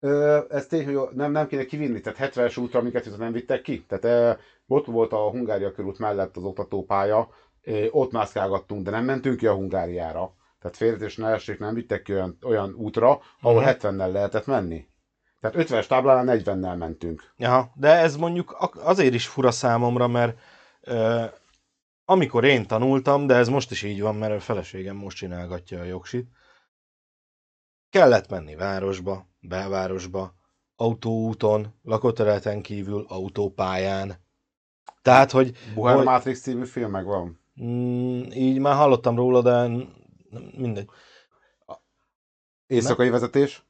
Ö, 0.00 0.40
ez 0.48 0.66
tény, 0.66 0.94
hogy 0.94 1.08
nem, 1.14 1.32
nem 1.32 1.46
kéne 1.46 1.64
kivinni, 1.64 2.00
tehát 2.00 2.34
70-es 2.34 2.60
útra 2.60 2.82
minket 2.82 3.02
viszont 3.02 3.22
nem 3.22 3.32
vittek 3.32 3.62
ki. 3.62 3.84
Tehát 3.88 4.38
ott 4.66 4.86
volt 4.86 5.12
a 5.12 5.30
Hungária 5.30 5.72
körút 5.72 5.98
mellett 5.98 6.36
az 6.36 6.44
oktatópálya, 6.44 7.28
ott 7.90 8.12
mászkálgattunk, 8.12 8.82
de 8.82 8.90
nem 8.90 9.04
mentünk 9.04 9.36
ki 9.36 9.46
a 9.46 9.54
Hungáriára. 9.54 10.34
Tehát 10.64 10.78
félretés 10.78 11.16
ne 11.16 11.28
essék, 11.28 11.58
nem 11.58 11.74
vittek 11.74 12.02
ki 12.02 12.12
olyan, 12.12 12.38
olyan 12.42 12.74
útra, 12.74 13.20
ahol 13.40 13.60
Mhm. 13.60 13.68
70-nel 13.70 14.12
lehetett 14.12 14.46
menni. 14.46 14.86
Tehát 15.40 15.56
50-es 15.56 15.86
táblánál 15.86 16.36
40-nel 16.38 16.76
mentünk. 16.78 17.32
Ja, 17.36 17.72
de 17.74 17.88
ez 17.94 18.16
mondjuk 18.16 18.56
azért 18.74 19.14
is 19.14 19.26
fura 19.26 19.50
számomra, 19.50 20.06
mert 20.06 20.38
ö, 20.80 21.24
amikor 22.04 22.44
én 22.44 22.66
tanultam, 22.66 23.26
de 23.26 23.34
ez 23.34 23.48
most 23.48 23.70
is 23.70 23.82
így 23.82 24.00
van, 24.00 24.14
mert 24.14 24.32
a 24.32 24.40
feleségem 24.40 24.96
most 24.96 25.16
csinálgatja 25.16 25.80
a 25.80 25.84
jogsit, 25.84 26.28
kellett 27.90 28.28
menni 28.30 28.54
városba, 28.54 29.26
belvárosba, 29.40 30.34
autóúton, 30.76 31.74
lakóterületen 31.82 32.62
kívül, 32.62 33.04
autópályán. 33.08 34.22
Tehát, 35.02 35.30
hogy 35.30 35.52
Buhár 35.74 35.96
hogy- 35.96 36.04
Matrix 36.04 36.40
című 36.40 36.64
film 36.64 36.90
meg 36.90 37.04
van. 37.04 37.40
mm, 37.62 38.22
így 38.32 38.58
már 38.58 38.74
hallottam 38.74 39.16
róla, 39.16 39.42
de 39.42 39.70
mindegy. 40.56 40.88
Éjszakai 42.66 43.10
vezetés. 43.10 43.62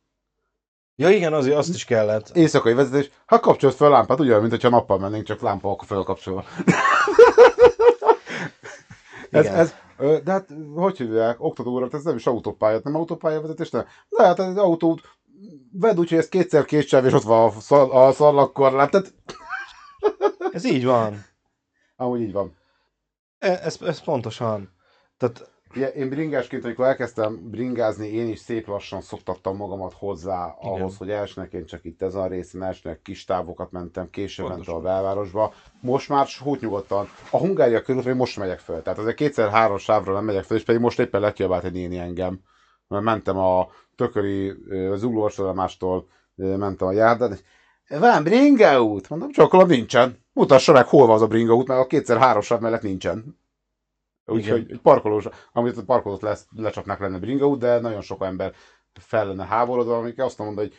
Ja 0.96 1.10
igen, 1.10 1.32
azért 1.32 1.56
azt 1.56 1.74
is 1.74 1.84
kellett. 1.84 2.28
Éjszakai 2.36 2.74
vezetés. 2.74 3.10
Ha 3.26 3.40
kapcsolt 3.40 3.74
fel 3.74 3.86
a 3.86 3.90
lámpát, 3.90 4.20
ugyan, 4.20 4.38
mint 4.40 4.50
hogyha 4.50 4.68
nappal 4.68 4.98
mennénk, 4.98 5.24
csak 5.24 5.40
lámpa 5.40 5.70
akkor 5.70 5.86
felkapcsolva. 5.86 6.44
ez, 9.30 9.46
ez, 9.46 9.74
de 10.24 10.30
hát, 10.32 10.48
hogy 10.74 10.96
hívják, 10.96 11.42
oktatóra, 11.42 11.88
ez 11.92 12.02
nem 12.02 12.16
is 12.16 12.26
autópálya, 12.26 12.80
nem 12.82 12.94
autópályavezetés, 12.94 13.70
nem? 13.70 13.86
De 14.08 14.22
hát 14.24 14.40
egy 14.40 14.58
autót 14.58 15.00
vedd 15.72 15.96
úgy, 15.98 16.08
hogy 16.08 16.18
ez 16.18 16.28
kétszer 16.28 16.64
két 16.64 16.86
sáv, 16.86 17.04
és 17.04 17.12
ott 17.12 17.22
van 17.22 17.48
a, 17.48 17.60
szal, 17.60 17.90
a 17.90 18.12
szallagkorlát, 18.12 18.90
tehát 18.90 19.14
Ez 20.52 20.64
így 20.64 20.84
van. 20.84 21.24
amúgy 21.96 22.20
így 22.20 22.32
van. 22.32 22.56
E- 23.38 23.60
Ez, 23.62 23.78
ez 23.82 24.00
pontosan. 24.02 24.72
Tehát 25.16 25.50
Ugye, 25.76 25.88
én 25.88 26.08
bringásként, 26.08 26.64
amikor 26.64 26.86
elkezdtem 26.86 27.50
bringázni, 27.50 28.08
én 28.08 28.28
is 28.28 28.38
szép 28.38 28.66
lassan 28.66 29.00
szoktattam 29.00 29.56
magamat 29.56 29.92
hozzá 29.92 30.56
Igen. 30.62 30.72
ahhoz, 30.72 30.96
hogy 30.96 31.10
elsőnek 31.10 31.52
én 31.52 31.66
csak 31.66 31.84
itt 31.84 32.02
ezen 32.02 32.20
a 32.22 32.26
részen, 32.26 32.62
elsőnek 32.62 33.02
kis 33.02 33.24
távokat 33.24 33.70
mentem, 33.70 34.10
később 34.10 34.48
mentem 34.48 34.74
a 34.74 34.80
belvárosba. 34.80 35.52
Most 35.80 36.08
már 36.08 36.26
hút 36.42 36.60
nyugodtan. 36.60 37.08
A 37.30 37.38
Hungária 37.38 37.82
körül 37.82 38.02
még 38.04 38.14
most 38.14 38.38
megyek 38.38 38.58
föl. 38.58 38.82
Tehát 38.82 38.98
azért 38.98 39.16
kétszer-három 39.16 39.78
sávra 39.78 40.12
nem 40.12 40.24
megyek 40.24 40.44
föl, 40.44 40.56
és 40.56 40.64
pedig 40.64 40.80
most 40.80 41.00
éppen 41.00 41.20
lekiabált 41.20 41.64
egy 41.64 41.72
néni 41.72 41.98
engem. 41.98 42.40
Mert 42.88 43.04
mentem 43.04 43.38
a 43.38 43.68
tököri 43.96 44.54
ö, 44.68 44.94
zuglósorolámástól, 44.96 46.06
mentem 46.34 46.88
a 46.88 46.92
járdán, 46.92 47.38
van 47.88 48.22
bringa 48.22 48.82
út? 48.82 49.08
Mondom, 49.08 49.30
csak 49.30 49.66
nincsen. 49.66 50.18
Mutassa 50.32 50.72
meg, 50.72 50.86
hol 50.86 51.06
van 51.06 51.14
az 51.14 51.22
a 51.22 51.26
bringa 51.26 51.54
út, 51.54 51.68
mert 51.68 51.80
a 51.80 51.86
kétszer-három 51.86 52.42
sáv 52.42 52.60
mellett 52.60 52.82
nincsen. 52.82 53.42
Úgyhogy 54.26 54.66
egy 54.70 54.80
parkolós, 54.80 55.26
amit 55.52 55.76
a 55.76 55.84
parkolót 55.84 56.22
lesz, 56.22 56.46
lecsapnak 56.56 56.98
lenne 56.98 57.18
bringaút, 57.18 57.58
de 57.58 57.80
nagyon 57.80 58.00
sok 58.00 58.22
ember 58.24 58.52
fel 58.92 59.26
lenne 59.26 59.44
háborodva, 59.44 59.96
amik 59.96 60.18
azt 60.18 60.38
mondja, 60.38 60.62
hogy 60.62 60.74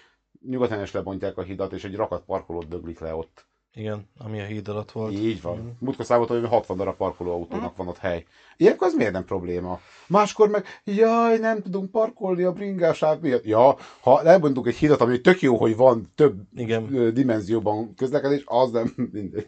nyugodtan 0.49 0.81
is 0.81 0.91
lebontják 0.91 1.37
a 1.37 1.41
hidat, 1.41 1.73
és 1.73 1.83
egy 1.83 1.95
rakat 1.95 2.23
parkolót 2.25 2.67
döglik 2.67 2.99
le 2.99 3.15
ott. 3.15 3.45
igen, 3.73 4.09
ami 4.17 4.39
a 4.41 4.43
híd 4.45 4.67
alatt 4.67 4.91
volt. 4.91 5.13
Így 5.13 5.41
van. 5.41 5.57
Mhm. 5.57 5.67
Múltkor 5.79 6.05
számoltam, 6.05 6.39
hogy 6.39 6.49
60 6.49 6.77
darab 6.77 6.95
parkolóautónak 6.95 7.75
van 7.75 7.87
ott 7.87 7.97
hely. 7.97 8.25
Ilyenkor 8.57 8.87
az 8.87 8.93
miért 8.93 9.11
nem 9.11 9.25
probléma? 9.25 9.79
Máskor 10.07 10.49
meg, 10.49 10.65
jaj, 10.83 11.37
nem 11.37 11.61
tudunk 11.61 11.91
parkolni 11.91 12.43
a 12.43 12.51
bringásáv 12.53 13.19
miatt. 13.19 13.43
Ja, 13.43 13.75
ha 14.01 14.21
lebontunk 14.21 14.67
egy 14.67 14.75
hidat, 14.75 15.01
ami 15.01 15.21
tök 15.21 15.41
jó, 15.41 15.57
hogy 15.57 15.75
van 15.75 16.11
több 16.15 16.41
Igen. 16.55 17.13
dimenzióban 17.13 17.93
közlekedés, 17.95 18.43
az 18.45 18.71
nem 18.71 18.93
mindegy. 19.11 19.47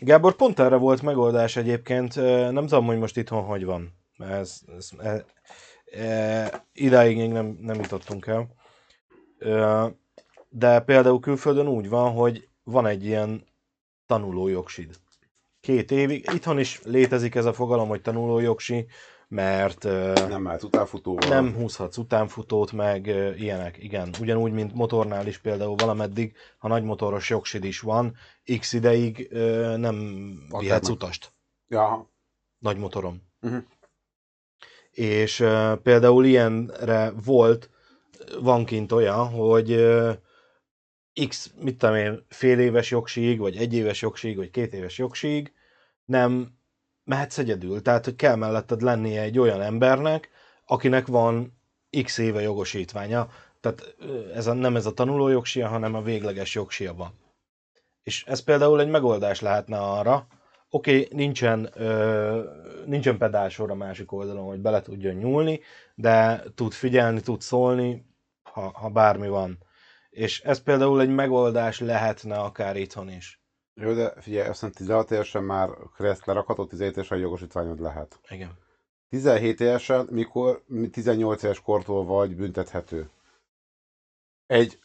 Gábor, 0.00 0.34
pont 0.34 0.58
erre 0.58 0.76
volt 0.76 1.02
megoldás 1.02 1.56
egyébként, 1.56 2.14
nem 2.50 2.66
tudom, 2.66 2.86
hogy 2.86 2.98
most 2.98 3.16
itthon 3.16 3.42
hogy 3.42 3.64
van. 3.64 3.92
Ez, 4.18 4.60
ez, 4.76 4.90
e, 4.98 5.24
e, 6.02 6.64
idáig 6.72 7.16
még 7.16 7.30
nem, 7.30 7.58
nem 7.60 7.80
jutottunk 7.80 8.26
el. 8.26 8.48
Ö, 9.38 9.86
de 10.48 10.80
például 10.80 11.20
külföldön 11.20 11.68
úgy 11.68 11.88
van, 11.88 12.12
hogy 12.12 12.48
van 12.62 12.86
egy 12.86 13.04
ilyen 13.04 13.46
tanuló 14.06 14.48
jogsid. 14.48 14.94
Két 15.60 15.90
évig. 15.90 16.30
Itthon 16.32 16.58
is 16.58 16.80
létezik 16.84 17.34
ez 17.34 17.44
a 17.44 17.52
fogalom, 17.52 17.88
hogy 17.88 18.00
tanuló 18.00 18.38
jogsi, 18.38 18.86
mert 19.28 19.82
Nem 20.28 20.42
mehet 20.42 20.62
utánfutóval. 20.62 21.28
nem 21.28 21.54
húzhatsz 21.54 21.96
utánfutót, 21.96 22.72
meg 22.72 23.06
ilyenek, 23.38 23.78
igen. 23.78 24.14
Ugyanúgy, 24.20 24.52
mint 24.52 24.74
motornál 24.74 25.26
is 25.26 25.38
például 25.38 25.76
valameddig, 25.76 26.36
ha 26.58 26.68
nagy 26.68 26.82
motoros 26.82 27.30
jogsid 27.30 27.64
is 27.64 27.80
van, 27.80 28.16
x 28.58 28.72
ideig 28.72 29.28
nem 29.76 29.96
Akár 30.48 30.60
vihetsz 30.62 30.86
meg. 30.88 30.96
utast 30.96 31.32
Ja, 31.68 32.10
nagy 32.58 32.76
motorom. 32.78 33.22
Mhm. 33.40 33.56
És 34.90 35.36
például 35.82 36.24
ilyenre 36.24 37.12
volt, 37.24 37.70
van 38.40 38.64
kint 38.64 38.92
olyan, 38.92 39.28
hogy 39.28 39.86
x, 41.28 41.52
mit 41.60 41.78
tudom 41.78 41.94
én, 41.94 42.24
fél 42.28 42.58
éves 42.58 42.90
jogsíg, 42.90 43.38
vagy 43.38 43.56
egy 43.56 43.74
éves 43.74 44.02
jogsíg, 44.02 44.36
vagy 44.36 44.50
két 44.50 44.72
éves 44.74 44.98
jogsíg 44.98 45.52
nem 46.04 46.57
mehetsz 47.08 47.38
egyedül. 47.38 47.82
Tehát, 47.82 48.04
hogy 48.04 48.16
kell 48.16 48.34
melletted 48.34 48.80
lennie 48.80 49.22
egy 49.22 49.38
olyan 49.38 49.60
embernek, 49.60 50.28
akinek 50.64 51.06
van 51.06 51.58
x 52.02 52.18
éve 52.18 52.40
jogosítványa. 52.40 53.28
Tehát 53.60 53.96
ez 54.34 54.46
a, 54.46 54.52
nem 54.52 54.76
ez 54.76 54.86
a 54.86 54.92
tanuló 54.92 55.28
jogsia, 55.28 55.68
hanem 55.68 55.94
a 55.94 56.02
végleges 56.02 56.54
jogsia 56.54 56.94
van. 56.94 57.12
És 58.02 58.24
ez 58.26 58.40
például 58.40 58.80
egy 58.80 58.88
megoldás 58.88 59.40
lehetne 59.40 59.78
arra, 59.78 60.26
oké, 60.70 61.00
okay, 61.00 61.08
nincsen, 61.16 61.72
nincsen 62.86 63.18
pedálsor 63.18 63.70
a 63.70 63.74
másik 63.74 64.12
oldalon, 64.12 64.44
hogy 64.44 64.60
bele 64.60 64.80
tudjon 64.80 65.14
nyúlni, 65.14 65.60
de 65.94 66.42
tud 66.54 66.72
figyelni, 66.72 67.20
tud 67.20 67.40
szólni, 67.40 68.06
ha, 68.42 68.70
ha 68.74 68.88
bármi 68.88 69.28
van. 69.28 69.58
És 70.10 70.40
ez 70.40 70.62
például 70.62 71.00
egy 71.00 71.14
megoldás 71.14 71.80
lehetne 71.80 72.36
akár 72.36 72.76
itthon 72.76 73.10
is. 73.10 73.37
Jó, 73.80 73.92
de 73.92 74.20
figyelj, 74.20 74.48
azt 74.48 74.60
hiszem 74.60 74.72
16 74.72 75.10
évesen 75.10 75.44
már 75.44 75.70
kereszt 75.96 76.26
lerakhatod, 76.26 76.68
17 76.68 76.96
évesen 76.96 77.18
jogosítványod 77.18 77.80
lehet. 77.80 78.20
Igen. 78.28 78.58
17 79.08 79.60
évesen, 79.60 80.06
mikor 80.10 80.62
18 80.90 81.42
éves 81.42 81.60
kortól 81.60 82.04
vagy 82.04 82.36
büntethető. 82.36 83.10
Egy, 84.46 84.78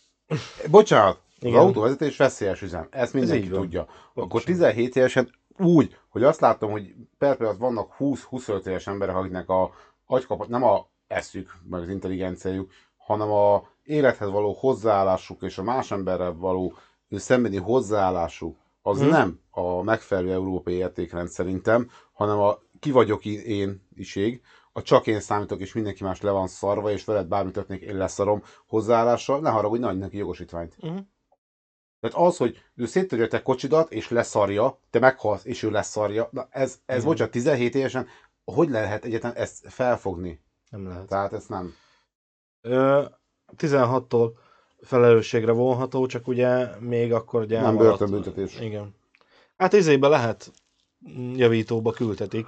bocsánat, 0.69 1.21
az 1.39 1.47
Igen. 1.47 1.59
autóvezetés 1.59 2.17
veszélyes 2.17 2.61
üzem, 2.61 2.87
ezt 2.91 3.13
mindenki 3.13 3.49
van. 3.49 3.61
tudja. 3.61 3.81
Akkor 3.81 4.13
Pontosan. 4.13 4.53
17 4.53 4.95
évesen 4.95 5.29
úgy, 5.57 5.97
hogy 6.09 6.23
azt 6.23 6.39
látom, 6.39 6.71
hogy 6.71 6.95
per 7.17 7.37
pillanat 7.37 7.59
vannak 7.59 7.95
20-25 7.99 8.65
éves 8.65 8.87
emberek, 8.87 9.15
akiknek 9.15 9.49
a 9.49 9.73
agykapat, 10.05 10.47
nem 10.47 10.63
a 10.63 10.87
eszük, 11.07 11.57
meg 11.69 11.81
az 11.81 11.89
intelligenciájuk, 11.89 12.71
hanem 12.97 13.31
a 13.31 13.67
élethez 13.83 14.29
való 14.29 14.53
hozzáállásuk 14.53 15.41
és 15.41 15.57
a 15.57 15.63
más 15.63 15.91
emberrel 15.91 16.33
való 16.33 16.73
szembeni 17.09 17.57
hozzáállásuk, 17.57 18.57
az 18.86 18.99
Mhm. 18.99 19.09
nem 19.09 19.39
a 19.49 19.81
megfelelő 19.81 20.31
európai 20.31 20.73
értékrend 20.73 21.27
szerintem, 21.27 21.89
hanem 22.13 22.39
a 22.39 22.59
ki 22.79 22.91
vagyok 22.91 23.25
én- 23.25 23.88
iség, 23.95 24.41
a 24.71 24.81
csak 24.81 25.07
én 25.07 25.19
számítok, 25.19 25.59
és 25.59 25.73
mindenki 25.73 26.03
más 26.03 26.21
le 26.21 26.31
van 26.31 26.47
szarva, 26.47 26.91
és 26.91 27.05
veled 27.05 27.27
bármi 27.27 27.51
történik, 27.51 27.81
én 27.81 27.97
leszarom 27.97 28.43
hozzáállással, 28.67 29.39
ne 29.39 29.49
haragudj, 29.49 29.84
adj 29.84 29.97
neki 29.97 30.17
jogosítványt. 30.17 30.75
Mhm. 30.81 30.97
Tehát 31.99 32.17
az, 32.27 32.38
hogy 32.38 32.57
ő 32.75 32.86
széttörje 32.86 33.27
te 33.27 33.41
kocsidat, 33.41 33.91
és 33.91 34.09
leszarja, 34.09 34.79
te 34.89 34.99
meghalsz, 34.99 35.45
és 35.45 35.63
ő 35.63 35.69
leszarja, 35.69 36.27
na 36.31 36.47
ez, 36.49 36.79
ez 36.86 36.95
Igen. 36.95 37.07
bocsánat, 37.09 37.31
17 37.31 37.75
évesen, 37.75 38.07
hogy 38.43 38.69
lehet 38.69 39.05
egyáltalán 39.05 39.36
ezt 39.36 39.65
felfogni? 39.69 40.43
Nem 40.69 40.88
lehet. 40.88 41.07
Tehát 41.07 41.34
ezt 41.34 41.49
nem. 41.49 41.73
Ö, 42.61 43.03
16-tól 43.57 44.31
felelősségre 44.84 45.51
vonható, 45.51 46.05
csak 46.05 46.27
ugye 46.27 46.67
még 46.79 47.13
akkor 47.13 47.41
ugye 47.41 47.55
Nem 47.57 47.65
elmaradt- 47.65 47.97
börtönbüntetés. 47.99 48.59
Igen. 48.59 48.95
Hát 49.57 49.73
izébe 49.73 50.07
lehet 50.07 50.51
mm, 51.17 51.34
javítóba 51.36 51.91
küldhetik. 51.91 52.47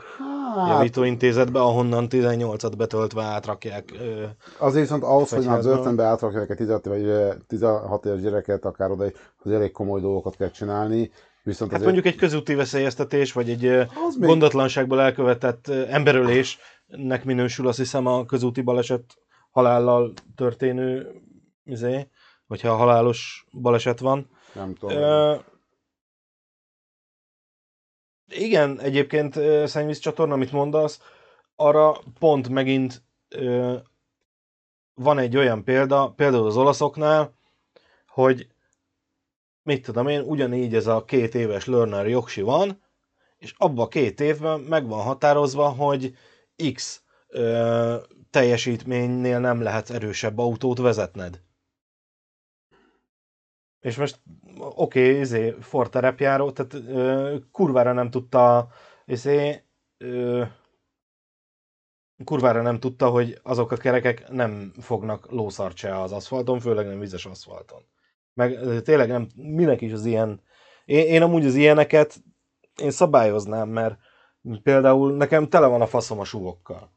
Hát, 0.56 0.68
Javítóintézetbe, 0.70 1.62
ahonnan 1.62 2.08
18-at 2.10 2.74
betöltve 2.78 3.24
átrakják. 3.24 3.92
Ö, 4.00 4.24
azért 4.58 4.84
viszont 4.84 5.04
ahhoz, 5.04 5.30
hogy 5.30 5.46
már 5.46 5.62
börtönbe 5.62 6.04
átrakják 6.04 6.50
egy 6.50 6.58
16 6.58 6.86
vagy 6.86 7.04
ö, 7.04 7.34
16 7.48 8.06
éves 8.06 8.22
gyereket, 8.22 8.66
akár 8.66 8.92
oda, 8.92 9.06
hogy 9.38 9.54
elég 9.54 9.72
komoly 9.72 10.02
dolgokat 10.02 10.36
kell 10.36 10.50
csinálni. 10.52 11.12
Viszont 11.44 11.72
hát 11.72 11.80
azért, 11.80 11.94
mondjuk 11.94 12.14
egy 12.14 12.20
közúti 12.20 12.54
veszélyeztetés, 12.54 13.34
vagy 13.34 13.50
egy 13.50 13.66
az 13.66 14.16
még, 14.20 14.30
gondatlanságból 14.30 15.02
elkövetett 15.02 15.68
emberölésnek 15.68 17.24
minősül, 17.24 17.68
azt 17.68 17.78
hiszem 17.78 18.06
a 18.06 18.26
közúti 18.26 18.62
baleset 18.62 19.04
halállal 19.52 20.14
történő, 20.36 21.08
izé, 21.66 22.08
hogyha 22.48 22.76
halálos 22.76 23.46
baleset 23.52 24.00
van. 24.00 24.30
nem 24.54 24.76
tudom. 24.76 24.98
Ö, 24.98 25.36
igen, 28.28 28.80
egyébként 28.80 29.36
ö, 29.36 29.64
szennyvíz 29.68 30.00
csatorna, 30.00 30.34
amit 30.34 30.52
mondasz, 30.52 31.00
arra 31.56 31.98
pont 32.20 32.50
megint 32.50 33.04
ö, 33.30 33.76
van 34.94 35.18
egy 35.18 35.38
olyan 35.38 35.64
példa, 35.64 36.14
például 36.16 36.46
az 36.46 36.58
olaszoknál, 36.58 37.34
hogy 38.08 38.48
mit 39.64 39.86
tudom 39.86 40.08
én, 40.08 40.22
ugyanígy 40.22 40.76
ez 40.76 40.88
a 40.88 41.06
két 41.06 41.36
éves 41.36 41.66
learner 41.66 42.08
jogsi 42.08 42.42
van, 42.42 42.84
és 43.38 43.54
abban 43.58 43.86
a 43.86 43.88
két 43.88 44.20
évben 44.20 44.60
meg 44.60 44.88
van 44.88 45.04
határozva, 45.04 45.70
hogy 45.70 46.18
X 46.74 47.02
ö, 47.28 47.96
teljesítménynél 48.30 49.40
nem 49.40 49.62
lehet 49.62 49.90
erősebb 49.90 50.38
autót 50.38 50.78
vezetned. 50.78 51.42
És 53.86 53.98
most 53.98 54.20
oké, 54.58 55.10
okay, 55.10 55.20
izé, 55.20 55.56
Ford 55.60 55.90
terepjáró, 55.90 56.52
tehát 56.52 56.74
ö, 56.74 57.36
kurvára 57.52 57.94
nem 57.94 58.10
tudta, 58.10 58.68
izé, 59.06 59.64
ö, 59.98 60.44
kurvára 62.24 62.62
nem 62.62 62.80
tudta, 62.80 63.10
hogy 63.10 63.40
azok 63.44 63.72
a 63.72 63.78
kerekek 63.78 64.30
nem 64.30 64.74
fognak 64.80 65.32
lószart 65.32 65.76
se 65.78 66.02
az 66.02 66.12
aszfalton, 66.12 66.60
főleg 66.60 66.88
nem 66.88 67.00
vizes 67.00 67.26
aszfalton. 67.26 67.84
Meg 68.34 68.82
tényleg 68.82 69.08
nem, 69.08 69.28
minek 69.36 69.82
is 69.82 69.92
az 69.92 70.06
ilyen, 70.06 70.42
én, 70.86 71.06
én 71.06 71.22
amúgy 71.22 71.46
az 71.46 71.56
ilyeneket 71.56 72.24
én 72.82 72.92
szabályoznám, 72.92 73.70
mert 73.70 73.98
például 74.64 75.16
nekem 75.16 75.50
tele 75.50 75.68
van 75.68 75.82
a 75.82 75.88
faszom 75.88 76.20
a 76.20 76.24
suvokkal. 76.24 76.92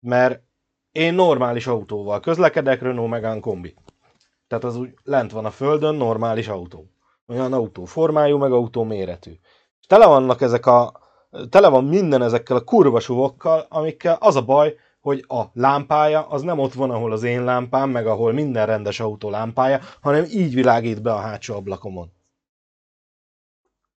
Mert 0.00 0.42
én 0.92 1.14
normális 1.14 1.66
autóval 1.66 2.20
közlekedek, 2.20 2.82
Renault 2.82 3.10
Megane 3.10 3.40
kombi. 3.40 3.74
Tehát 4.48 4.64
az 4.64 4.76
úgy 4.76 4.94
lent 5.04 5.32
van 5.32 5.44
a 5.44 5.50
földön, 5.50 5.94
normális 5.94 6.48
autó. 6.48 6.90
Olyan 7.26 7.52
autó 7.52 7.84
formájú, 7.84 8.38
meg 8.38 8.52
autó 8.52 8.82
méretű. 8.82 9.30
És 9.80 9.86
tele 9.86 10.06
vannak 10.06 10.40
ezek 10.40 10.66
a, 10.66 11.00
tele 11.48 11.68
van 11.68 11.84
minden 11.84 12.22
ezekkel 12.22 12.56
a 12.56 12.64
kurva 12.64 13.00
suvokkal, 13.00 13.66
amikkel 13.68 14.16
az 14.20 14.36
a 14.36 14.44
baj, 14.44 14.76
hogy 15.00 15.24
a 15.28 15.42
lámpája 15.52 16.28
az 16.28 16.42
nem 16.42 16.58
ott 16.58 16.72
van, 16.72 16.90
ahol 16.90 17.12
az 17.12 17.22
én 17.22 17.44
lámpám, 17.44 17.90
meg 17.90 18.06
ahol 18.06 18.32
minden 18.32 18.66
rendes 18.66 19.00
autó 19.00 19.30
lámpája, 19.30 19.80
hanem 20.00 20.24
így 20.24 20.54
világít 20.54 21.02
be 21.02 21.12
a 21.12 21.18
hátsó 21.18 21.54
ablakomon. 21.54 22.12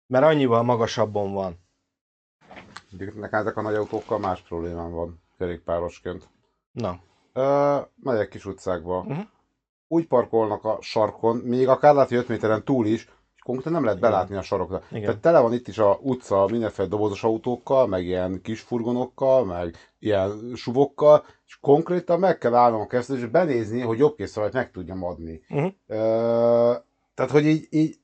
Mert 0.08 0.26
annyival 0.26 0.64
magasabban 0.64 1.34
van. 1.34 1.60
Nekem 3.16 3.40
ezek 3.40 3.58
a 3.58 3.62
nagy 3.62 3.76
autókkal 3.76 4.20
más 4.20 4.42
problémám 4.42 4.92
van, 4.92 5.22
kerékpárosként. 5.38 6.30
Na. 6.72 7.00
Ö, 7.34 7.78
megyek 7.96 8.30
kis 8.30 8.46
utcákba. 8.46 8.98
Uh-huh. 8.98 9.26
Úgy 9.92 10.08
parkolnak 10.08 10.64
a 10.64 10.78
sarkon, 10.82 11.36
még 11.36 11.68
akár 11.68 11.94
lehet, 11.94 12.10
hogy 12.10 12.18
5 12.18 12.28
méteren 12.28 12.64
túl 12.64 12.86
is, 12.86 13.10
és 13.36 13.42
konkrétan 13.44 13.72
nem 13.72 13.84
lehet 13.84 13.98
Igen. 13.98 14.10
belátni 14.10 14.36
a 14.36 14.42
sarokra. 14.42 14.82
Igen. 14.90 15.02
Tehát 15.02 15.20
tele 15.20 15.40
van 15.40 15.54
itt 15.54 15.68
is 15.68 15.78
a 15.78 16.00
utca 16.02 16.48
mindenféle 16.52 16.88
dobozos 16.88 17.24
autókkal, 17.24 17.88
meg 17.88 18.06
ilyen 18.06 18.42
kis 18.42 18.62
furgonokkal, 18.62 19.46
meg 19.46 19.76
ilyen 20.00 20.52
suvokkal, 20.56 21.26
és 21.46 21.58
konkrétan 21.62 22.20
meg 22.20 22.38
kell 22.38 22.56
állnom 22.56 22.82
a 22.82 22.88
keresztül, 22.88 23.18
és 23.18 23.26
benézni, 23.26 23.82
hogy 23.82 23.98
jobb 23.98 24.16
készszalajt 24.16 24.54
meg 24.54 24.72
tudjam 24.72 25.04
adni. 25.04 25.42
Uh-huh. 25.50 25.72
Ö, 25.88 26.74
tehát, 27.14 27.32
hogy 27.32 27.46
így, 27.46 27.68
így 27.70 28.00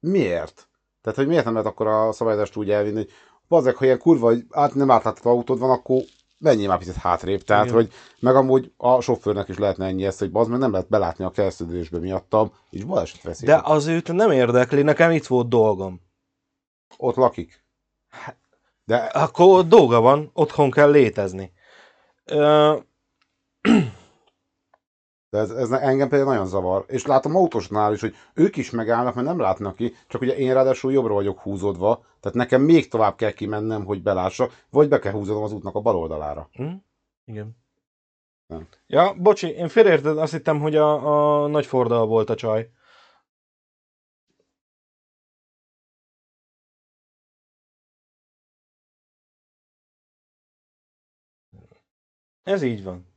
miért? 0.00 0.68
Tehát, 1.02 1.18
hogy 1.18 1.28
miért 1.28 1.44
nem 1.44 1.52
lehet 1.52 1.68
akkor 1.68 1.86
a 1.86 2.12
szabályozást 2.12 2.56
úgy 2.56 2.70
elvinni, 2.70 2.96
hogy 2.96 3.10
bazzeg, 3.48 3.76
ha 3.76 3.84
ilyen 3.84 3.98
kurva, 3.98 4.26
hogy 4.26 4.44
át, 4.50 4.74
nem 4.74 4.90
átlátható 4.90 5.30
autód 5.30 5.58
van, 5.58 5.70
akkor 5.70 6.02
menjél 6.44 6.68
már 6.68 6.78
picit 6.78 6.94
hátrébb. 6.94 7.42
Tehát, 7.42 7.64
Igen. 7.64 7.76
hogy 7.76 7.92
meg 8.18 8.36
amúgy 8.36 8.72
a 8.76 9.00
sofőrnek 9.00 9.48
is 9.48 9.58
lehetne 9.58 9.86
ennyi 9.86 10.04
ezt, 10.04 10.18
hogy 10.18 10.30
bazd 10.30 10.50
meg 10.50 10.58
nem 10.58 10.72
lehet 10.72 10.88
belátni 10.88 11.24
a 11.24 11.30
keresztülésbe 11.30 11.98
miattam, 11.98 12.52
és 12.70 12.84
baleset 12.84 13.22
veszély. 13.22 13.48
De 13.48 13.60
az 13.64 13.86
őt 13.86 14.12
nem 14.12 14.30
érdekli, 14.30 14.82
nekem 14.82 15.10
itt 15.10 15.26
volt 15.26 15.48
dolgom. 15.48 16.00
Ott 16.96 17.16
lakik. 17.16 17.64
De 18.84 18.96
Akkor 18.96 19.66
dolga 19.66 20.00
van, 20.00 20.30
otthon 20.32 20.70
kell 20.70 20.90
létezni. 20.90 21.52
Ö, 22.24 22.76
De 25.34 25.40
ez, 25.40 25.50
ez 25.50 25.70
engem 25.70 26.08
például 26.08 26.30
nagyon 26.30 26.46
zavar. 26.46 26.84
És 26.88 27.06
látom 27.06 27.36
autósnál 27.36 27.92
is, 27.92 28.00
hogy 28.00 28.14
ők 28.34 28.56
is 28.56 28.70
megállnak, 28.70 29.14
mert 29.14 29.26
nem 29.26 29.40
látnak 29.40 29.76
ki, 29.76 29.94
csak 30.08 30.20
ugye 30.20 30.36
én 30.36 30.54
ráadásul 30.54 30.92
jobbra 30.92 31.14
vagyok 31.14 31.38
húzódva, 31.40 32.04
tehát 32.20 32.36
nekem 32.36 32.62
még 32.62 32.88
tovább 32.88 33.16
kell 33.16 33.30
kimennem, 33.30 33.84
hogy 33.84 34.02
belássak, 34.02 34.64
vagy 34.70 34.88
be 34.88 34.98
kell 34.98 35.12
húzódnom 35.12 35.44
az 35.44 35.52
útnak 35.52 35.74
a 35.74 35.80
bal 35.80 35.96
oldalára. 35.96 36.48
hm? 36.52 36.72
Igen. 37.24 37.56
Nem. 38.46 38.68
Ja, 38.86 39.14
bocsi, 39.18 39.48
én 39.48 39.68
félérted, 39.68 40.18
azt 40.18 40.32
hittem, 40.32 40.60
hogy 40.60 40.76
a, 40.76 41.42
a 41.42 41.46
nagy 41.46 41.66
fordal 41.66 42.06
volt 42.06 42.30
a 42.30 42.34
csaj. 42.34 42.70
Ez 52.42 52.62
így 52.62 52.84
van. 52.84 53.13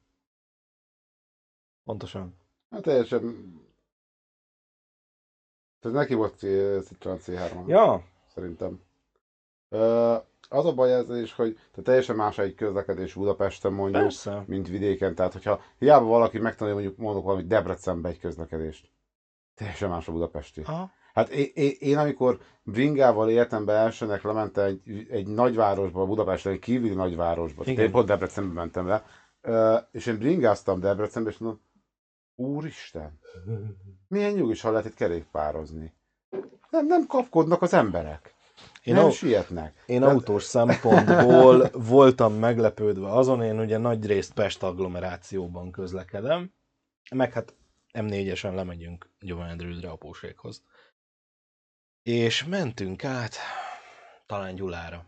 Pontosan. 1.88 2.35
Hát 2.69 2.81
teljesen... 2.81 3.21
Tehát 5.79 5.97
neki 5.97 6.13
volt 6.13 6.38
Citroen 6.85 7.17
C3, 7.21 7.67
Ja, 7.67 8.03
szerintem. 8.33 8.81
Ö, 9.69 10.15
az 10.49 10.65
a 10.65 10.73
baj 10.73 10.93
ez 10.93 11.09
is, 11.09 11.33
hogy 11.33 11.53
tehát 11.53 11.83
teljesen 11.83 12.15
más 12.15 12.38
egy 12.38 12.55
közlekedés 12.55 13.13
Budapesten 13.13 13.73
mondjuk, 13.73 14.01
persze. 14.01 14.43
mint 14.47 14.67
vidéken. 14.67 15.15
Tehát, 15.15 15.33
hogyha 15.33 15.61
hiába 15.77 16.05
valaki 16.05 16.39
megtanulja, 16.39 16.79
mondjuk 16.79 16.97
mondok 16.97 17.23
valamit 17.23 17.47
Debrecenbe 17.47 18.09
egy 18.09 18.19
közlekedést. 18.19 18.89
Teljesen 19.55 19.89
más 19.89 20.07
a 20.07 20.11
budapesti. 20.11 20.61
Aha. 20.65 20.91
Hát 21.13 21.29
én, 21.29 21.51
én, 21.53 21.71
én 21.79 21.97
amikor 21.97 22.39
bringával 22.63 23.29
éltem 23.29 23.65
be 23.65 23.73
elsőnek, 23.73 24.21
lementem 24.21 24.65
egy, 24.65 25.07
egy 25.09 25.27
nagyvárosba, 25.27 26.05
Budapesten, 26.05 26.51
egy 26.51 26.59
kívüli 26.59 26.93
nagyvárosba, 26.93 27.63
Igen. 27.65 27.85
Én 27.85 27.91
pont 27.91 28.07
Debrecenbe 28.07 28.53
mentem 28.53 28.88
le, 28.88 29.03
és 29.91 30.05
én 30.05 30.17
bringáztam 30.17 30.79
Debrecenbe, 30.79 31.29
és 31.29 31.38
mondom, 31.38 31.61
úristen, 32.38 33.19
milyen 34.07 34.33
nyugisan 34.33 34.71
lehet 34.71 34.88
itt 34.88 34.93
kerékpározni. 34.93 35.93
Nem, 36.69 36.85
nem 36.85 37.05
kapkodnak 37.07 37.61
az 37.61 37.73
emberek. 37.73 38.35
Én, 38.83 38.93
nem 38.93 39.03
au- 39.03 39.13
sietnek. 39.13 39.83
én 39.85 39.99
Tehát- 39.99 40.15
autós 40.15 40.43
szempontból 40.43 41.69
voltam 41.73 42.33
meglepődve 42.33 43.09
azon, 43.11 43.43
én 43.43 43.59
ugye 43.59 43.77
nagy 43.77 44.05
részt 44.05 44.33
Pest 44.33 44.63
agglomerációban 44.63 45.71
közlekedem, 45.71 46.53
meg 47.11 47.33
hát 47.33 47.55
M4-esen 47.93 48.55
lemegyünk 48.55 49.09
Gyományedrődre 49.19 49.89
apóséghoz. 49.89 50.63
És 52.03 52.45
mentünk 52.45 53.03
át 53.03 53.35
talán 54.25 54.55
Gyulára. 54.55 55.05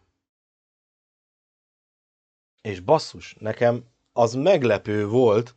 És 2.61 2.79
basszus, 2.79 3.35
nekem 3.39 3.85
az 4.13 4.33
meglepő 4.33 5.07
volt, 5.07 5.55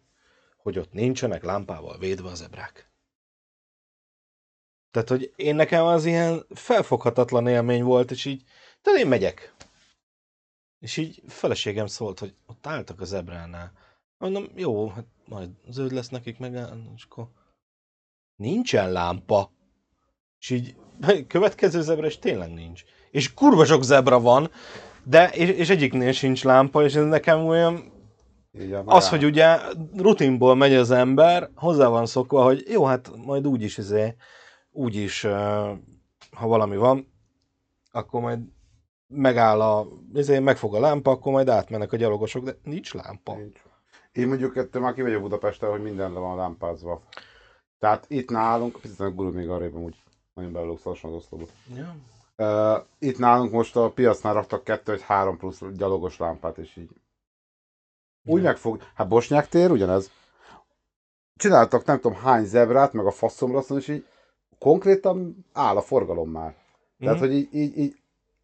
hogy 0.63 0.79
ott 0.79 0.93
nincsenek 0.93 1.43
lámpával 1.43 1.99
védve 1.99 2.29
az 2.29 2.43
ebrák. 2.43 2.91
Tehát, 4.91 5.09
hogy 5.09 5.33
én 5.37 5.55
nekem 5.55 5.85
az 5.85 6.05
ilyen 6.05 6.47
felfoghatatlan 6.51 7.47
élmény 7.47 7.83
volt, 7.83 8.11
és 8.11 8.25
így, 8.25 8.45
tehát 8.83 9.01
én 9.01 9.07
megyek. 9.07 9.55
És 10.79 10.97
így 10.97 11.23
feleségem 11.27 11.87
szólt, 11.87 12.19
hogy 12.19 12.35
ott 12.47 12.67
álltak 12.67 13.01
az 13.01 13.13
ebránál. 13.13 13.73
Mondom, 14.19 14.49
jó, 14.55 14.89
hát 14.89 15.07
majd 15.25 15.51
zöld 15.69 15.93
lesz 15.93 16.09
nekik 16.09 16.39
meg, 16.39 16.53
és 16.97 17.05
akkor 17.05 17.29
nincsen 18.37 18.93
lámpa. 18.93 19.51
És 20.39 20.51
így 20.51 20.77
következő 21.27 21.83
zebra, 21.83 22.07
és 22.07 22.19
tényleg 22.19 22.53
nincs. 22.53 22.85
És 23.11 23.35
kurva 23.35 23.65
sok 23.65 23.83
zebra 23.83 24.21
van, 24.21 24.51
de 25.05 25.29
és, 25.29 25.49
és 25.49 25.69
egyiknél 25.69 26.13
sincs 26.13 26.45
lámpa, 26.45 26.85
és 26.85 26.95
ez 26.95 27.05
nekem 27.05 27.47
olyan 27.47 27.92
az, 28.85 29.09
hogy 29.09 29.25
ugye 29.25 29.59
rutinból 29.97 30.55
megy 30.55 30.75
az 30.75 30.91
ember, 30.91 31.51
hozzá 31.55 31.89
van 31.89 32.07
szokva, 32.07 32.43
hogy 32.43 32.65
jó, 32.69 32.85
hát 32.85 33.11
majd 33.17 33.47
úgyis 33.47 33.79
izé, 33.79 34.15
úgyis, 34.71 35.25
uh, 35.25 35.31
ha 36.31 36.47
valami 36.47 36.77
van, 36.77 37.13
akkor 37.93 38.21
majd 38.21 38.41
megáll 39.07 39.61
a, 39.61 39.87
izé, 40.15 40.39
megfog 40.39 40.75
a 40.75 40.81
lámpa, 40.81 41.11
akkor 41.11 41.33
majd 41.33 41.49
átmennek 41.49 41.93
a 41.93 41.97
gyalogosok, 41.97 42.45
de 42.45 42.57
nincs 42.63 42.95
lámpa. 42.95 43.37
Nincs. 43.37 43.63
Én 44.13 44.29
mondjuk 44.29 44.57
ettől 44.57 44.83
már 44.83 44.95
ki 44.95 45.03
vagyok 45.03 45.23
Budapesten, 45.23 45.71
hogy 45.71 45.83
minden 45.83 46.13
le 46.13 46.19
van 46.19 46.37
lámpázva. 46.37 47.03
Tehát 47.79 48.05
itt 48.09 48.31
nálunk, 48.31 48.81
picit 48.81 49.01
a 49.01 49.11
gurul 49.11 49.33
még 49.33 49.49
arrébb 49.49 49.75
úgy, 49.75 49.97
nagyon 50.35 50.77
szorosan 50.77 51.11
az 51.11 51.17
oszlopot. 51.17 51.53
Ja. 51.77 51.97
Uh, 52.37 52.85
itt 52.99 53.19
nálunk 53.19 53.53
most 53.53 53.77
a 53.77 53.91
piacnál 53.91 54.35
raktak 54.35 54.65
kettő 54.65 54.93
vagy 54.93 55.03
három 55.03 55.37
plusz 55.37 55.63
gyalogos 55.77 56.19
lámpát, 56.19 56.59
és 56.59 56.77
így 56.77 56.91
úgy 58.25 58.43
Ja. 58.43 58.49
megfog. 58.49 58.83
Hát 58.95 59.09
Bosnyák 59.09 59.49
tér 59.49 59.71
ugyanez. 59.71 60.11
Csináltak 61.37 61.85
nem 61.85 62.01
tudom 62.01 62.17
hány 62.19 62.45
zebrát, 62.45 62.93
meg 62.93 63.07
a 63.07 63.11
faszomra, 63.11 63.61
és 63.77 63.89
így 63.89 64.07
konkrétan 64.59 65.47
áll 65.53 65.77
a 65.77 65.81
forgalom 65.83 66.31
már. 66.31 66.55
Tehát, 66.99 67.15
Mhm. 67.19 67.25
hogy 67.25 67.35
így, 67.35 67.55
így, 67.55 67.79
így, 67.79 67.97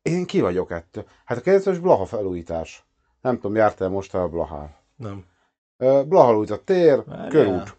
én 0.02 0.26
ki 0.26 0.40
vagyok 0.40 0.70
ettől. 0.70 1.06
Hát 1.24 1.38
a 1.38 1.40
kedves 1.40 1.78
Blaha 1.78 2.04
felújítás. 2.06 2.86
Nem 3.20 3.34
tudom, 3.34 3.56
jártál 3.56 3.88
most 3.88 4.14
el 4.14 4.26
Blahán. 4.26 4.74
Nem. 4.96 5.24
Blaha 6.08 6.36
újt 6.36 6.60
tér, 6.64 7.04
Várjál. 7.04 7.28
körút. 7.28 7.76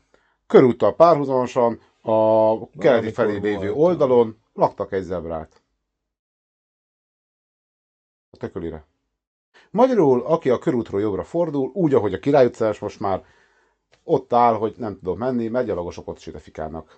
Körúttal 0.48 0.96
párhuzamosan 0.96 1.80
a 2.02 2.70
keleti 2.78 3.12
felé 3.12 3.38
lévő 3.38 3.72
oldalon 3.72 4.38
laktak 4.54 4.92
egy 4.92 5.04
zebrát. 5.04 5.62
A 8.32 8.38
tökölire. 8.38 8.86
Magyarul, 9.72 10.22
aki 10.26 10.50
a 10.50 10.58
körútról 10.60 11.02
jobbra 11.02 11.24
fordul, 11.24 11.72
úgy, 11.74 11.94
ahogy 11.94 12.14
a 12.14 12.20
Király 12.20 12.46
utcás 12.46 12.80
most 12.80 13.00
már 13.00 13.24
ott 14.04 14.34
áll, 14.34 14.54
hogy 14.54 14.74
nem 14.78 14.98
tudok 14.98 15.18
menni, 15.18 15.48
mert 15.48 15.66
gyalogosok 15.66 16.08
ott 16.08 16.20
sétafikálnak. 16.20 16.98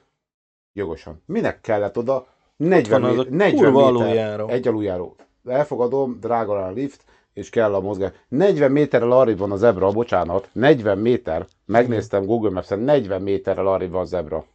Jogosan. 0.73 1.23
Minek 1.25 1.61
kellett 1.61 1.97
oda 1.97 2.27
40, 2.55 3.01
van 3.01 3.09
az 3.09 3.15
mé- 3.15 3.27
a 3.27 3.29
40 3.35 3.55
kurva 3.55 3.79
méter 3.89 4.03
aluljáró. 4.03 4.47
egy 4.47 4.67
aluljáró. 4.67 5.15
Elfogadom, 5.45 6.19
drága 6.19 6.65
a 6.65 6.71
lift, 6.71 7.03
és 7.33 7.49
kell 7.49 7.73
a 7.73 7.79
mozgás. 7.79 8.11
40 8.27 8.71
méterrel 8.71 9.11
arrébb 9.11 9.37
van 9.37 9.51
a 9.51 9.55
zebra, 9.55 9.91
bocsánat, 9.91 10.49
40 10.53 10.97
méter, 10.97 11.47
megnéztem 11.65 12.25
Google 12.25 12.49
Maps-en, 12.49 12.79
40 12.79 13.21
méterrel 13.21 13.67
arrébb 13.67 13.91
van 13.91 14.01
a 14.01 14.05
zebra. 14.05 14.45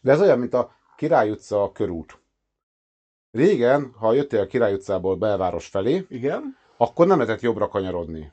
De 0.00 0.12
ez 0.12 0.20
olyan, 0.20 0.38
mint 0.38 0.54
a 0.54 0.70
Király 0.96 1.30
utca 1.30 1.62
a 1.62 1.72
körút. 1.72 2.18
Régen, 3.30 3.92
ha 3.98 4.12
jöttél 4.12 4.40
a 4.40 4.46
Király 4.46 4.72
utcából 4.72 5.16
belváros 5.16 5.66
felé, 5.66 6.06
Igen? 6.08 6.56
Akkor 6.84 7.06
nem 7.06 7.18
lehetett 7.18 7.40
jobbra 7.40 7.68
kanyarodni. 7.68 8.32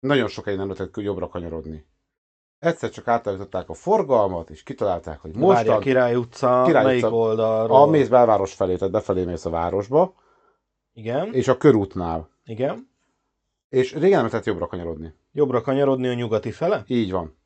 Nagyon 0.00 0.28
sokáig 0.28 0.56
nem 0.56 0.68
lehetett 0.68 0.96
jobbra 0.96 1.28
kanyarodni. 1.28 1.86
Egyszer 2.58 2.90
csak 2.90 3.08
átállították 3.08 3.68
a 3.68 3.74
forgalmat, 3.74 4.50
és 4.50 4.62
kitalálták, 4.62 5.20
hogy 5.20 5.34
Most 5.34 5.68
a 5.68 5.78
Király 5.78 6.14
utca, 6.14 6.62
Király 6.66 6.84
melyik 6.84 7.04
utca. 7.04 7.14
oldalról? 7.14 7.76
a 7.82 7.86
mész 7.86 8.08
belváros 8.08 8.54
felé, 8.54 8.76
tehát 8.76 8.92
befelé 8.92 9.24
mész 9.24 9.44
a 9.44 9.50
városba, 9.50 10.14
Igen, 10.92 11.32
és 11.34 11.48
a 11.48 11.56
körútnál. 11.56 12.28
igen. 12.44 12.88
És 13.68 13.92
régen 13.92 14.10
nem 14.10 14.18
lehetett 14.18 14.44
jobbra 14.44 14.66
kanyarodni. 14.66 15.14
Jobbra 15.32 15.60
kanyarodni 15.60 16.08
a 16.08 16.14
nyugati 16.14 16.50
fele? 16.50 16.82
Így 16.86 17.10
van. 17.12 17.36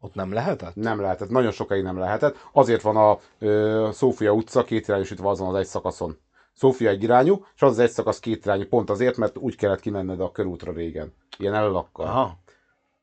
Ott 0.00 0.14
nem 0.14 0.32
lehetett? 0.32 0.74
Nem 0.74 1.00
lehetett. 1.00 1.28
Nagyon 1.28 1.50
sokáig 1.50 1.82
nem 1.82 1.98
lehetett. 1.98 2.36
Azért 2.52 2.82
van 2.82 2.96
a 2.96 3.18
ö, 3.38 3.88
Szófia 3.92 4.32
utca 4.32 4.64
két 4.64 4.88
irányosítva 4.88 5.30
azon 5.30 5.48
az 5.48 5.54
egy 5.54 5.66
szakaszon. 5.66 6.18
Szófia 6.58 6.88
egy 6.88 7.02
irányú, 7.02 7.44
és 7.54 7.62
az 7.62 7.78
egy 7.78 7.90
szakasz 7.90 8.20
két 8.20 8.44
irányú. 8.44 8.64
Pont 8.64 8.90
azért, 8.90 9.16
mert 9.16 9.36
úgy 9.36 9.56
kellett 9.56 9.80
kimenned 9.80 10.20
a 10.20 10.30
körútra 10.30 10.72
régen. 10.72 11.12
Ilyen 11.38 11.54
elalakkal. 11.54 12.06
Aha. 12.06 12.38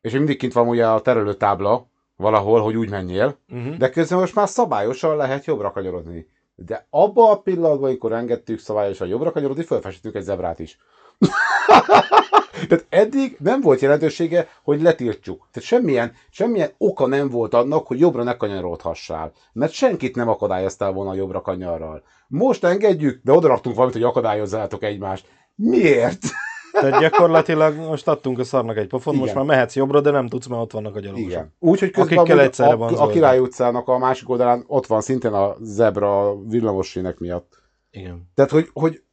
És 0.02 0.12
mindig 0.12 0.38
kint 0.38 0.54
van 0.54 0.68
ugye 0.68 0.88
a 0.88 1.02
terelőtábla 1.02 1.88
valahol, 2.16 2.62
hogy 2.62 2.76
úgy 2.76 2.90
menjél. 2.90 3.38
Uh-huh. 3.50 3.76
De 3.76 3.90
közben 3.90 4.20
most 4.20 4.36
már 4.36 4.48
szabályosan 4.48 5.16
lehet 5.16 5.46
jobbra 5.46 5.72
kanyarodni. 5.72 6.28
De 6.56 6.88
abban 6.90 7.32
a 7.32 7.42
pillanatban, 7.42 7.90
amikor 7.90 8.14
engedtük 8.14 8.60
szabályosan 8.60 9.08
jobbra 9.08 9.32
kanyarodni, 9.32 9.64
felfestünk 9.64 10.16
egy 10.16 10.24
zebrát 10.24 10.60
is. 10.60 10.78
Tehát 12.68 12.86
eddig 12.90 13.38
nem 13.40 13.62
volt 13.62 13.80
jelentősége, 13.80 14.48
hogy 14.64 14.82
letiltjuk. 14.82 15.48
Tehát 15.52 15.68
semmilyen, 15.68 16.14
semmilyen 16.30 16.72
oka 16.78 17.08
nem 17.08 17.30
volt 17.30 17.54
annak, 17.54 17.88
hogy 17.88 18.00
jobbra 18.00 18.24
ne 18.24 18.38
kanyarodhassál. 18.38 19.32
Mert 19.54 19.72
senkit 19.72 20.16
nem 20.16 20.30
akadályoztál 20.30 20.92
volna 20.92 21.10
a 21.10 21.16
jobbra 21.16 21.42
kanyarral. 21.42 22.04
Most 22.28 22.64
engedjük, 22.64 23.22
de 23.24 23.32
oda 23.32 23.48
raktunk 23.48 23.76
valamit, 23.76 23.98
hogy 23.98 24.06
akadályozzátok 24.06 24.84
egymást. 24.84 25.28
Miért? 25.56 26.20
Tehát 26.82 27.00
gyakorlatilag 27.00 27.76
most 27.76 28.08
adtunk 28.08 28.40
a 28.40 28.44
szarnak 28.44 28.78
egy 28.78 28.88
pofon, 28.88 29.16
most 29.16 29.34
már 29.34 29.44
mehetsz 29.44 29.76
jobbra, 29.76 30.02
de 30.02 30.12
nem 30.12 30.28
tudsz, 30.28 30.48
mert 30.48 30.62
ott 30.62 30.72
vannak 30.72 30.96
a 30.96 31.00
gyalogosok. 31.00 31.30
Igen. 31.30 31.54
Úgyhogy 31.60 31.92
közben 31.92 32.18
Akikkel 32.18 32.40
egyszerre 32.42 32.72
a, 32.72 32.78
van 32.78 32.94
a. 32.94 33.08
Király 33.08 33.40
utcának 33.40 33.88
a 33.88 33.98
másik 33.98 34.30
oldalán 34.30 34.64
ott 34.68 34.86
van 34.86 35.02
szintén 35.02 35.32
a 35.32 35.56
zebra 35.62 36.30
a 36.30 36.38
villamossínek 36.48 37.18
miatt. 37.18 37.62
Igen. 37.92 38.32
Tehát, 38.34 38.52
hogy, 38.52 38.70
hogy 38.74 39.04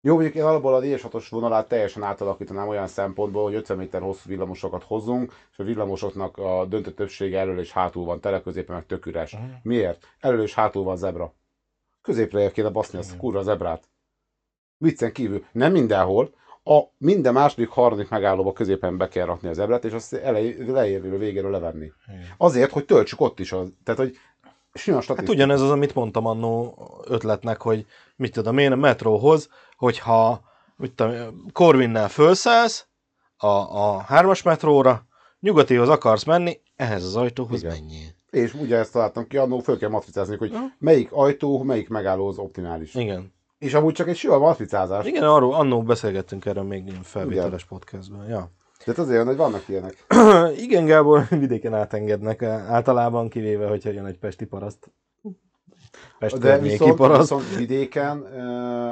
jó, 0.00 0.14
mondjuk 0.14 0.34
én 0.34 0.42
alapból 0.42 0.74
a 0.74 0.80
DS6-os 0.80 1.26
vonalát 1.30 1.68
teljesen 1.68 2.02
átalakítanám 2.02 2.68
olyan 2.68 2.86
szempontból, 2.86 3.42
hogy 3.42 3.54
50 3.54 3.76
méter 3.76 4.00
hosszú 4.00 4.28
villamosokat 4.28 4.82
hozzunk, 4.82 5.32
és 5.52 5.58
a 5.58 5.62
villamosoknak 5.64 6.38
a 6.38 6.64
döntő 6.68 6.92
többsége 6.92 7.38
elől 7.38 7.58
és 7.58 7.72
hátul 7.72 8.04
van, 8.04 8.20
tele 8.20 8.40
középen 8.40 8.74
meg 8.76 8.86
tök 8.86 9.06
üres. 9.06 9.32
Mhm. 9.32 9.44
Miért? 9.62 10.06
Elől 10.20 10.42
és 10.42 10.54
hátul 10.54 10.84
van 10.84 10.96
zebra. 10.96 11.34
Középre 12.02 12.50
kéne 12.50 12.68
baszni 12.68 12.98
azt 12.98 13.12
a 13.12 13.16
kurva 13.16 13.42
zebrát. 13.42 13.88
Viccen 14.76 15.12
kívül. 15.12 15.44
Nem 15.52 15.72
mindenhol. 15.72 16.34
A 16.64 16.80
minden 16.98 17.32
második, 17.32 17.68
harmadik 17.68 18.08
megállóba 18.08 18.52
középen 18.52 18.96
be 18.96 19.08
kell 19.08 19.26
rakni 19.26 19.48
a 19.48 19.52
zebrát, 19.52 19.84
és 19.84 19.92
azt 19.92 20.14
elej, 20.14 20.56
leérről 20.66 21.18
végéről 21.18 21.50
levenni. 21.50 21.92
Igen. 22.06 22.26
Azért, 22.36 22.70
hogy 22.70 22.84
töltsük 22.84 23.20
ott 23.20 23.40
is. 23.40 23.52
Az, 23.52 23.72
tehát, 23.84 24.00
hogy 24.00 24.16
Hát 24.72 25.02
statisztika. 25.02 25.32
ugyanez 25.32 25.60
az, 25.60 25.70
amit 25.70 25.94
mondtam 25.94 26.26
annó 26.26 26.74
ötletnek, 27.08 27.60
hogy 27.60 27.86
mit 28.16 28.32
tudom 28.32 28.58
én 28.58 28.72
a 28.72 28.76
metróhoz, 28.76 29.48
hogyha 29.76 30.40
mit 30.76 30.92
tudom, 30.92 31.44
Corvinnel 31.52 32.08
felszállsz 32.08 32.86
a, 33.36 33.46
a 33.46 33.98
hármas 33.98 34.42
metróra, 34.42 35.06
nyugatihoz 35.40 35.88
akarsz 35.88 36.24
menni, 36.24 36.60
ehhez 36.76 37.04
az 37.04 37.16
ajtóhoz 37.16 37.62
Igen. 37.62 37.72
menjél. 37.72 38.08
És 38.30 38.54
ugye 38.54 38.76
ezt 38.76 38.92
találtam 38.92 39.26
ki, 39.26 39.36
annó 39.36 39.58
föl 39.58 39.78
kell 39.78 39.88
matricázni, 39.88 40.36
hogy 40.36 40.52
Ja. 40.52 40.74
melyik 40.78 41.12
ajtó, 41.12 41.62
melyik 41.62 41.88
megálló 41.88 42.28
az 42.28 42.38
optimális. 42.38 42.94
Igen. 42.94 43.32
És 43.58 43.74
amúgy 43.74 43.94
csak 43.94 44.08
egy 44.08 44.16
sima 44.16 44.38
matricázás. 44.38 45.06
Igen, 45.06 45.22
arról 45.22 45.54
annó 45.54 45.82
beszélgettünk 45.82 46.44
erről 46.46 46.62
még 46.64 46.86
ilyen 46.86 47.02
felvételes 47.02 47.64
podcastben. 47.64 48.28
Ja. 48.28 48.50
De 48.78 48.92
hát 48.92 48.98
azért, 48.98 49.26
hogy 49.26 49.36
vannak 49.36 49.68
ilyenek. 49.68 50.06
Igen, 50.66 50.84
Gábor, 50.84 51.26
vidéken 51.44 51.74
átengednek 51.74 52.42
általában, 52.42 53.28
kivéve, 53.28 53.68
hogyha 53.68 53.90
jön 53.90 54.06
egy 54.06 54.18
pesti 54.18 54.44
paraszt. 54.44 54.90
Pest 56.18 56.38
De 56.38 56.58
viszont, 56.58 56.94
paraszt. 56.94 57.20
viszont 57.20 57.56
vidéken, 57.56 58.26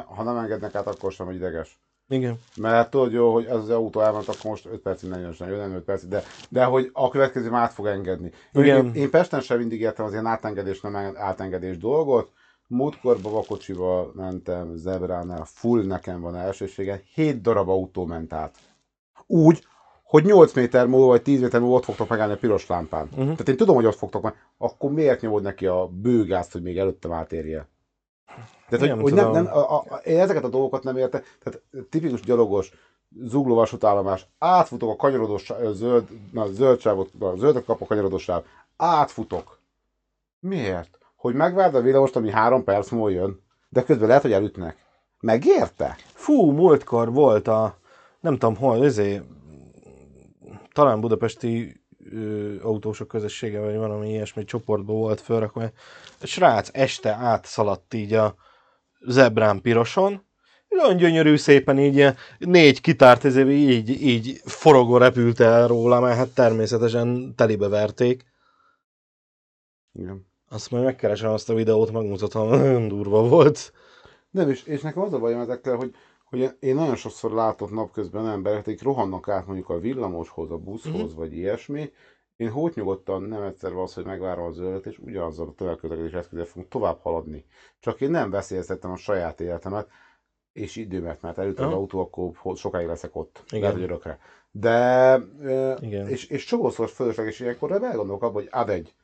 ha 0.06 0.22
nem 0.22 0.36
engednek 0.36 0.74
át, 0.74 0.86
akkor 0.86 1.12
sem 1.12 1.30
ideges. 1.30 1.80
Igen. 2.08 2.38
Mert 2.56 2.90
tudod 2.90 3.12
jó, 3.12 3.32
hogy 3.32 3.46
az, 3.46 3.62
az 3.62 3.70
autó 3.70 4.00
elment, 4.00 4.28
akkor 4.28 4.50
most 4.50 4.66
5 4.66 4.80
percig 4.80 5.08
nem 5.08 5.20
jön, 5.20 5.34
jön 5.38 5.58
nem 5.58 5.74
5 5.74 5.82
percig, 5.82 6.08
de, 6.08 6.22
de 6.48 6.64
hogy 6.64 6.90
a 6.92 7.08
következő 7.08 7.50
már 7.50 7.62
át 7.62 7.72
fog 7.72 7.86
engedni. 7.86 8.30
Igen. 8.52 8.86
Én, 8.86 8.94
én 8.94 9.10
Pesten 9.10 9.40
sem 9.40 9.58
mindig 9.58 9.80
értem 9.80 10.04
az 10.04 10.12
ilyen 10.12 10.26
átengedés, 10.26 10.80
nem 10.80 11.12
átengedés 11.16 11.78
dolgot. 11.78 12.30
Múltkor 12.68 13.18
babakocsival 13.22 14.12
mentem 14.14 14.76
Zebránál, 14.76 15.44
full 15.44 15.84
nekem 15.84 16.20
van 16.20 16.36
elsősége, 16.36 17.02
7 17.14 17.40
darab 17.40 17.68
autó 17.68 18.06
ment 18.06 18.32
át. 18.32 18.56
Úgy, 19.26 19.66
hogy 20.12 20.24
8 20.24 20.52
méter 20.52 20.86
múlva, 20.86 21.06
vagy 21.06 21.22
10 21.22 21.40
méter 21.40 21.60
múlva 21.60 21.76
ott 21.76 21.84
fogtok 21.84 22.08
megállni 22.08 22.32
a 22.32 22.36
piros 22.36 22.66
lámpán. 22.66 23.02
Uh-huh. 23.10 23.24
Tehát 23.24 23.48
én 23.48 23.56
tudom, 23.56 23.74
hogy 23.74 23.86
ott 23.86 23.96
fogtok 23.96 24.22
meg, 24.22 24.34
akkor 24.58 24.90
miért 24.90 25.20
nyomod 25.20 25.42
neki 25.42 25.66
a 25.66 25.86
bőgázt, 25.86 26.52
hogy 26.52 26.62
még 26.62 26.78
előttem 26.78 27.12
átérje? 27.12 27.68
Tehát, 28.68 28.86
Nem 28.86 29.00
hogy, 29.00 29.02
hogy 29.02 29.12
nem, 29.12 29.30
nem, 29.30 29.46
a, 29.46 29.76
a, 29.76 30.00
én 30.04 30.18
ezeket 30.18 30.44
a 30.44 30.48
dolgokat 30.48 30.82
nem 30.82 30.96
értek. 30.96 31.38
Tehát 31.42 31.62
tipikus 31.90 32.20
gyalogos, 32.20 32.72
zugló 33.24 33.54
vasútállomás, 33.54 34.26
átfutok 34.38 34.90
a 34.90 34.96
kanyarodós 34.96 35.52
zöld, 35.72 36.08
na, 36.32 36.46
zöld 36.46 36.80
sávot, 36.80 37.10
a 37.18 37.36
zöldet 37.36 37.64
kap 37.64 37.82
a 37.82 37.86
kanyarodós 37.86 38.22
sáv, 38.22 38.42
átfutok. 38.76 39.58
Miért? 40.40 40.98
Hogy 41.16 41.34
megvárd 41.34 41.74
a 41.74 41.80
villamost, 41.80 42.16
ami 42.16 42.30
három 42.30 42.64
perc 42.64 42.90
múlva 42.90 43.08
jön, 43.08 43.40
de 43.68 43.82
közben 43.82 44.08
lehet, 44.08 44.22
hogy 44.22 44.32
elütnek. 44.32 44.76
Megérte? 45.20 45.96
Fú, 46.12 46.50
múltkor 46.50 47.12
volt 47.12 47.48
a, 47.48 47.76
nem 48.20 48.32
tudom 48.32 48.56
hol, 48.56 48.84
ezé, 48.84 49.22
talán 50.72 51.00
budapesti 51.00 51.80
ö, 52.12 52.54
autósok 52.62 53.08
közössége, 53.08 53.60
vagy 53.60 53.76
valami 53.76 54.08
ilyesmi 54.08 54.44
csoportban 54.44 54.96
volt 54.96 55.20
fölrakva. 55.20 55.62
Egy 56.20 56.28
srác 56.28 56.68
este 56.72 57.10
átszaladt 57.10 57.94
így 57.94 58.12
a 58.12 58.34
zebrán 59.00 59.60
piroson, 59.60 60.22
nagyon 60.72 60.96
gyönyörű 60.96 61.36
szépen 61.36 61.78
így 61.78 62.14
négy 62.38 62.80
kitárt 62.80 63.24
ezért 63.24 63.48
így, 63.48 64.02
így 64.02 64.40
forogó 64.44 64.96
repült 64.96 65.40
el 65.40 65.66
róla, 65.66 66.00
mert 66.00 66.16
hát 66.16 66.28
természetesen 66.28 67.34
telibe 67.36 67.68
verték. 67.68 68.24
Igen. 69.92 70.26
Azt 70.48 70.70
majd 70.70 70.84
megkeresem 70.84 71.30
azt 71.30 71.50
a 71.50 71.54
videót, 71.54 71.92
megmutatom, 71.92 72.48
nagyon 72.58 72.88
durva 72.88 73.28
volt. 73.28 73.72
Nem, 74.30 74.50
és, 74.50 74.62
és 74.62 74.80
nekem 74.80 75.02
az 75.02 75.12
a 75.12 75.18
bajom 75.18 75.40
ezekkel, 75.40 75.76
hogy, 75.76 75.94
hogy 76.32 76.56
én 76.60 76.74
nagyon 76.74 76.96
sokszor 76.96 77.32
látok 77.32 77.70
napközben 77.70 78.28
embereket, 78.28 78.66
akik 78.66 78.82
rohannak 78.82 79.28
át 79.28 79.46
mondjuk 79.46 79.68
a 79.68 79.78
villamoshoz, 79.78 80.50
a 80.50 80.56
buszhoz, 80.56 81.12
mm. 81.12 81.16
vagy 81.16 81.32
ilyesmi. 81.32 81.92
Én 82.36 82.50
hót 82.50 82.74
nyugodtan 82.74 83.22
nem 83.22 83.42
egyszer 83.42 83.72
az, 83.72 83.94
hogy 83.94 84.04
megvárom 84.04 84.44
a 84.44 84.50
zöldet, 84.50 84.86
és 84.86 84.98
ugyanazzal 84.98 85.48
a 85.48 85.54
tömegközlekedés 85.54 86.12
eszközzel 86.12 86.44
fogunk 86.44 86.68
tovább 86.68 86.98
haladni. 87.00 87.44
Csak 87.80 88.00
én 88.00 88.10
nem 88.10 88.30
veszélyeztettem 88.30 88.90
a 88.90 88.96
saját 88.96 89.40
életemet, 89.40 89.88
és 90.52 90.76
időmet, 90.76 91.20
mert 91.22 91.38
előtt 91.38 91.58
az 91.58 91.64
Aha. 91.64 91.74
autó, 91.74 92.00
akkor 92.00 92.56
sokáig 92.56 92.86
leszek 92.86 93.16
ott. 93.16 93.42
Igen. 93.46 93.60
Lehet, 93.60 93.76
hogy 93.76 93.84
örökre. 93.84 94.18
De, 94.50 95.18
Igen. 95.80 96.08
és, 96.08 96.26
és 96.26 96.44
csomószor 96.44 96.88
fölösleges 96.88 97.40
ilyenkor 97.40 97.72
elgondolok 97.72 98.22
abban, 98.22 98.42
hogy 98.42 98.48
ad 98.50 98.68
egy, 98.68 98.94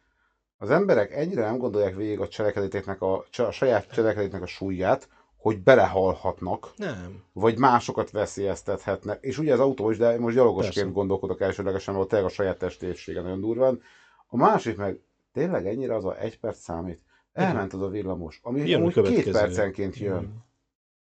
az 0.59 0.71
emberek 0.71 1.13
ennyire 1.13 1.41
nem 1.43 1.59
gondolják 1.59 1.97
végig 1.97 2.21
a 2.21 2.29
cselekedetéknek 2.29 3.03
a, 3.03 3.25
a 3.37 3.51
saját 3.51 3.91
cselekedetéknek 3.93 4.43
a 4.43 4.47
súlyát, 4.47 5.09
hogy 5.39 5.63
belehalhatnak, 5.63 6.73
Nem. 6.77 7.23
vagy 7.33 7.59
másokat 7.59 8.11
veszélyeztethetnek. 8.11 9.19
És 9.23 9.39
ugye 9.39 9.53
az 9.53 9.61
autó 9.61 9.91
is, 9.91 9.97
de 9.97 10.19
most 10.19 10.37
gyalogosként 10.37 10.75
Persze. 10.75 10.91
gondolkodok 10.91 11.41
elsődlegesen, 11.41 11.95
mert 11.95 12.09
tényleg 12.09 12.29
a 12.29 12.33
saját 12.33 12.59
testétsége 12.59 13.21
nagyon 13.21 13.41
durván. 13.41 13.81
A 14.27 14.37
másik 14.37 14.77
meg 14.77 15.01
tényleg 15.33 15.67
ennyire 15.67 15.95
az 15.95 16.05
a 16.05 16.19
egy 16.19 16.39
perc 16.39 16.59
számít. 16.59 17.03
Elment 17.33 17.73
az 17.73 17.83
a 17.83 17.89
villamos, 17.89 18.41
ami 18.43 18.75
a 18.75 18.79
amúgy 18.79 19.03
két 19.03 19.31
percenként 19.31 19.97
jön. 19.97 20.47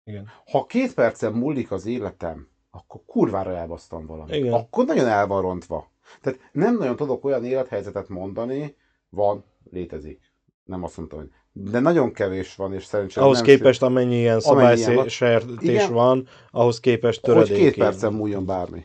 Igen. 0.04 0.28
Ha 0.50 0.66
két 0.66 0.94
percen 0.94 1.32
múlik 1.32 1.70
az 1.70 1.86
életem, 1.86 2.48
akkor 2.70 3.00
kurvára 3.06 3.56
elbasztam 3.56 4.06
valamit. 4.06 4.34
Igen. 4.34 4.52
Akkor 4.52 4.84
nagyon 4.84 5.06
el 5.06 5.26
van 5.26 5.42
rontva. 5.42 5.90
Tehát 6.20 6.40
nem 6.52 6.76
nagyon 6.76 6.96
tudok 6.96 7.24
olyan 7.24 7.44
élethelyzetet 7.44 8.08
mondani, 8.08 8.76
van, 9.08 9.44
létezik. 9.70 10.32
Nem 10.64 10.84
azt 10.84 10.96
mondtam, 10.96 11.18
hogy 11.18 11.30
de 11.60 11.78
nagyon 11.80 12.12
kevés 12.12 12.54
van, 12.54 12.72
és 12.72 12.84
szerencsére 12.84 13.24
Ahhoz 13.24 13.36
nem 13.36 13.46
képest 13.46 13.80
ilyen 13.80 13.92
Amennyi 13.92 14.16
ilyen 14.16 14.40
szabálysértés 14.40 15.86
van, 15.86 16.26
ahhoz 16.50 16.80
képest 16.80 17.26
hogy 17.26 17.34
töredék. 17.34 17.56
két 17.56 17.74
percen 17.74 18.12
múljon 18.12 18.46
bármi. 18.46 18.84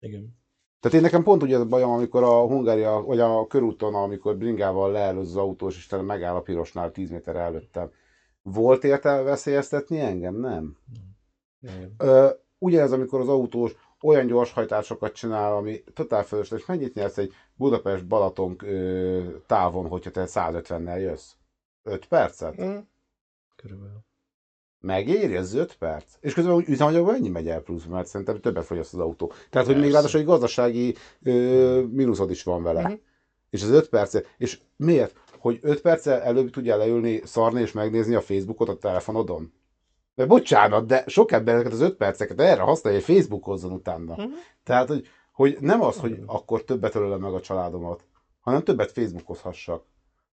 Igen. 0.00 0.42
Tehát 0.80 0.96
én 0.96 1.02
nekem 1.02 1.22
pont 1.22 1.42
ugye 1.42 1.58
a 1.58 1.64
bajom, 1.64 1.90
amikor 1.90 2.22
a 2.22 2.46
Hungária, 2.46 3.02
vagy 3.02 3.20
a 3.20 3.46
körúton, 3.46 3.94
amikor 3.94 4.36
bringával 4.36 4.92
leelőz 4.92 5.28
az 5.28 5.36
autós, 5.36 5.76
és 5.76 5.88
megáll 6.02 6.34
a 6.34 6.40
pirosnál 6.40 6.90
10 6.90 7.10
méter 7.10 7.36
előttem. 7.36 7.90
Volt 8.42 8.84
értelme 8.84 9.22
veszélyeztetni 9.22 10.00
engem? 10.00 10.34
Nem. 10.34 10.76
Igen. 11.60 11.94
Ö, 11.98 12.28
ugyanez, 12.58 12.92
amikor 12.92 13.20
az 13.20 13.28
autós 13.28 13.74
olyan 14.00 14.26
gyorshajtásokat 14.26 15.12
csinál, 15.12 15.56
ami 15.56 15.82
totál 15.94 16.22
fölösleges. 16.22 16.66
Mennyit 16.66 16.94
nyersz 16.94 17.18
egy 17.18 17.32
Budapest-Balaton 17.54 18.56
távon, 19.46 19.88
hogyha 19.88 20.10
te 20.10 20.24
150-nel 20.26 21.00
jössz? 21.00 21.32
5 21.84 22.06
percet? 22.06 22.62
Mm. 22.62 22.76
Körülbelül. 23.56 24.04
Megéri 24.80 25.36
ez 25.36 25.54
5 25.54 25.76
perc? 25.76 26.14
És 26.20 26.34
közben 26.34 26.54
úgy 26.54 26.68
üzemanyagban 26.68 27.14
ennyi 27.14 27.28
megy 27.28 27.48
el 27.48 27.60
plusz, 27.60 27.84
mert 27.84 28.06
szerintem 28.06 28.40
többet 28.40 28.64
fogyaszt 28.64 28.94
az 28.94 29.00
autó. 29.00 29.32
Tehát, 29.50 29.66
hogy 29.66 29.76
még 29.76 29.84
Persze. 29.84 29.96
ráadásul 29.96 30.20
egy 30.20 30.26
gazdasági 30.26 30.94
ö, 31.22 31.82
mínuszod 31.90 32.30
is 32.30 32.42
van 32.42 32.62
vele. 32.62 32.82
Mhm. 32.82 32.92
És 33.50 33.62
az 33.62 33.68
5 33.70 33.88
perc, 33.88 34.16
és 34.38 34.60
miért? 34.76 35.16
Hogy 35.38 35.58
5 35.62 35.80
perccel 35.80 36.20
előbb 36.20 36.50
tudjál 36.50 36.78
leülni, 36.78 37.20
szarni 37.24 37.60
és 37.60 37.72
megnézni 37.72 38.14
a 38.14 38.20
Facebookot 38.20 38.68
a 38.68 38.76
telefonodon? 38.76 39.52
De 40.14 40.26
bocsánat, 40.26 40.86
de 40.86 41.04
sok 41.06 41.32
ember 41.32 41.54
ezeket 41.54 41.72
az 41.72 41.80
5 41.80 41.96
perceket 41.96 42.40
erre 42.40 42.62
használja, 42.62 42.98
hogy 42.98 43.14
Facebookozzon 43.14 43.72
utána. 43.72 44.14
Mhm. 44.14 44.32
Tehát, 44.64 44.88
hogy, 44.88 45.06
hogy 45.32 45.56
nem 45.60 45.82
az, 45.82 45.98
hogy 45.98 46.22
akkor 46.26 46.64
többet 46.64 46.94
ölöm 46.94 47.20
meg 47.20 47.32
a 47.32 47.40
családomat, 47.40 48.04
hanem 48.40 48.62
többet 48.62 48.92
Facebookozhassak. 48.92 49.84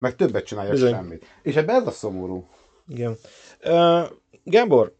Meg 0.00 0.16
többet 0.16 0.44
csináljak 0.44 0.72
Bizony. 0.72 0.92
semmit. 0.92 1.26
És 1.42 1.56
ebben 1.56 1.80
ez 1.80 1.86
a 1.86 1.90
szomorú. 1.90 2.48
Igen. 2.86 3.16
Uh, 3.64 4.08
Gábor, 4.44 4.96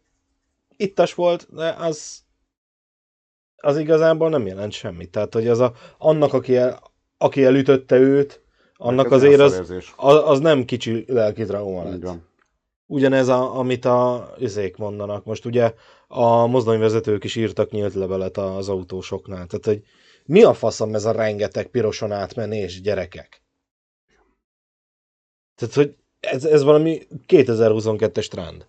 ittas 0.77 1.13
volt, 1.13 1.47
de 1.53 1.75
az 1.79 2.23
az 3.61 3.77
igazából 3.77 4.29
nem 4.29 4.47
jelent 4.47 4.71
semmit. 4.71 5.11
Tehát, 5.11 5.33
hogy 5.33 5.47
az 5.47 5.59
a, 5.59 5.73
annak, 5.97 6.33
aki, 6.33 6.55
el, 6.55 6.79
aki 7.17 7.43
elütötte 7.43 7.97
őt, 7.97 8.41
annak 8.77 9.11
azért 9.11 9.39
az, 9.39 9.73
az, 9.95 10.21
az 10.23 10.39
nem 10.39 10.65
kicsi 10.65 11.05
lelki 11.07 11.45
trauma 11.45 11.83
lett. 11.83 12.01
van. 12.01 12.29
Ugyanez, 12.85 13.27
a, 13.27 13.57
amit 13.57 13.85
a 13.85 14.33
üzék 14.39 14.77
mondanak. 14.77 15.25
Most 15.25 15.45
ugye 15.45 15.73
a 16.07 16.45
mozdonyvezetők 16.45 17.23
is 17.23 17.35
írtak 17.35 17.69
nyílt 17.69 17.93
levelet 17.93 18.37
az 18.37 18.69
autósoknál. 18.69 19.45
Tehát, 19.45 19.65
hogy 19.65 19.81
mi 20.25 20.43
a 20.43 20.53
faszom 20.53 20.95
ez 20.95 21.05
a 21.05 21.11
rengeteg 21.11 21.67
piroson 21.67 22.11
átmenés, 22.11 22.81
gyerekek? 22.81 23.40
Tehát, 25.61 25.75
hogy 25.75 25.95
ez, 26.19 26.45
ez 26.45 26.63
valami 26.63 27.07
2022-es 27.27 28.27
trend. 28.27 28.65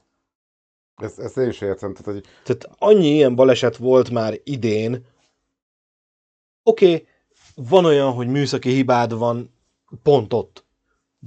Ezt, 0.97 1.19
ezt 1.19 1.37
én 1.37 1.49
is 1.49 1.61
értem. 1.61 1.95
Tehát, 1.95 2.13
hogy 2.13 2.25
Tehát 2.45 2.77
annyi 2.79 3.07
ilyen 3.07 3.35
baleset 3.35 3.77
volt 3.77 4.11
már 4.11 4.41
idén. 4.45 5.05
Oké, 6.63 6.85
okay, 6.85 7.07
van 7.55 7.85
olyan, 7.85 8.13
hogy 8.13 8.29
műszaki 8.29 8.71
hibád 8.71 9.19
van 9.19 9.55
pont 10.03 10.33
ott. 10.33 10.65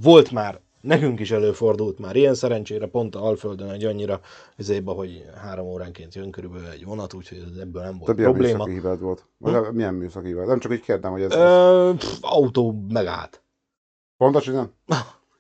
Volt 0.02 0.32
már, 0.32 0.60
nekünk 0.82 1.20
is 1.20 1.32
előfordult 1.32 2.00
már 2.00 2.16
ilyen 2.16 2.36
szerencsére, 2.36 2.88
pont 2.88 3.16
a 3.16 3.26
Alföldön 3.26 3.70
egy 3.70 3.84
annyira 3.84 4.20
izéba, 4.58 4.94
hogy 4.94 5.26
három 5.36 5.66
óránként 5.66 6.16
jön 6.16 6.32
körülbelül 6.32 6.68
egy 6.68 6.86
vonat, 6.86 7.14
úgyhogy 7.14 7.60
ebből 7.60 7.82
nem 7.82 7.98
volt 7.98 8.16
több 8.16 8.26
probléma. 8.26 8.58
műszaki 8.58 8.72
hibád 8.72 9.00
volt. 9.00 9.26
Vagy 9.38 9.74
milyen 9.74 9.94
műszaki 9.94 10.28
hibád? 10.28 10.48
Nem 10.48 10.60
csak 10.60 10.74
így 10.74 10.82
kérdem, 10.82 11.12
hogy 11.12 11.22
ez... 11.22 11.34
Ö, 11.34 11.92
pff, 11.98 12.18
autó 12.22 12.86
megállt. 12.90 13.44
Pontos, 14.18 14.46
hogy 14.46 14.54
nem? 14.54 14.72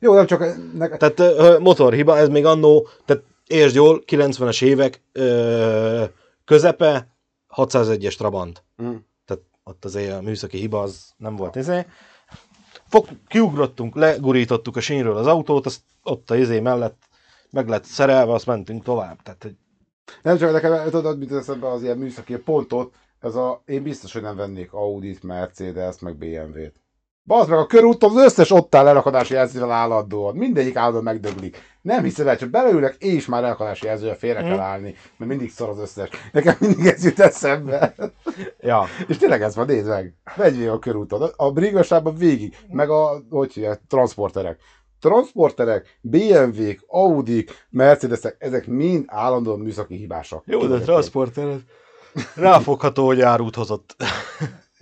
Jó, 0.06 0.14
nem 0.14 0.26
csak... 0.26 0.40
Ne, 0.74 0.88
Tehát 0.88 1.20
ö, 1.20 1.60
motorhiba, 1.60 2.18
ez 2.18 2.30
még 2.30 2.46
annó, 2.46 2.88
tehát 3.06 3.24
értsd 3.48 3.76
jól, 3.76 4.04
90-es 4.08 4.64
évek 4.64 5.02
ö, 5.12 6.04
közepe, 6.46 7.08
601-es 7.56 8.16
Trabant. 8.16 8.64
Mm. 8.84 8.96
Tehát 9.26 9.44
ott 9.64 9.86
azért 9.86 10.14
a 10.14 10.22
műszaki 10.22 10.58
hiba 10.58 10.82
az 10.82 11.14
nem 11.18 11.36
volt 11.36 11.56
izé. 11.56 11.86
Fog, 12.88 13.08
kiugrottunk, 13.28 13.96
legurítottuk 13.96 14.76
a 14.76 14.80
sínről 14.80 15.18
az 15.18 15.28
autót, 15.28 15.66
azt 15.66 15.82
ott 16.04 16.32
a 16.32 16.36
izé 16.36 16.60
mellett 16.60 17.04
meg 17.50 17.68
lett 17.68 17.84
szerelve, 17.84 18.34
azt 18.34 18.46
mentünk 18.46 18.84
tovább. 18.84 19.22
Tehát, 19.24 19.44
hogy 19.44 19.56
Nem 20.22 20.38
csak 20.38 20.52
nekem, 20.52 20.90
tudod, 20.90 21.18
mit 21.18 21.32
eszembe 21.32 21.72
az 21.72 21.84
ilyen 21.84 21.98
műszaki 21.98 22.38
pontot, 22.38 22.94
ez 23.20 23.36
a, 23.36 23.62
én 23.66 23.84
biztos, 23.84 24.14
hogy 24.14 24.22
nem 24.22 24.36
vennék 24.36 24.74
Audit, 24.74 25.24
Mercedes, 25.24 26.00
meg 26.00 26.16
BMW-t. 26.16 26.85
Bazd 27.28 27.50
meg 27.50 27.60
a 27.60 27.66
körúton 27.66 28.10
az 28.10 28.24
összes 28.24 28.52
ott 28.52 28.76
áll 28.76 28.88
elakadási 28.88 29.34
jelzővel 29.34 29.72
állandóan. 29.72 30.36
Mindegyik 30.36 30.76
állandóan 30.76 31.04
megdöglik. 31.04 31.58
Nem 31.82 32.04
hiszem 32.04 32.28
el, 32.28 32.38
csak 32.38 32.50
beleülök, 32.50 32.96
és 33.00 33.26
már 33.26 33.44
elakadási 33.44 33.86
jelzővel 33.86 34.16
félre 34.16 34.42
kell 34.42 34.60
állni, 34.60 34.96
mert 35.18 35.30
mindig 35.30 35.52
szar 35.52 35.70
az 35.70 35.80
összes. 35.80 36.10
Nekem 36.32 36.56
mindig 36.60 36.86
ez 36.86 37.04
jut 37.04 37.20
eszembe. 37.20 37.96
ja, 38.60 38.86
És 39.08 39.18
tényleg 39.18 39.42
ez 39.42 39.56
van, 39.56 39.66
nézd 39.66 39.88
meg. 39.88 40.14
Megy 40.36 40.66
a 40.66 40.80
körúton. 40.80 41.32
A 41.36 41.52
brigasában 41.52 42.16
végig, 42.16 42.58
meg 42.72 42.90
a, 42.90 43.22
hogy 43.30 43.54
hívják, 43.54 43.82
transporterek. 43.88 44.60
transporterek, 45.00 46.00
BMW-k, 46.02 46.84
Audi-k, 46.88 47.66
Mercedesek, 47.70 48.36
ezek 48.40 48.68
mind 48.68 49.04
állandóan 49.08 49.60
műszaki 49.60 49.96
hibásak. 49.96 50.44
Jó, 50.46 50.68
de 50.68 50.80
transporter 50.80 51.58
ráfogható, 52.36 53.06
hogy 53.06 53.22
árut 53.22 53.56
hozott. 53.56 53.96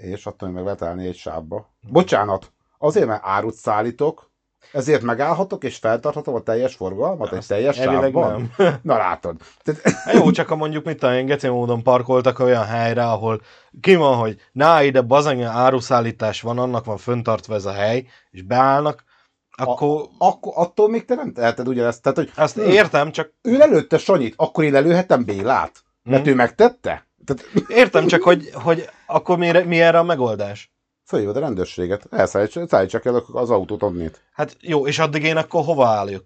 És 0.03 0.25
attól 0.25 0.49
meg 0.49 0.63
lehet 0.63 0.81
állni 0.81 1.07
egy 1.07 1.15
sávba. 1.15 1.73
Bocsánat, 1.89 2.51
azért, 2.77 3.07
mert 3.07 3.21
árut 3.25 3.53
szállítok, 3.53 4.31
ezért 4.71 5.01
megállhatok 5.01 5.63
és 5.63 5.77
feltarthatom 5.77 6.35
a 6.35 6.39
teljes 6.41 6.75
forgalmat 6.75 7.33
egy 7.33 7.45
teljes 7.47 7.75
sávban? 7.75 8.51
nem. 8.57 8.79
Na 8.83 8.97
látod. 8.97 9.35
Tehát, 9.63 9.81
Hát 9.81 10.13
Jó, 10.13 10.31
csak 10.31 10.47
ha 10.47 10.55
mondjuk 10.55 10.85
mit 10.85 10.99
tudom, 10.99 11.15
én, 11.15 11.25
geci 11.25 11.47
módon 11.47 11.83
parkoltak 11.83 12.39
olyan 12.39 12.65
helyre, 12.65 13.03
ahol 13.09 13.41
ki 13.81 13.95
van, 13.95 14.17
hogy 14.17 14.41
na 14.51 14.81
ide 14.83 15.01
bazeng 15.01 15.41
áruszállítás 15.41 16.41
van, 16.41 16.59
annak 16.59 16.85
van 16.85 16.97
föntartva 16.97 17.55
ez 17.55 17.65
a 17.65 17.71
hely, 17.71 18.05
és 18.31 18.41
beállnak, 18.41 19.03
akkor 19.51 20.07
akkor 20.17 20.51
attól 20.55 20.89
még 20.89 21.05
te 21.05 21.15
nem 21.15 21.33
teheted 21.33 21.67
ugyanezt. 21.67 22.01
Tehát, 22.01 22.17
hogy 22.17 22.31
azt 22.35 22.57
értem, 22.57 23.11
csak 23.11 23.33
ő 23.41 23.57
lelőtte 23.57 23.97
Sanyit, 23.97 24.33
akkor 24.37 24.63
én 24.63 24.71
lelőhetem 24.71 25.25
Bélát? 25.25 25.83
Mert 26.03 26.21
Mhm. 26.21 26.31
ő 26.31 26.35
megtette? 26.35 27.05
Tehát 27.25 27.45
értem 27.67 28.07
csak, 28.07 28.21
hogy, 28.21 28.49
hogy 28.53 28.89
akkor 29.13 29.37
mi, 29.37 29.63
mi 29.63 29.81
erre 29.81 29.99
a 29.99 30.03
megoldás? 30.03 30.73
fölhívod 31.05 31.37
a 31.37 31.39
rendőrséget, 31.39 32.07
elszállíts- 32.09 32.67
szállítsák 32.67 33.05
el 33.05 33.15
az 33.31 33.49
autót 33.49 33.83
onnét. 33.83 34.21
Hát 34.31 34.57
jó, 34.59 34.87
és 34.87 34.99
addig 34.99 35.23
én 35.23 35.37
akkor 35.37 35.63
hova 35.63 35.87
álljuk? 35.87 36.23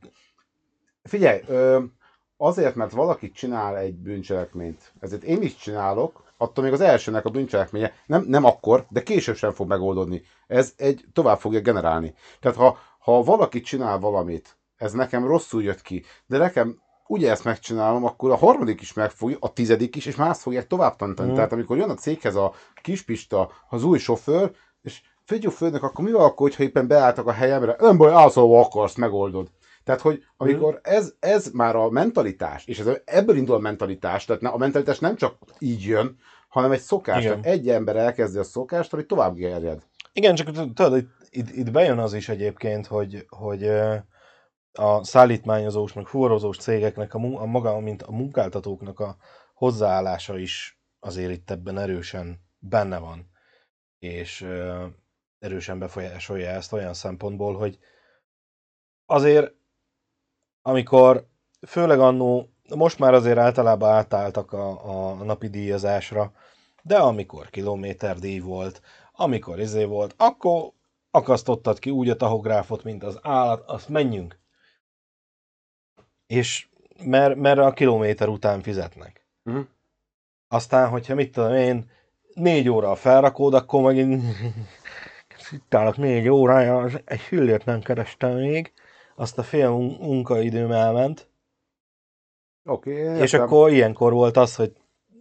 Figyelj, 1.04 1.42
ö, 1.48 1.84
azért, 2.38 2.76
mert 2.76 2.92
valaki 2.92 3.32
csinál 3.32 3.78
egy 3.78 3.96
bűncselekményt, 3.96 4.94
ezért 5.00 5.24
én 5.24 5.42
is 5.42 5.56
csinálok, 5.56 6.24
attól 6.38 6.64
még 6.64 6.74
az 6.74 6.82
elsőnek 6.82 7.26
a 7.26 7.30
bűncselekménye 7.30 7.94
nem, 8.06 8.24
nem 8.28 8.44
akkor, 8.44 8.86
de 8.90 9.04
később 9.04 9.36
sem 9.36 9.52
fog 9.52 9.68
megoldódni. 9.68 10.22
Ez 10.48 10.74
egy 10.78 11.06
tovább 11.14 11.40
fogja 11.40 11.60
generálni. 11.60 12.14
Tehát 12.40 12.58
ha, 12.58 12.78
ha 13.00 13.24
valaki 13.24 13.62
csinál 13.62 14.00
valamit, 14.00 14.58
ez 14.76 14.92
nekem 14.92 15.28
rosszul 15.28 15.64
jött 15.64 15.82
ki, 15.82 16.04
de 16.26 16.38
nekem 16.38 16.82
ugye 17.08 17.32
ezt 17.32 17.44
megcsinálom, 17.44 18.06
akkor 18.06 18.32
a 18.32 18.36
harmadik 18.36 18.82
is 18.82 18.94
megfogja, 18.94 19.38
a 19.40 19.54
tizedik 19.54 19.96
is, 19.96 20.06
és 20.06 20.16
már 20.16 20.30
azt 20.30 20.42
fogják 20.42 20.68
tovább 20.68 20.96
tanítani. 20.96 21.28
Mhm. 21.28 21.38
Tehát 21.38 21.52
amikor 21.52 21.78
jön 21.78 21.90
a 21.90 21.94
céghez 21.94 22.36
a 22.36 22.54
kispista, 22.82 23.52
az 23.70 23.84
új 23.84 23.98
sofőr, 23.98 24.52
és 24.82 25.02
figyelj 25.24 25.56
főnök, 25.56 25.84
akkor 25.84 26.06
mi 26.06 26.12
van 26.12 26.24
akkor, 26.24 26.48
hogyha 26.48 26.64
éppen 26.64 26.88
beálltak 26.88 27.28
a 27.28 27.32
helyemre? 27.32 27.76
Nem 27.80 27.98
baj, 27.98 28.12
állsz, 28.12 28.38
ahova 28.38 28.60
akarsz, 28.60 28.96
megoldod. 28.96 29.48
Tehát, 29.84 30.02
hogy 30.02 30.24
amikor 30.38 30.80
ez, 30.84 31.14
ez 31.20 31.52
már 31.54 31.76
a 31.76 31.90
mentalitás, 31.90 32.66
és 32.66 32.80
ez, 32.80 32.88
ebből 33.06 33.38
indul 33.38 33.56
a 33.56 33.60
mentalitás, 33.60 34.26
tehát 34.26 34.44
a 34.44 34.58
mentalitás 34.58 35.00
nem 35.00 35.16
csak 35.16 35.38
így 35.60 35.84
jön, 35.84 36.18
hanem 36.48 36.72
egy 36.72 36.80
szokás. 36.80 37.24
Igen. 37.24 37.42
Tehát 37.42 37.58
egy 37.58 37.70
ember 37.70 37.96
elkezdi 37.96 38.38
a 38.38 38.44
szokást, 38.44 38.94
ami 38.94 39.06
tovább 39.06 39.36
gerjed. 39.36 39.82
Igen, 40.14 40.36
csak 40.36 40.52
tudod, 40.52 40.98
itt, 40.98 41.10
itt, 41.30 41.50
itt 41.50 41.72
bejön 41.72 41.98
az 41.98 42.14
is 42.14 42.30
egyébként, 42.30 42.88
hogy, 42.88 43.26
hogy 43.30 43.64
ö, 43.64 43.96
a 44.78 45.04
szállítmányozós, 45.04 45.94
meg 45.94 46.06
fuvarozós 46.06 46.58
cégeknek, 46.58 47.14
a, 47.14 47.20
a 47.20 47.46
maga, 47.46 47.80
mint 47.80 48.02
a 48.02 48.12
munkáltatóknak 48.12 49.00
a 49.00 49.18
hozzáállása 49.54 50.38
is 50.38 50.82
azért 51.00 51.32
itt 51.32 51.52
ebben 51.52 51.78
erősen 51.78 52.40
benne 52.60 52.98
van, 52.98 53.30
és 54.00 54.42
ö, 54.42 54.86
erősen 55.40 55.80
befolyásolja 55.80 56.50
ezt 56.50 56.74
olyan 56.74 56.94
szempontból, 56.94 57.58
hogy 57.58 57.80
azért, 59.06 59.54
amikor 60.62 61.28
főleg 61.68 62.00
annó, 62.00 62.50
most 62.76 63.00
már 63.00 63.14
azért 63.14 63.38
általában 63.38 63.90
átálltak 63.90 64.52
a, 64.54 65.10
a 65.10 65.24
napi 65.24 65.48
díjazásra, 65.48 66.32
de 66.84 66.98
amikor 66.98 67.50
kilométerdíj 67.50 68.40
volt, 68.40 68.82
amikor 69.12 69.60
izé 69.60 69.84
volt, 69.84 70.14
akkor 70.18 70.72
akasztottad 71.12 71.80
ki 71.80 71.90
úgy 71.90 72.10
a 72.10 72.16
tahográfot, 72.16 72.84
mint 72.84 73.04
az 73.04 73.20
állat, 73.22 73.70
azt 73.70 73.90
menjünk. 73.90 74.40
És 76.28 76.68
mert, 77.04 77.36
mert 77.36 77.60
a 77.60 77.72
kilométer 77.72 78.28
után 78.28 78.62
fizetnek. 78.62 79.26
Uh-huh. 79.46 79.66
Aztán, 80.48 80.90
hogyha 80.90 81.16
mit 81.16 81.32
tudom 81.32 81.54
én, 81.54 81.90
négy 82.34 82.70
óra 82.70 82.92
a 82.92 82.96
felrakód, 82.96 83.54
akkor 83.54 83.82
megint 83.82 84.24
itt 85.52 85.74
állok 85.74 85.98
négy 85.98 86.28
órája, 86.28 86.90
egy 87.06 87.20
fillért 87.20 87.66
nem 87.66 87.82
kerestem 87.82 88.36
még, 88.36 88.74
azt 89.16 89.38
a 89.38 89.44
fél 89.44 89.70
mun- 89.70 90.00
munkaidőm 90.00 90.72
elment, 90.72 91.28
Oké, 92.70 93.08
okay, 93.10 93.22
és 93.22 93.34
akkor 93.34 93.72
ilyenkor 93.72 94.14
volt 94.14 94.38
az, 94.38 94.56
hogy 94.56 94.74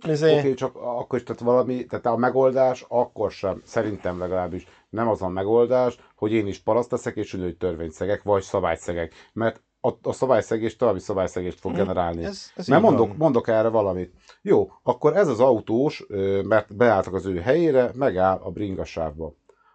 izé, 0.07 0.31
Oké, 0.31 0.39
okay, 0.39 0.55
csak 0.55 0.77
akkor 0.77 1.19
is, 1.19 1.25
tehát 1.25 1.43
valami, 1.43 1.85
tehát 1.85 2.07
a 2.07 2.17
megoldás 2.17 2.85
akkor 2.89 3.31
sem, 3.31 3.63
szerintem 3.65 4.19
legalábbis 4.19 4.67
nem 4.89 5.09
az 5.09 5.23
a 5.23 5.29
megoldás, 5.29 5.99
hogy 6.17 6.33
én 6.33 6.47
is 6.47 6.59
paraszt 6.59 6.91
leszek, 6.91 7.17
és 7.17 7.31
hogy 7.31 7.57
törvényt 7.57 7.93
szegek, 7.93 8.23
vagy 8.23 8.43
szabályt 8.43 8.79
szegek. 8.79 9.13
Mert 9.33 9.63
a, 9.89 9.99
a 10.03 10.13
szabályszegés 10.13 10.77
további 10.77 10.99
szabályszegést 10.99 11.61
fog 11.61 11.71
Mhm, 11.73 11.81
generálni. 11.81 12.25
ez- 12.25 12.51
ez 12.57 12.67
Mert 12.67 12.83
mondok, 12.83 13.09
van. 13.09 13.17
mondok 13.17 13.49
erre 13.49 13.69
valamit. 13.69 14.13
Jó, 14.43 14.71
akkor 14.83 15.17
ez 15.17 15.29
az 15.29 15.41
autós, 15.41 16.07
mert 16.45 16.77
beálltak 16.77 17.15
az 17.15 17.27
ő 17.27 17.39
helyére, 17.41 17.91
megáll 17.95 18.39
a 18.43 18.51
bringasávba. 18.51 19.35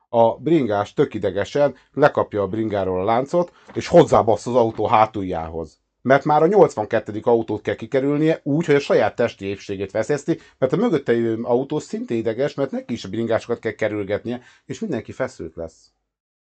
A 0.09 0.37
bringás 0.37 0.93
tök 0.93 1.13
idegesen 1.13 1.75
lekapja 1.93 2.41
a 2.41 2.47
bringáról 2.47 2.99
a 3.01 3.03
láncot, 3.03 3.51
és 3.73 3.87
hozzábasz 3.87 4.47
az 4.47 4.55
autó 4.55 4.85
hátuljához. 4.87 5.79
Mert 6.01 6.25
már 6.25 6.41
a 6.43 6.47
82. 6.47 7.19
autót 7.23 7.61
kell 7.61 7.75
kikerülnie 7.75 8.39
úgy, 8.43 8.65
hogy 8.65 8.75
a 8.75 8.79
saját 8.79 9.15
testi 9.15 9.45
épségét 9.45 9.91
veszélyezti, 9.91 10.39
mert 10.57 10.73
a 10.73 10.77
mögötte 10.77 11.13
jövő 11.13 11.43
autó 11.43 11.79
szintén 11.79 12.17
ideges, 12.17 12.53
mert 12.53 12.71
neki 12.71 12.93
is 12.93 13.03
a 13.03 13.09
bringásokat 13.09 13.59
kell 13.59 13.71
kerülgetnie, 13.71 14.41
és 14.65 14.79
mindenki 14.79 15.11
feszült 15.11 15.55
lesz. 15.55 15.91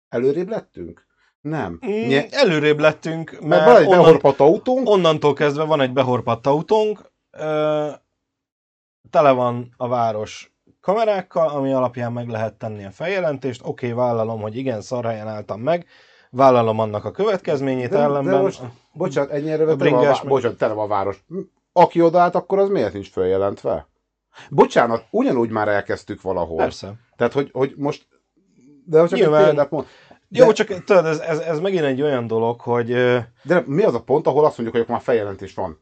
Előrébb 0.09 0.49
lettünk? 0.49 1.07
Nem. 1.49 1.79
Mm, 1.87 1.91
Nye- 2.07 2.29
előrébb 2.31 2.79
lettünk, 2.79 3.31
mert 3.31 3.45
mert 3.49 3.65
van 3.65 3.77
egy 3.77 3.87
onnan, 3.87 4.03
behorpadt 4.03 4.41
autónk, 4.41 4.89
onnantól 4.89 5.33
kezdve 5.33 5.65
van 5.65 5.81
egy 5.81 5.93
behorpadt 5.93 6.47
autónk, 6.47 7.13
ö, 7.31 7.89
tele 9.11 9.31
van 9.31 9.75
a 9.77 9.89
város 9.89 10.53
kamerákkal, 10.81 11.49
ami 11.49 11.73
alapján 11.73 12.13
meg 12.13 12.29
lehet 12.29 12.55
tenni 12.55 12.85
a 12.85 12.91
feljelentést. 12.91 13.61
Oké, 13.65 13.91
okay, 13.93 13.99
vállalom, 14.05 14.41
hogy 14.41 14.57
igen, 14.57 14.81
szarhelyen 14.81 15.29
álltam 15.29 15.61
meg, 15.61 15.87
vállalom 16.31 16.79
annak 16.79 17.05
a 17.05 17.11
következményét 17.11 17.89
De- 17.89 17.97
de 17.97 18.03
ellenben. 18.03 18.41
most- 18.43 18.63
Bocsánat, 18.93 19.31
ennyi 19.31 19.51
erővel 19.51 19.75
A 19.75 19.77
tele 19.77 19.91
van 19.91 20.07
a, 20.07 20.25
bocsánat, 20.27 20.59
tele 20.59 20.73
van 20.73 20.85
a 20.85 20.89
város. 20.89 21.25
Aki 21.73 22.03
odaállt, 22.03 22.35
akkor 22.35 22.59
az 22.59 22.69
miért 22.69 22.93
nincs 22.93 23.11
följelentve? 23.11 23.89
Bocsánat, 24.51 25.05
ugyanúgy 25.11 25.51
már 25.51 25.69
elkezdtük 25.69 26.23
valahol. 26.23 26.57
Persze. 26.57 26.95
Tehát, 27.17 27.33
hogy, 27.33 27.51
hogy 27.53 27.75
most... 27.77 28.07
De 28.85 29.07
csak 29.07 29.19
Nyilván. 29.19 29.41
egy 29.41 29.47
példát 29.47 29.71
mond. 29.71 29.87
De, 30.29 30.45
Jó, 30.45 30.53
csak 30.53 30.85
tudod, 30.85 31.07
ez, 31.07 31.19
ez, 31.19 31.39
ez 31.39 31.59
megint 31.59 31.85
egy 31.85 32.03
olyan 32.03 32.27
dolog, 32.27 32.61
hogy 32.61 32.87
de 33.43 33.63
mi 33.67 33.83
az 33.83 33.95
a 33.95 34.03
pont, 34.03 34.27
ahol 34.27 34.45
azt 34.45 34.59
mondjuk, 34.59 34.71
hogy 34.71 34.81
akkor 34.81 34.95
már 34.95 35.05
feljelentés 35.05 35.55
van? 35.55 35.81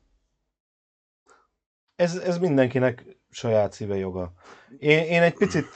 ez, 1.97 2.17
ez 2.17 2.39
mindenkinek 2.39 3.05
saját 3.31 3.73
szíve 3.73 3.97
joga. 3.97 4.33
Én, 4.79 4.99
én 4.99 5.23
egy 5.23 5.35
picit 5.35 5.67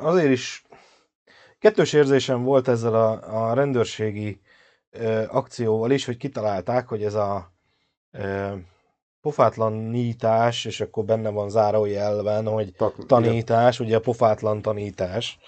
azért 0.00 0.30
is 0.30 0.66
kettős 1.58 1.92
érzésem 1.92 2.42
volt 2.42 2.68
ezzel 2.68 2.94
a, 2.94 3.48
a 3.48 3.54
rendőrségi 3.54 4.40
akcióval 5.28 5.90
is, 5.90 6.04
hogy 6.04 6.16
kitalálták, 6.16 6.88
hogy 6.88 7.04
ez 7.04 7.14
a 7.14 7.52
pofátlanítás, 9.20 10.64
és 10.64 10.80
akkor 10.80 11.04
benne 11.04 11.30
van 11.30 11.50
zárójelben, 11.50 12.46
hogy 12.46 12.74
tanítás, 13.06 13.80
ugye 13.80 13.96
a 13.96 14.00
pofátlan 14.00 14.62
tanítás 14.62 15.38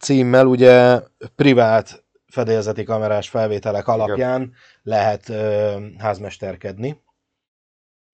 címmel 0.00 0.46
ugye 0.46 1.00
privát 1.34 2.04
fedélzeti 2.26 2.82
kamerás 2.82 3.28
felvételek 3.28 3.88
alapján 3.88 4.52
lehet 4.82 5.28
ö, 5.28 5.76
házmesterkedni, 5.98 7.02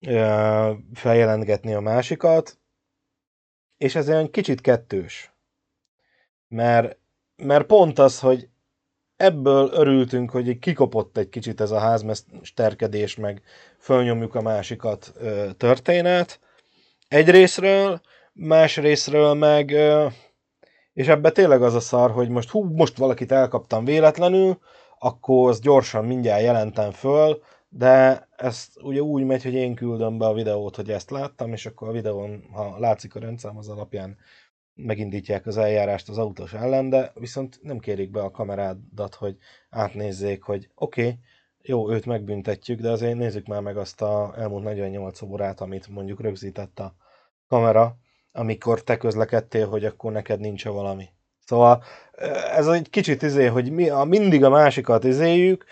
ö, 0.07 0.71
feljelentgetni 0.93 1.73
a 1.73 1.79
másikat, 1.79 2.57
és 3.77 3.95
ez 3.95 4.09
olyan 4.09 4.31
kicsit 4.31 4.61
kettős. 4.61 5.33
Mert, 6.47 6.97
mert 7.35 7.65
pont 7.65 7.99
az, 7.99 8.19
hogy 8.19 8.49
ebből 9.15 9.69
örültünk, 9.73 10.31
hogy 10.31 10.59
kikopott 10.59 11.17
egy 11.17 11.29
kicsit 11.29 11.61
ez 11.61 11.71
a 11.71 11.79
házmesterkedés, 11.79 13.15
meg 13.15 13.41
fölnyomjuk 13.79 14.35
a 14.35 14.41
másikat 14.41 15.11
ö, 15.15 15.49
történet. 15.57 16.39
Egy 17.07 17.29
részről, 17.29 18.01
más 18.33 18.77
részről 18.77 19.33
meg, 19.33 19.71
ö, 19.71 20.07
és 20.93 21.07
ebbe 21.07 21.31
tényleg 21.31 21.61
az 21.61 21.73
a 21.73 21.79
szar, 21.79 22.11
hogy 22.11 22.29
most 22.29 22.49
hú, 22.49 22.63
most 22.63 22.97
valakit 22.97 23.31
elkaptam 23.31 23.85
véletlenül, 23.85 24.59
akkor 24.99 25.49
azt 25.49 25.61
gyorsan 25.61 26.05
mindjárt 26.05 26.41
jelentem 26.41 26.91
föl, 26.91 27.41
de 27.69 28.27
ezt 28.35 28.81
ugye 28.81 29.01
úgy 29.01 29.23
megy, 29.23 29.43
hogy 29.43 29.53
én 29.53 29.75
küldöm 29.75 30.17
be 30.17 30.25
a 30.25 30.33
videót, 30.33 30.75
hogy 30.75 30.91
ezt 30.91 31.11
láttam, 31.11 31.53
és 31.53 31.65
akkor 31.65 31.87
a 31.87 31.91
videón, 31.91 32.43
ha 32.51 32.79
látszik 32.79 33.15
a 33.15 33.19
rendszám, 33.19 33.57
az 33.57 33.69
alapján 33.69 34.17
megindítják 34.75 35.45
az 35.45 35.57
eljárást 35.57 36.09
az 36.09 36.17
autós 36.17 36.53
ellen, 36.53 36.89
de 36.89 37.11
viszont 37.15 37.59
nem 37.61 37.79
kérik 37.79 38.11
be 38.11 38.21
a 38.21 38.31
kamerádat, 38.31 39.15
hogy 39.15 39.37
átnézzék, 39.69 40.43
hogy 40.43 40.69
oké, 40.75 41.01
okay, 41.01 41.19
jó, 41.61 41.91
őt 41.91 42.05
megbüntetjük, 42.05 42.79
de 42.79 42.91
azért 42.91 43.17
nézzük 43.17 43.47
már 43.47 43.61
meg 43.61 43.77
azt 43.77 44.01
a 44.01 44.33
elmúlt 44.37 44.63
48 44.63 45.21
órát, 45.21 45.61
amit 45.61 45.87
mondjuk 45.87 46.21
rögzített 46.21 46.79
a 46.79 46.95
kamera, 47.47 47.97
amikor 48.33 48.81
te 48.81 48.97
közlekedtél, 48.97 49.67
hogy 49.67 49.85
akkor 49.85 50.11
neked 50.11 50.39
nincs 50.39 50.65
valami. 50.65 51.09
Szóval 51.45 51.83
ez 52.55 52.67
egy 52.67 52.89
kicsit 52.89 53.21
izé, 53.21 53.45
hogy 53.45 53.71
mi 53.71 53.89
a, 53.89 54.03
mindig 54.03 54.43
a 54.43 54.49
másikat 54.49 55.03
izéljük, 55.03 55.65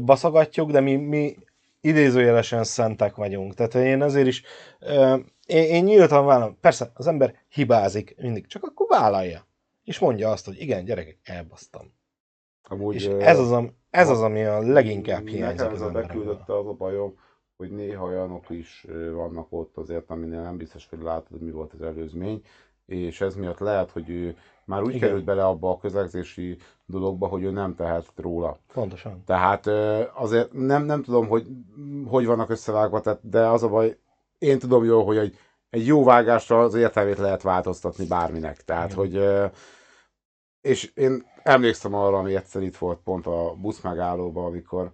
baszogatjuk, 0.00 0.70
de 0.70 0.80
mi, 0.80 0.96
mi 0.96 1.36
idézőjelesen 1.80 2.64
szentek 2.64 3.14
vagyunk. 3.14 3.54
Tehát 3.54 3.74
én 3.74 4.02
ezért 4.02 4.26
is, 4.26 4.42
én, 5.46 5.64
én 5.64 5.84
nyíltan 5.84 6.26
vállalom. 6.26 6.58
Persze, 6.60 6.90
az 6.94 7.06
ember 7.06 7.34
hibázik 7.48 8.14
mindig, 8.16 8.46
csak 8.46 8.62
akkor 8.64 8.86
vállalja. 8.88 9.46
És 9.84 9.98
mondja 9.98 10.30
azt, 10.30 10.44
hogy 10.44 10.60
igen, 10.60 10.84
gyerekek, 10.84 11.18
elbasztam. 11.24 11.92
Amúgy, 12.62 12.94
És 12.94 13.06
ez 13.06 13.38
az, 13.38 13.52
am- 13.52 13.76
ez 13.90 14.08
az, 14.08 14.22
ami 14.22 14.44
a 14.44 14.60
leginkább 14.60 15.26
hiányzik 15.26 15.58
Nekem 15.58 15.74
ez 15.74 15.80
a 15.80 15.90
beküldötte 15.90 16.58
az 16.58 16.66
a 16.66 16.72
bajom, 16.72 17.14
hogy 17.62 17.70
néha 17.70 18.06
olyanok 18.06 18.50
is 18.50 18.86
vannak 19.12 19.46
ott 19.50 19.76
azért, 19.76 20.10
aminél 20.10 20.42
nem 20.42 20.56
biztos, 20.56 20.86
hogy 20.90 21.02
látod, 21.02 21.26
hogy 21.30 21.40
mi 21.40 21.50
volt 21.50 21.72
az 21.72 21.82
előzmény, 21.82 22.42
és 22.86 23.20
ez 23.20 23.34
miatt 23.34 23.58
lehet, 23.58 23.90
hogy 23.90 24.10
ő 24.10 24.36
már 24.64 24.82
úgy 24.82 24.94
Igen. 24.94 25.00
Került 25.00 25.24
bele 25.24 25.44
abba 25.44 25.70
a 25.70 25.78
közlegzési 25.78 26.56
dologba, 26.86 27.26
hogy 27.26 27.42
ő 27.42 27.50
nem 27.50 27.74
tehet 27.74 28.12
róla. 28.16 28.58
Pontosan. 28.72 29.22
Tehát 29.26 29.66
azért 30.14 30.52
nem, 30.52 30.84
nem 30.84 31.02
tudom, 31.02 31.28
hogy 31.28 31.46
hogy 32.06 32.26
vannak 32.26 32.50
összevágva, 32.50 33.00
tehát, 33.00 33.28
de 33.28 33.46
az 33.46 33.62
a 33.62 33.68
baj, 33.68 33.98
én 34.38 34.58
tudom 34.58 34.84
jól, 34.84 35.04
hogy 35.04 35.16
egy, 35.16 35.36
egy 35.70 35.86
jó 35.86 36.04
vágásra 36.04 36.60
az 36.60 36.74
értelmét 36.74 37.18
lehet 37.18 37.42
változtatni 37.42 38.06
bárminek. 38.06 38.64
Tehát, 38.64 38.92
Igen. 38.92 38.96
hogy 38.96 39.50
és 40.60 40.92
én 40.94 41.26
emlékszem 41.42 41.94
arra, 41.94 42.18
ami 42.18 42.34
egyszer 42.34 42.62
itt 42.62 42.76
volt 42.76 42.98
pont 42.98 43.26
a 43.26 43.54
buszmegállóban, 43.60 44.44
amikor 44.44 44.92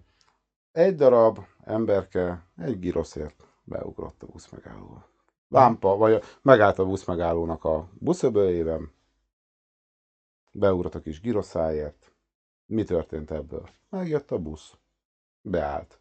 egy 0.73 0.95
darab 0.95 1.39
emberke 1.69 2.47
egy 2.57 2.79
giroszért 2.79 3.45
beugrott 3.65 4.23
a 4.23 4.27
buszmegállóba. 4.27 5.09
Lámpa, 5.49 5.97
vagy 5.97 6.23
megállt 6.43 6.79
a 6.79 6.85
buszmegállónak 6.85 7.65
a 7.65 7.89
buszöböljében, 7.99 8.93
beugrott 10.53 10.95
a 10.95 11.01
kis 11.01 11.21
giroszáért. 11.21 12.13
Mi 12.67 12.85
történt 12.85 13.31
ebből? 13.31 13.69
Megjött 13.89 14.31
a 14.31 14.39
busz. 14.39 14.73
Beállt. 15.41 15.99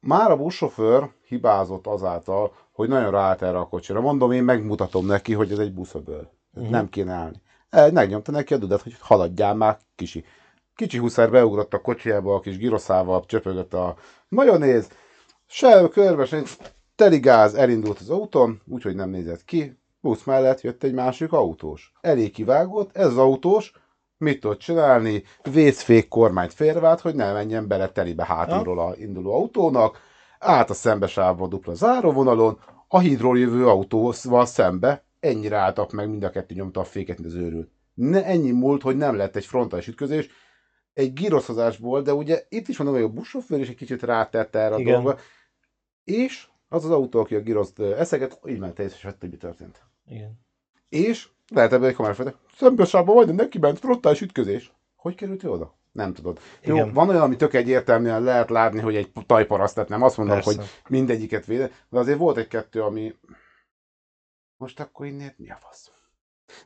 Már 0.00 0.30
a 0.30 0.36
buszsofőr 0.36 1.10
hibázott 1.26 1.86
azáltal, 1.86 2.54
hogy 2.72 2.88
nagyon 2.88 3.10
ráállt 3.10 3.42
erre 3.42 3.58
a 3.58 3.68
kocsira. 3.68 4.00
Mondom, 4.00 4.32
én 4.32 4.44
megmutatom 4.44 5.06
neki, 5.06 5.34
hogy 5.34 5.52
ez 5.52 5.58
egy 5.58 5.72
buszöböl. 5.72 6.30
Mhm. 6.50 6.70
Nem 6.70 6.88
kéne 6.88 7.12
állni. 7.12 7.42
El, 7.68 7.92
megnyomta 7.92 8.32
neki 8.32 8.54
a 8.54 8.56
dudat, 8.56 8.82
hogy 8.82 8.96
haladjál 9.00 9.54
már, 9.54 9.78
kisi. 9.94 10.24
Kicsi 10.74 10.98
huszár 10.98 11.30
beugrott 11.30 11.74
a 11.74 11.80
kocsiába, 11.80 12.34
a 12.34 12.40
kis 12.40 12.58
giroszával 12.58 13.24
csöpögött 13.26 13.74
a 13.74 13.96
majonéz, 14.28 14.88
se 15.48 15.88
körbe, 15.88 16.24
se 16.24 16.42
teli 16.94 17.18
gáz, 17.18 17.54
elindult 17.54 17.98
az 17.98 18.10
autón, 18.10 18.60
úgyhogy 18.66 18.94
nem 18.94 19.10
nézett 19.10 19.44
ki. 19.44 19.78
Busz 20.00 20.24
mellett 20.24 20.60
jött 20.60 20.82
egy 20.82 20.92
másik 20.92 21.32
autós. 21.32 21.92
Elég 22.00 22.32
kivágott, 22.32 22.96
ez 22.96 23.06
az 23.06 23.16
autós, 23.16 23.72
mit 24.16 24.40
tud 24.40 24.56
csinálni? 24.56 25.22
Vészfék 25.52 26.08
kormányt 26.08 26.52
félrevált, 26.52 27.00
hogy 27.00 27.14
ne 27.14 27.32
menjen 27.32 27.68
bele 27.68 27.88
telibe 27.88 28.24
hátulról 28.24 28.78
a 28.78 28.94
induló 28.96 29.34
autónak, 29.34 30.00
állt 30.38 30.70
a 30.70 30.74
szembesávba 30.74 31.44
a 31.44 31.48
dupla 31.48 31.74
záróvonalon, 31.74 32.58
a 32.88 32.98
hídról 32.98 33.38
jövő 33.38 33.66
autóval 33.66 34.46
szembe, 34.46 35.04
ennyire 35.20 35.56
álltak 35.56 35.92
meg, 35.92 36.08
mind 36.08 36.24
a 36.24 36.30
kettő 36.30 36.54
nyomta 36.54 36.80
a 36.80 36.84
féket, 36.84 37.18
mint 37.18 37.32
az 37.32 37.38
őrült. 37.38 37.70
Ne, 37.94 38.24
ennyi 38.24 38.50
múlt, 38.50 38.82
hogy 38.82 38.96
nem 38.96 39.16
lett 39.16 39.36
egy 39.36 39.46
frontális 39.46 39.88
ütközés, 39.88 40.28
egy 40.94 41.12
gíroszozásból, 41.12 42.02
de 42.02 42.14
ugye 42.14 42.44
itt 42.48 42.68
is 42.68 42.78
mondom, 42.78 42.96
hogy 42.96 43.04
a 43.04 43.12
buszsofőr 43.12 43.60
is 43.60 43.68
egy 43.68 43.76
kicsit 43.76 44.02
rátette 44.02 44.58
erre 44.58 44.74
a 44.74 44.78
Igen. 44.78 45.16
És 46.08 46.48
az 46.68 46.84
az 46.84 46.90
autó, 46.90 47.20
aki 47.20 47.34
a 47.34 47.40
gíroszt 47.40 47.78
ö, 47.78 47.96
eszeget, 47.96 48.40
így 48.46 48.58
ment 48.58 48.78
és 48.78 49.02
vette, 49.02 49.16
hogy 49.20 49.30
mi 49.30 49.36
történt. 49.36 49.82
Igen. 50.06 50.40
És 50.88 51.28
lehet 51.48 51.72
ebben 51.72 51.88
egy 51.88 51.94
kamerás 51.94 52.16
fejte, 52.16 52.34
szembesában 52.56 53.14
majdnem 53.14 53.36
neki 53.36 53.58
ment 53.58 53.78
frontális 53.78 54.20
ütközés. 54.20 54.72
Hogy 54.96 55.14
került 55.14 55.44
ő 55.44 55.50
oda? 55.50 55.76
Nem 55.92 56.12
tudod. 56.14 56.38
Jó, 56.62 56.74
Igen. 56.74 56.92
van 56.92 57.08
olyan, 57.08 57.22
ami 57.22 57.36
tök 57.36 57.54
egyértelműen 57.54 58.22
lehet 58.22 58.50
látni, 58.50 58.80
hogy 58.80 58.96
egy 58.96 59.12
tajparaszt, 59.26 59.74
tehát 59.74 59.88
nem 59.88 60.02
azt 60.02 60.16
mondom, 60.16 60.34
Persze. 60.34 60.56
hogy 60.56 60.66
mindegyiket 60.88 61.46
véde, 61.46 61.70
de 61.88 61.98
azért 61.98 62.18
volt 62.18 62.36
egy-kettő, 62.36 62.82
ami 62.82 63.14
most 64.56 64.80
akkor 64.80 65.06
innét 65.06 65.38
mi 65.38 65.50
a 65.50 65.58
fasz? 65.60 65.90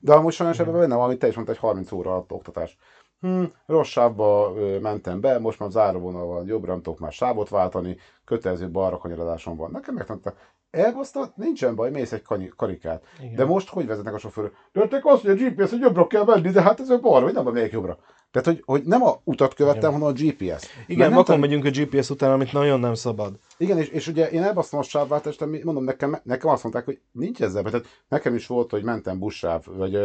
De 0.01 0.17
most 0.17 0.37
sajnos 0.37 0.59
ebben 0.59 0.73
benne 0.73 0.95
van, 0.95 1.05
amit 1.05 1.19
te 1.19 1.29
is 1.29 1.35
mondtad, 1.35 1.55
egy 1.55 1.61
30 1.61 1.93
óra 1.93 2.11
alatt 2.11 2.33
oktatás. 2.33 2.77
Hm, 3.23 3.45
rossz 3.67 3.89
sávba 3.89 4.53
mentem 4.81 5.21
be, 5.21 5.39
most 5.39 5.59
már 5.59 5.71
záróvonal 5.71 6.27
van, 6.27 6.47
jobbra 6.47 6.73
nem 6.73 6.83
tudok 6.83 6.99
már 6.99 7.13
sávot 7.13 7.49
váltani, 7.49 7.97
kötelező 8.25 8.71
balra 8.71 8.99
kanyarodásom 8.99 9.57
van. 9.57 9.71
Nekem 9.71 9.95
megtanulta, 9.95 10.35
elbasztad, 10.71 11.33
nincsen 11.35 11.75
baj, 11.75 11.91
mész 11.91 12.13
egy 12.13 12.23
karikát. 12.57 13.05
Igen. 13.21 13.35
De 13.35 13.45
most 13.45 13.69
hogy 13.69 13.87
vezetnek 13.87 14.15
a 14.15 14.19
sofőrök? 14.19 14.55
De 14.73 14.89
te 14.89 15.01
azt 15.03 15.25
mondja, 15.25 15.47
a 15.47 15.51
GPS, 15.51 15.71
hogy 15.71 15.81
jobbra 15.81 16.07
kell 16.07 16.25
menni, 16.25 16.51
de 16.51 16.63
hát 16.63 16.81
ez 16.81 16.91
a 16.91 16.99
balra, 16.99 17.25
vagy 17.25 17.35
nem, 17.35 17.53
melyik 17.53 17.73
jobbra. 17.73 17.99
Tehát, 18.31 18.47
hogy, 18.49 18.63
hogy 18.65 18.83
nem 18.85 19.03
a 19.03 19.21
utat 19.25 19.55
követtem, 19.55 19.93
hanem 19.93 20.07
a 20.07 20.13
GPS. 20.13 20.69
Igen, 20.87 21.09
vakon 21.09 21.25
tudom- 21.25 21.41
megyünk 21.41 21.65
a 21.65 21.71
GPS 21.71 22.11
után, 22.11 22.33
amit 22.33 22.53
nagyon 22.53 22.81
nem 22.81 22.95
szabad. 22.95 23.39
igen, 23.57 23.79
és, 23.79 23.89
és 23.89 24.09
ugye 24.09 24.31
én 24.31 24.43
elbasztom 24.43 24.81
a 24.81 24.83
sávváltást, 24.83 25.65
mondom, 25.65 25.85
nekem, 25.85 26.21
nekem 26.23 26.51
azt 26.51 26.63
mondták, 26.63 26.85
hogy 26.85 27.01
nincs 27.13 27.43
ezzel, 27.43 27.63
tehát 27.63 27.87
nekem 28.09 28.35
is 28.35 28.47
volt, 28.47 28.71
hogy 28.71 28.83
mentem 28.83 29.19
buszsáv, 29.19 29.65
vagy 29.67 29.99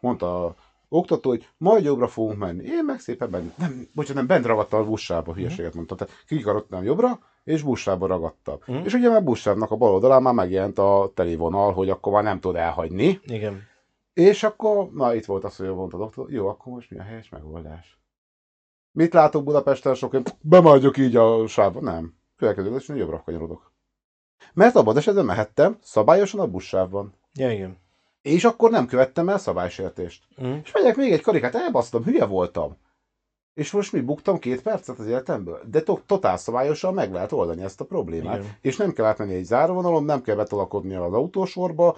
mondta 0.00 0.54
oktató, 0.94 1.30
hogy 1.30 1.48
majd 1.56 1.84
jobbra 1.84 2.08
fogunk 2.08 2.38
menni. 2.38 2.64
Én 2.64 2.84
meg 2.84 3.00
szépen 3.00 3.30
bent, 3.30 3.56
nem, 3.56 3.88
bocsánat, 3.94 4.16
nem, 4.16 4.26
bent 4.26 4.46
ragadtam 4.46 4.80
a 4.80 4.84
buszsávba, 4.84 5.34
hülyeséget 5.34 5.74
mondtam. 5.74 5.96
Tehát 5.96 6.14
kikarodtam 6.26 6.84
jobbra, 6.84 7.18
és 7.44 7.62
buszsávba 7.62 8.06
ragadtam. 8.06 8.58
Mhm. 8.66 8.84
És 8.84 8.94
ugye 8.94 9.08
már 9.08 9.24
buszsávnak 9.24 9.70
a 9.70 9.76
bal 9.76 9.92
oldalán 9.92 10.22
már 10.22 10.34
megjelent 10.34 10.78
a 10.78 11.12
telivonal, 11.14 11.72
hogy 11.72 11.90
akkor 11.90 12.12
már 12.12 12.22
nem 12.22 12.40
tud 12.40 12.56
elhagyni. 12.56 13.20
Igen. 13.22 13.62
És 14.12 14.42
akkor, 14.42 14.90
na 14.92 15.14
itt 15.14 15.24
volt 15.24 15.44
az, 15.44 15.56
hogy 15.56 15.74
mondta 15.74 15.96
a 15.96 16.00
doktor, 16.00 16.30
jó, 16.30 16.48
akkor 16.48 16.72
most 16.72 16.90
mi 16.90 16.98
a 16.98 17.02
helyes 17.02 17.28
megoldás? 17.28 17.98
Mit 18.90 19.12
látok 19.12 19.44
Budapesten 19.44 19.94
sokan? 19.94 20.22
Bemaradjuk 20.40 20.96
így 20.96 21.16
a 21.16 21.46
sávba. 21.46 21.80
Nem. 21.80 22.14
Következő 22.36 22.74
és 22.74 22.88
jobbra 22.88 23.22
kanyarodok. 23.24 23.72
Mert 24.52 24.74
abban 24.74 24.88
az 24.88 24.96
esetben 24.96 25.24
mehettem 25.24 25.78
szabályosan 25.80 26.40
a 26.40 26.46
buszsávban. 26.46 27.14
Ja, 27.32 27.52
igen. 27.52 27.83
És 28.24 28.44
akkor 28.44 28.70
nem 28.70 28.86
követtem 28.86 29.28
el 29.28 29.38
szabálysértést. 29.38 30.24
Mm. 30.42 30.54
És 30.62 30.72
megyek 30.72 30.96
még 30.96 31.12
egy 31.12 31.20
karikát, 31.20 31.54
elbasztam, 31.54 32.04
hülye 32.04 32.24
voltam. 32.24 32.76
És 33.54 33.70
most 33.70 33.92
mi 33.92 34.00
buktam 34.00 34.38
két 34.38 34.62
percet 34.62 34.98
az 34.98 35.06
életemből? 35.06 35.62
De 35.70 35.82
to- 35.82 36.02
totál 36.06 36.36
szabályosan 36.36 36.94
meg 36.94 37.12
lehet 37.12 37.32
oldani 37.32 37.62
ezt 37.62 37.80
a 37.80 37.84
problémát. 37.84 38.38
Igen. 38.38 38.56
És 38.60 38.76
nem 38.76 38.92
kell 38.92 39.04
átmenni 39.04 39.34
egy 39.34 39.44
záróvonalon, 39.44 40.04
nem 40.04 40.22
kell 40.22 40.36
betolakodni 40.36 40.94
az 40.94 41.12
autósorba, 41.12 41.96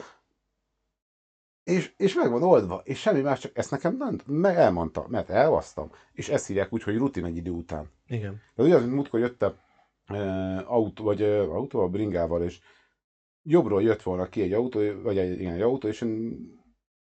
és, 1.64 1.92
és 1.96 2.14
meg 2.14 2.30
van 2.30 2.42
oldva, 2.42 2.80
és 2.84 2.98
semmi 2.98 3.20
más, 3.20 3.40
csak 3.40 3.58
ezt 3.58 3.70
nekem 3.70 3.96
nem, 3.96 4.18
meg 4.26 4.56
elmondta, 4.56 5.06
mert 5.08 5.30
elvasztam. 5.30 5.90
És 6.12 6.28
ezt 6.28 6.46
hívják 6.46 6.72
úgy, 6.72 6.82
hogy 6.82 6.96
rutin 6.96 7.24
egy 7.24 7.36
idő 7.36 7.50
után. 7.50 7.90
Igen. 8.06 8.40
De 8.54 8.62
ugyanaz, 8.62 8.82
mint 8.82 8.94
múltkor 8.94 9.20
jöttem 9.20 9.54
e, 10.06 10.58
autó, 10.58 11.04
vagy 11.04 11.22
e, 11.22 11.40
autóval, 11.40 11.88
bringával, 11.88 12.42
és 12.42 12.60
jobbról 13.46 13.82
jött 13.82 14.02
volna 14.02 14.28
ki 14.28 14.42
egy 14.42 14.52
autó, 14.52 14.80
vagy 15.02 15.18
egy, 15.18 15.40
igen, 15.40 15.54
egy 15.54 15.60
autó, 15.60 15.88
és 15.88 16.00
én 16.00 16.38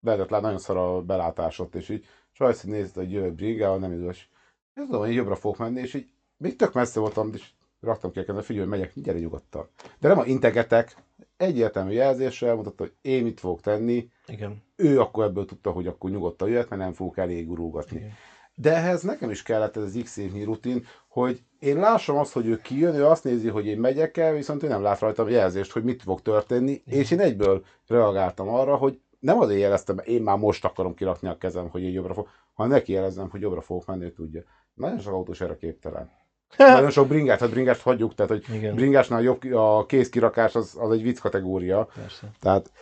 lehetett 0.00 0.30
látni 0.30 0.46
nagyon 0.46 0.60
szar 0.60 0.76
a 0.76 1.02
belátásot, 1.02 1.74
és 1.74 1.88
így 1.88 2.06
sajsz, 2.32 2.62
hogy 2.62 2.70
nézd, 2.70 2.94
hogy 2.94 3.12
jövök 3.12 3.34
bringával, 3.34 3.78
nem 3.78 3.92
idős. 3.92 4.30
Ez 4.74 4.84
tudom, 4.84 5.00
hogy 5.00 5.14
jobbra 5.14 5.34
fogok 5.34 5.58
menni, 5.58 5.80
és 5.80 5.94
így 5.94 6.08
még 6.36 6.56
tök 6.56 6.72
messze 6.72 7.00
voltam, 7.00 7.30
és 7.34 7.50
raktam 7.80 8.10
ki 8.10 8.18
a 8.18 8.20
kezembe, 8.20 8.42
figyelj, 8.42 8.68
hogy 8.68 8.78
megyek, 8.78 8.92
gyere 8.94 9.18
nyugodtan. 9.18 9.68
De 9.98 10.08
nem 10.08 10.18
a 10.18 10.26
integetek, 10.26 10.96
egyértelmű 11.36 11.92
jelzéssel 11.92 12.54
mutatta, 12.54 12.82
hogy 12.82 12.92
én 13.00 13.22
mit 13.22 13.40
fogok 13.40 13.60
tenni, 13.60 14.08
Igen. 14.26 14.62
ő 14.76 15.00
akkor 15.00 15.24
ebből 15.24 15.44
tudta, 15.44 15.70
hogy 15.70 15.86
akkor 15.86 16.10
nyugodtan 16.10 16.48
jöhet, 16.48 16.68
mert 16.68 16.82
nem 16.82 16.92
fogok 16.92 17.18
elég. 17.18 17.48
Igen. 17.90 18.12
De 18.54 18.74
ehhez 18.74 19.02
nekem 19.02 19.30
is 19.30 19.42
kellett 19.42 19.76
ez 19.76 19.82
az 19.82 20.00
x 20.02 20.18
rutin, 20.44 20.84
hogy 21.12 21.42
én 21.58 21.76
lássam 21.76 22.16
azt, 22.16 22.32
hogy 22.32 22.46
ő 22.46 22.56
kijön, 22.56 22.94
ő 22.94 23.06
azt 23.06 23.24
nézi, 23.24 23.48
hogy 23.48 23.66
én 23.66 23.78
megyek 23.78 24.16
el, 24.16 24.32
viszont 24.32 24.62
ő 24.62 24.68
nem 24.68 24.82
lát 24.82 24.98
rajtam 24.98 25.28
jelzést, 25.28 25.72
hogy 25.72 25.84
mit 25.84 26.02
fog 26.02 26.22
történni, 26.22 26.82
és 26.86 27.10
én 27.10 27.20
egyből 27.20 27.64
reagáltam 27.86 28.48
arra, 28.48 28.76
hogy 28.76 29.00
nem 29.18 29.40
azért 29.40 29.60
jeleztem, 29.60 29.96
mert 29.96 30.08
én 30.08 30.22
már 30.22 30.38
most 30.38 30.64
akarom 30.64 30.94
kirakni 30.94 31.28
a 31.28 31.38
kezem, 31.38 31.68
hogy 31.68 31.82
én 31.82 31.92
jobbra 31.92 32.14
fog, 32.14 32.28
hanem 32.52 32.72
neki 32.72 32.92
jelezem, 32.92 33.30
hogy 33.30 33.40
jobbra 33.40 33.60
fogok 33.60 33.86
menni, 33.86 34.04
ő 34.04 34.12
tudja. 34.12 34.42
Nagyon 34.74 34.98
sok 34.98 35.12
autós 35.12 35.40
erre 35.40 35.56
képtelen. 35.56 36.10
Nagyon 36.56 36.90
sok 36.90 37.08
bringás, 37.08 37.38
hát 37.38 37.50
bringást 37.50 37.82
hagyjuk, 37.82 38.14
tehát 38.14 38.30
hogy 38.30 38.44
Igen. 38.54 38.74
bringásnál 38.74 39.22
jobb 39.22 39.52
a 39.52 39.86
kézkirakás 39.86 40.54
az, 40.54 40.76
az 40.78 40.90
egy 40.90 41.02
vicc 41.02 41.18
kategória. 41.18 41.88
Persze. 41.94 42.30
Tehát 42.40 42.72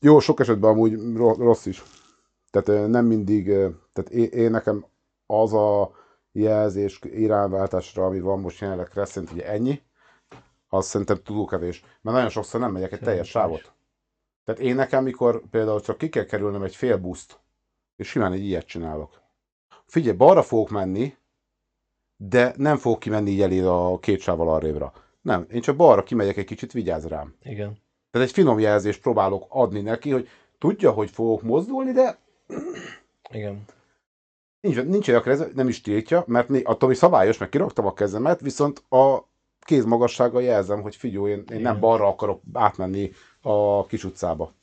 jó, 0.00 0.18
sok 0.18 0.40
esetben 0.40 0.70
amúgy 0.70 1.16
ro- 1.16 1.38
rossz 1.38 1.66
is. 1.66 1.82
Tehát 2.50 2.88
nem 2.88 3.04
mindig, 3.04 3.46
tehát 3.92 4.10
én, 4.10 4.24
én 4.24 4.50
nekem 4.50 4.84
az 5.26 5.52
a 5.52 6.00
jelzés 6.32 7.00
irányváltásra, 7.02 8.04
ami 8.04 8.20
van 8.20 8.40
most 8.40 8.60
jelenleg 8.60 8.88
Crescent, 8.88 9.32
ugye 9.32 9.46
ennyi, 9.46 9.82
az 10.68 10.86
szerintem 10.86 11.22
túlkevés. 11.22 11.80
Mert 11.80 12.16
nagyon 12.16 12.30
sokszor 12.30 12.60
nem 12.60 12.72
megyek 12.72 12.92
egy 12.92 13.00
teljes 13.00 13.28
sávot. 13.28 13.72
Tehát 14.44 14.60
én 14.60 14.74
nekem, 14.74 15.02
mikor 15.02 15.42
például 15.50 15.80
csak 15.80 15.98
ki 15.98 16.08
kell 16.08 16.24
kerülnöm 16.24 16.62
egy 16.62 16.76
fél 16.76 16.96
buszt, 16.96 17.40
és 17.96 18.08
simán 18.08 18.32
egy 18.32 18.44
ilyet 18.44 18.66
csinálok. 18.66 19.20
Figyelj, 19.86 20.16
balra 20.16 20.42
fogok 20.42 20.70
menni, 20.70 21.16
de 22.16 22.54
nem 22.56 22.76
fogok 22.76 22.98
kimenni 22.98 23.30
így 23.30 23.42
elé 23.42 23.60
a 23.60 23.98
két 23.98 24.20
sávval 24.20 24.48
arrébbra. 24.48 24.92
Nem, 25.20 25.46
én 25.50 25.60
csak 25.60 25.76
balra 25.76 26.02
kimegyek 26.02 26.36
egy 26.36 26.44
kicsit, 26.44 26.72
vigyázz 26.72 27.06
rám. 27.06 27.34
Igen. 27.42 27.78
Tehát 28.10 28.28
egy 28.28 28.34
finom 28.34 28.58
jelzést 28.58 29.00
próbálok 29.00 29.44
adni 29.48 29.80
neki, 29.80 30.10
hogy 30.10 30.28
tudja, 30.58 30.90
hogy 30.90 31.10
fogok 31.10 31.42
mozdulni, 31.42 31.92
de 31.92 32.18
Igen. 33.30 33.64
Nincs, 34.62 34.82
nincs 34.82 35.08
olyan 35.08 35.22
kez, 35.22 35.52
nem 35.54 35.68
is 35.68 35.80
tiltja, 35.80 36.24
mert 36.26 36.48
né, 36.48 36.62
attól, 36.62 36.88
hogy 36.88 36.98
szabályos, 36.98 37.38
meg 37.38 37.48
kiraktam 37.48 37.86
a 37.86 37.92
kezemet, 37.92 38.40
viszont 38.40 38.84
a 38.88 39.28
kéz 39.60 39.84
magassággal 39.84 40.42
jelzem, 40.42 40.82
hogy 40.82 40.96
figyelj, 40.96 41.30
én, 41.30 41.44
én 41.50 41.60
nem 41.60 41.80
balra 41.80 42.06
akarok 42.06 42.42
átmenni 42.52 43.10
a 43.40 43.86
kis 43.86 44.04
utcába. 44.04 44.54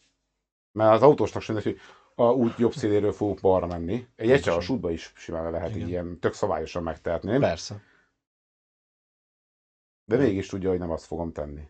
Mert 0.72 0.94
az 0.94 1.02
autósnak 1.02 1.42
sem, 1.42 1.56
hogy 1.56 1.80
a 2.16 2.24
út 2.24 2.58
jobb 2.58 2.74
széléről 2.74 3.12
fogok 3.12 3.40
balra 3.42 3.68
menni. 3.68 4.08
Egy 4.16 4.32
egyszerűen 4.32 4.64
útba 4.70 4.92
is 4.92 5.14
simán 5.16 5.52
lehet 5.52 5.70
Igen. 5.70 5.82
így 5.82 5.90
ilyen 5.90 6.20
tök 6.20 6.34
szabályosan 6.34 6.84
megtehetni, 6.84 7.32
nem? 7.32 7.40
Persze. 7.40 7.82
de 10.06 10.18
mégis 10.18 10.48
tudja, 10.48 10.70
hogy 10.70 10.80
nem 10.80 10.92
azt 10.92 11.06
fogom 11.06 11.32
tenni. 11.32 11.68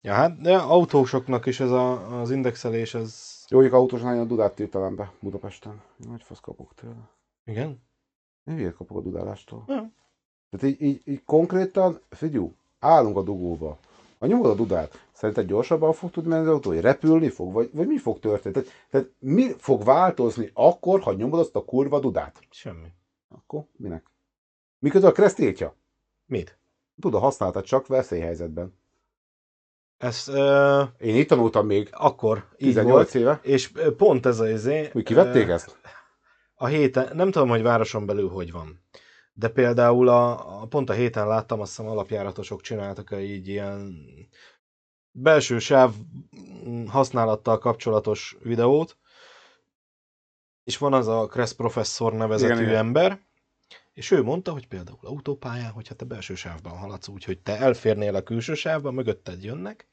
Ja, 0.00 0.12
hát 0.12 0.40
de 0.40 0.56
autósoknak 0.56 1.46
is 1.46 1.60
ez 1.60 1.70
a, 1.70 2.20
az 2.20 2.30
indexelés, 2.30 2.94
ez... 2.94 3.38
Jó, 3.48 3.58
hogy 3.58 3.72
autós 3.72 4.00
nagyon 4.00 4.26
dudát 4.26 4.54
tiltalám 4.54 4.96
be 4.96 5.12
Budapesten. 5.20 5.82
Nagy 5.96 6.22
fasz 6.22 6.40
kapok 6.40 6.74
tőle. 6.74 7.19
Igen? 7.44 7.82
Én 8.44 8.54
hülyét 8.54 8.74
kapok 8.74 8.96
a 8.96 9.00
dudálástól. 9.00 9.64
Ja. 9.66 9.92
Tehát 10.50 10.66
így, 10.66 10.82
így, 10.82 11.02
így 11.04 11.24
konkrétan, 11.24 12.00
figyú, 12.10 12.54
állunk 12.78 13.16
a 13.16 13.22
dugóba. 13.22 13.78
Ha 14.18 14.26
nyomod 14.26 14.46
a 14.46 14.54
dudát, 14.54 15.06
szerinted 15.12 15.46
gyorsabban 15.46 15.92
fog 15.92 16.10
tudni 16.10 16.28
menni 16.28 16.46
az 16.46 16.52
autó, 16.52 16.70
hogy 16.70 16.80
repülni 16.80 17.28
fog, 17.28 17.52
vagy, 17.52 17.70
vagy 17.72 17.86
mi 17.86 17.98
fog 17.98 18.18
történni? 18.18 18.54
Tehát, 18.54 18.70
tehát 18.90 19.10
mi 19.18 19.52
fog 19.58 19.84
változni 19.84 20.50
akkor, 20.54 21.00
ha 21.00 21.12
nyomod 21.12 21.38
azt 21.38 21.56
a 21.56 21.64
kurva 21.64 22.00
dudát? 22.00 22.38
Semmi. 22.50 22.88
Akkor 23.28 23.64
minek? 23.76 24.10
Miközben 24.78 25.10
a 25.10 25.14
kereszt 25.14 25.36
tiltja. 25.36 25.74
Mit? 26.26 26.58
Tud, 27.00 27.14
használtad 27.14 27.64
csak 27.64 27.86
veszélyhelyzetben. 27.86 28.78
Ez 29.98 30.24
uh, 30.28 30.82
Én 30.98 31.16
itt 31.16 31.28
tanultam 31.28 31.66
még 31.66 31.88
akkor 31.92 32.44
így 32.56 32.68
18 32.68 32.92
volt, 32.92 33.14
éve. 33.14 33.40
és 33.42 33.72
pont 33.96 34.26
ez 34.26 34.40
az 34.40 34.48
izé... 34.48 34.88
Hogy 34.92 35.04
kivették 35.04 35.48
ö, 35.48 35.52
ezt? 35.52 35.78
A 36.62 36.66
héten, 36.66 37.16
nem 37.16 37.30
tudom, 37.30 37.48
hogy 37.48 37.62
városon 37.62 38.06
belül 38.06 38.28
hogy 38.28 38.52
van. 38.52 38.84
De 39.32 39.48
például 39.48 40.08
a, 40.08 40.60
a 40.62 40.66
pont 40.66 40.90
a 40.90 40.92
héten 40.92 41.26
láttam, 41.26 41.60
azt 41.60 41.76
hiszem 41.76 41.90
alapjáratosok 41.90 42.60
csináltak 42.60 43.10
egy 43.10 43.30
így 43.30 43.48
ilyen 43.48 43.96
belső 45.10 45.58
sáv 45.58 45.94
mm, 46.68 46.86
használattal 46.86 47.58
kapcsolatos 47.58 48.36
videót, 48.42 48.96
és 50.64 50.78
van 50.78 50.92
az 50.92 51.08
a 51.08 51.26
Kressz 51.26 51.52
professzor 51.52 52.12
nevezetű 52.12 52.62
Igen, 52.62 52.74
ember, 52.74 53.20
és 53.92 54.10
ő 54.10 54.22
mondta, 54.22 54.52
hogy 54.52 54.68
például 54.68 54.98
autópályán, 55.02 55.70
hogyha 55.72 55.94
te 55.94 56.04
belső 56.04 56.34
sávban 56.34 56.78
haladsz 56.78 57.08
úgy, 57.08 57.24
hogy 57.24 57.40
te 57.40 57.58
elférnél 57.58 58.14
a 58.14 58.22
külső 58.22 58.54
sávba, 58.54 58.90
mögötted 58.90 59.42
jönnek, 59.42 59.88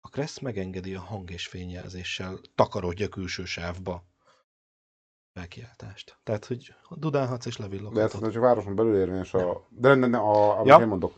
a 0.00 0.08
Kressz 0.08 0.38
megengedi 0.38 0.94
a 0.94 1.00
hang 1.00 1.30
és 1.30 1.46
fényjelzéssel 1.46 2.40
takarodj 2.54 3.02
a 3.02 3.08
külső 3.08 3.44
sávba 3.44 4.04
felkiáltást. 5.40 6.16
Tehát, 6.24 6.44
hogy 6.44 6.74
dudálhatsz 6.90 7.46
és 7.46 7.56
De 7.56 7.64
ez 7.64 7.70
levilloghatod. 7.70 8.32
csak 8.32 8.42
városon 8.42 8.74
belül 8.74 8.96
érvényes 8.96 9.34
a... 9.34 9.66
De 9.68 9.94
nem, 9.94 10.10
nem, 10.10 10.20
a, 10.20 10.54
amit 10.58 10.66
Ja. 10.66 10.78
én 10.80 10.86
mondok. 10.86 11.12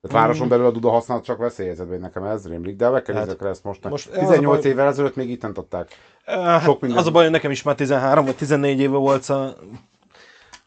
Tehát 0.00 0.16
városon 0.16 0.46
Mm. 0.46 0.48
belül 0.50 0.64
a 0.66 0.70
duda 0.70 0.90
használat 0.90 1.24
csak 1.24 1.38
veszélyhelyzetben, 1.38 2.00
nekem 2.00 2.24
ez 2.24 2.46
rémlik, 2.48 2.76
de 2.76 2.88
meg 2.88 3.02
kell 3.02 3.14
Hát, 3.14 3.42
ezt 3.42 3.64
most. 3.64 3.64
most 3.64 3.90
most 3.90 4.08
az 4.08 4.16
a 4.16 4.18
18 4.28 4.62
baj- 4.62 4.70
évvel 4.72 4.86
ezelőtt 4.86 5.16
még 5.16 5.30
itt 5.30 5.42
nem 5.42 5.52
adták. 5.54 5.88
Hát, 6.24 6.62
sok 6.62 6.80
minden- 6.80 6.98
Az 7.00 7.06
a 7.06 7.10
baj, 7.10 7.22
hogy 7.22 7.32
nekem 7.32 7.50
is 7.50 7.62
már 7.62 7.74
13 7.74 8.24
vagy 8.24 8.36
14 8.36 8.80
éve 8.80 8.96
volt 8.96 9.28
a... 9.28 9.56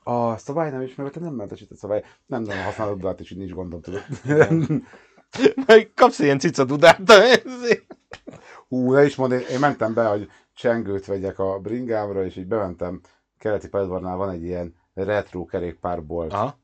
A 0.04 0.38
szabály 0.38 0.72
nem 0.72 0.82
ismerve, 0.82 1.12
te 1.12 1.20
nem 1.20 1.34
mentesített 1.34 1.78
szabály. 1.78 2.04
Nem 2.26 2.44
tudom, 2.44 2.64
használod 2.64 2.94
a 2.94 2.98
dudát, 2.98 3.20
és 3.20 3.32
így 3.32 3.38
nincs 3.38 3.52
gondom, 3.52 3.82
tudod. 3.82 4.04
Meg 5.68 5.92
kapsz 5.96 6.20
ilyen 6.20 6.40
cica 6.40 6.64
dudát. 6.64 7.00
Hú, 8.70 8.94
ne 8.94 9.06
is 9.06 9.16
mondd, 9.16 9.32
én, 9.34 9.40
én 9.52 9.60
mentem 9.60 9.94
be, 9.94 10.06
hogy 10.06 10.30
csengőt 10.54 11.06
vegyek 11.06 11.40
a 11.40 11.60
bringámra, 11.60 12.26
és 12.26 12.36
így 12.36 12.48
bementem, 12.48 13.02
keleti 13.38 13.70
pályaudvarnál 13.70 14.18
van 14.18 14.30
egy 14.30 14.44
ilyen 14.44 14.76
retro 14.94 15.46
kerékpárbolt. 15.46 16.34
Aha. 16.34 16.58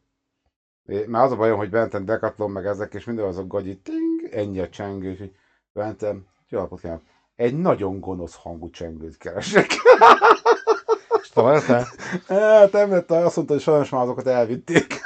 É, 0.85 1.05
Már 1.05 1.23
az 1.23 1.31
a 1.31 1.35
bajom, 1.35 1.57
hogy 1.57 1.69
bementem 1.69 2.05
Decathlon, 2.05 2.51
meg 2.51 2.65
ezek, 2.65 2.93
és 2.93 3.05
minden 3.05 3.25
az 3.25 3.37
a 3.37 3.47
gagyi, 3.47 3.77
ting, 3.77 4.33
ennyi 4.33 4.59
a 4.59 4.69
csengő, 4.69 5.09
és 5.11 5.19
így 5.19 5.35
bementem, 5.73 6.25
jó 6.49 6.59
napot 6.59 6.79
kívánok, 6.79 7.03
egy 7.35 7.57
nagyon 7.57 7.99
gonosz 7.99 8.35
hangú 8.35 8.69
csengőt 8.69 9.17
keresek. 9.17 9.67
És 11.21 11.29
találtál? 11.29 11.87
Hát 12.27 12.71
nem 12.71 12.89
lett, 12.89 13.11
azt 13.11 13.35
mondta, 13.35 13.53
hogy 13.53 13.63
sajnos 13.63 13.89
már 13.89 14.01
azokat 14.01 14.27
elvitték. 14.27 14.99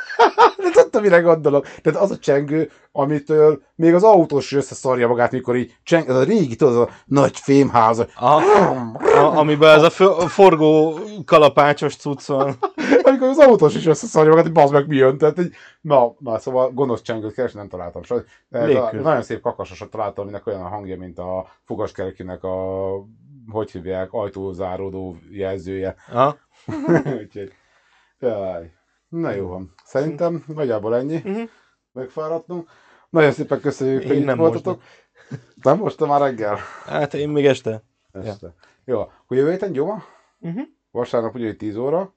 Tudtam, 0.94 1.12
mire 1.12 1.22
gondolok. 1.22 1.68
Tehát 1.82 2.02
az 2.02 2.12
a 2.12 2.18
csengő, 2.18 2.70
amitől 2.91 3.62
még 3.76 3.94
az 3.94 4.04
autós 4.04 4.46
is 4.46 4.58
összeszarja 4.58 5.08
magát, 5.08 5.32
mikor 5.32 5.56
így 5.56 5.78
cseng, 5.84 6.10
ez 6.10 6.16
a 6.16 6.24
régi, 6.24 6.56
tudod, 6.56 6.74
az 6.74 6.80
a 6.80 6.89
nagy 7.06 7.39
fémház. 7.39 8.06
Aha. 8.16 8.91
A, 8.94 9.38
amiben 9.38 9.78
ez 9.78 9.84
a 9.84 9.89
fo- 9.89 10.24
forgó 10.24 11.00
kalapácsos 11.26 11.96
cucc 11.96 12.26
van. 12.26 12.56
amikor 13.04 13.28
az 13.28 13.38
autós 13.38 13.76
is 13.76 13.86
összeszarja 13.86 14.30
magát, 14.30 14.46
hogy 14.46 14.54
bazd 14.54 14.74
meg 14.74 14.88
mi 14.88 14.96
jön. 14.96 15.18
Tehát, 15.18 15.39
így, 15.39 15.54
na, 15.82 16.14
na, 16.20 16.39
szóval 16.39 16.72
gonosz 16.72 17.02
csengőt 17.02 17.34
keres, 17.34 17.54
nem 17.54 17.68
találtam. 17.68 18.02
De 18.50 18.60
ez 18.60 18.76
a, 18.76 18.89
nagyon 18.94 19.22
szép 19.24 19.41
kakasosat 19.41 19.89
találtam, 19.89 20.24
aminek 20.24 20.48
olyan 20.48 20.62
a 20.62 20.68
hangja, 20.68 20.98
mint 20.98 21.20
a 21.20 21.48
fogaskerekének 21.64 22.44
a 22.44 22.56
hogy 23.50 23.72
hívják, 23.72 24.14
ajtózáródó 24.14 25.18
jelzője. 25.30 25.96
Aha. 26.12 26.38
Úgyhogy, 27.22 27.52
jaj. 28.20 28.72
Na 29.20 29.32
jó 29.32 29.47
van. 29.47 29.74
Szerintem 29.84 30.43
nagyjából 30.47 30.95
ennyi. 30.95 31.22
Mhm. 31.24 31.41
Megfáradtunk. 31.91 32.70
Nagyon 33.09 33.32
szépen 33.32 33.59
köszönjük, 33.59 34.01
Én 34.01 34.07
hogy 34.07 34.18
itt 34.18 34.26
nem 34.26 34.38
voltatok. 34.38 34.82
Nem 35.61 35.78
most 35.78 35.99
már 35.99 36.22
reggel? 36.22 36.57
Hát 36.86 37.14
én 37.14 37.30
még 37.30 37.45
este. 37.45 37.84
Este. 38.11 38.53
Jó, 38.86 38.99
akkor 38.99 39.38
jövő 39.38 39.51
héten 39.51 39.72
gyoma? 39.72 40.03
Uh-huh. 40.39 40.64
Vasárnap 40.91 41.36
ugye 41.36 41.55
10 41.55 41.76
óra. 41.76 42.14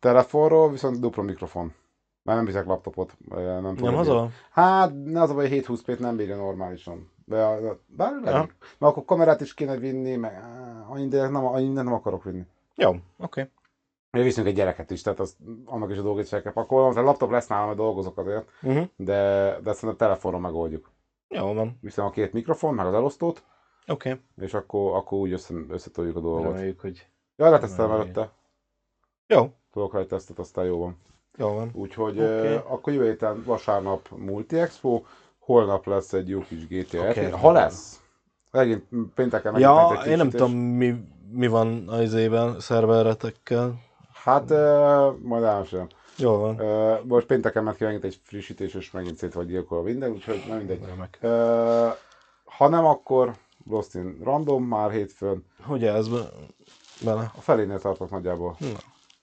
Telefonról 0.00 0.70
viszont 0.70 1.00
dupla 1.00 1.22
mikrofon. 1.22 1.74
Már 2.22 2.36
nem 2.36 2.44
viszek 2.44 2.66
laptopot. 2.66 3.16
Nem, 3.28 3.62
Nem 3.62 3.76
fogok 3.76 3.94
haza? 3.94 4.28
Hát, 4.50 4.92
az 5.14 5.30
a 5.30 5.34
baj, 5.34 5.48
720 5.48 5.82
p 5.82 5.98
nem 5.98 6.16
bírja 6.16 6.36
normálisan. 6.36 7.10
De, 7.24 7.58
bár 7.86 8.12
Ja. 8.24 8.32
Mert 8.32 8.48
akkor 8.78 9.04
kamerát 9.04 9.40
is 9.40 9.54
kéne 9.54 9.76
vinni, 9.76 10.16
meg 10.16 10.42
annyi, 10.88 11.08
de 11.08 11.28
nem, 11.28 11.46
annyi 11.46 11.72
nem 11.72 11.92
akarok 11.92 12.24
vinni. 12.24 12.46
Jó, 12.74 12.88
oké. 12.90 13.00
Okay. 13.18 13.48
Mi 14.16 14.22
viszünk 14.22 14.46
egy 14.46 14.54
gyereket 14.54 14.90
is, 14.90 15.02
tehát 15.02 15.20
az, 15.20 15.36
annak 15.64 15.90
is 15.90 15.98
a 15.98 16.02
dolgét 16.02 16.28
fel 16.28 16.42
kell 16.42 16.52
pakolnom. 16.52 16.96
A 16.96 17.00
laptop 17.00 17.30
lesz 17.30 17.46
nálam, 17.46 17.66
mert 17.66 17.78
dolgozok 17.78 18.18
azért, 18.18 18.48
Uh-huh. 18.62 18.84
de, 18.96 19.50
de 19.62 19.72
szerintem 19.72 19.96
telefonon 19.96 20.40
megoldjuk. 20.40 20.90
Jó 21.28 21.52
van. 21.52 21.78
Viszem 21.80 22.04
a 22.04 22.10
két 22.10 22.32
mikrofon, 22.32 22.74
meg 22.74 22.86
az 22.86 22.94
elosztót, 22.94 23.44
Oké. 23.86 24.10
Okay. 24.10 24.22
és 24.46 24.54
akkor, 24.54 24.96
akkor 24.96 25.18
úgy 25.18 25.32
össze, 25.32 25.54
összetoljuk 25.68 26.16
a 26.16 26.20
dolgot. 26.20 26.52
Reméljük, 26.52 26.80
hogy... 26.80 27.06
Ja, 27.36 27.50
letesztelem 27.50 27.90
Reméljük. 27.90 28.16
előtte. 28.16 28.32
Jó. 29.26 29.50
Tudok 29.72 29.94
egy 29.94 30.06
tesztet, 30.06 30.38
aztán 30.38 30.64
jó 30.64 30.78
van. 30.78 30.96
Jó 31.36 31.54
van. 31.54 31.70
Úgyhogy 31.72 32.18
okay. 32.18 32.54
akkor 32.54 32.92
jövő 32.92 33.06
héten 33.06 33.42
vasárnap 33.44 34.08
Multi 34.16 34.58
Expo, 34.58 35.02
holnap 35.38 35.86
lesz 35.86 36.12
egy 36.12 36.28
jó 36.28 36.40
kis 36.40 36.66
GTA 36.66 37.08
okay. 37.08 37.30
Ha 37.30 37.52
lesz. 37.52 38.00
Megint 38.50 38.84
pénteken 39.14 39.52
megint 39.52 39.70
Ja, 39.70 40.02
egy 40.02 40.10
én 40.10 40.16
nem 40.16 40.30
tudom, 40.30 40.52
mi, 40.52 40.94
mi 41.30 41.46
van 41.46 41.88
az 41.88 42.14
évben 42.14 42.60
szerveretekkel. 42.60 43.84
Hát, 44.26 44.50
uh, 44.50 45.18
majd 45.22 45.42
elmesélem. 45.42 45.86
Jó 46.16 46.36
van. 46.36 46.60
Uh, 46.60 47.04
most 47.04 47.26
pénteken 47.26 47.64
ment 47.64 47.76
ki 47.76 47.84
megint 47.84 48.04
egy 48.04 48.20
frissítés, 48.22 48.74
és 48.74 48.90
megint 48.90 49.16
szét 49.16 49.32
vagy 49.32 49.46
gyilkolva 49.46 49.84
minden, 49.84 50.10
úgyhogy 50.10 50.44
nem 50.48 50.56
mindegy. 50.56 50.80
Remek. 50.86 51.18
Uh, 51.22 51.96
ha 52.44 52.68
nem, 52.68 52.84
akkor 52.84 53.32
Lost 53.70 53.94
in 53.94 54.18
Random 54.22 54.64
már 54.64 54.90
hétfőn. 54.90 55.44
Hogy 55.62 55.84
ez 55.84 56.08
be, 56.08 56.18
bele? 57.04 57.32
A 57.36 57.40
felénél 57.40 57.78
tartok 57.78 58.10
nagyjából. 58.10 58.56
Na. 58.58 58.66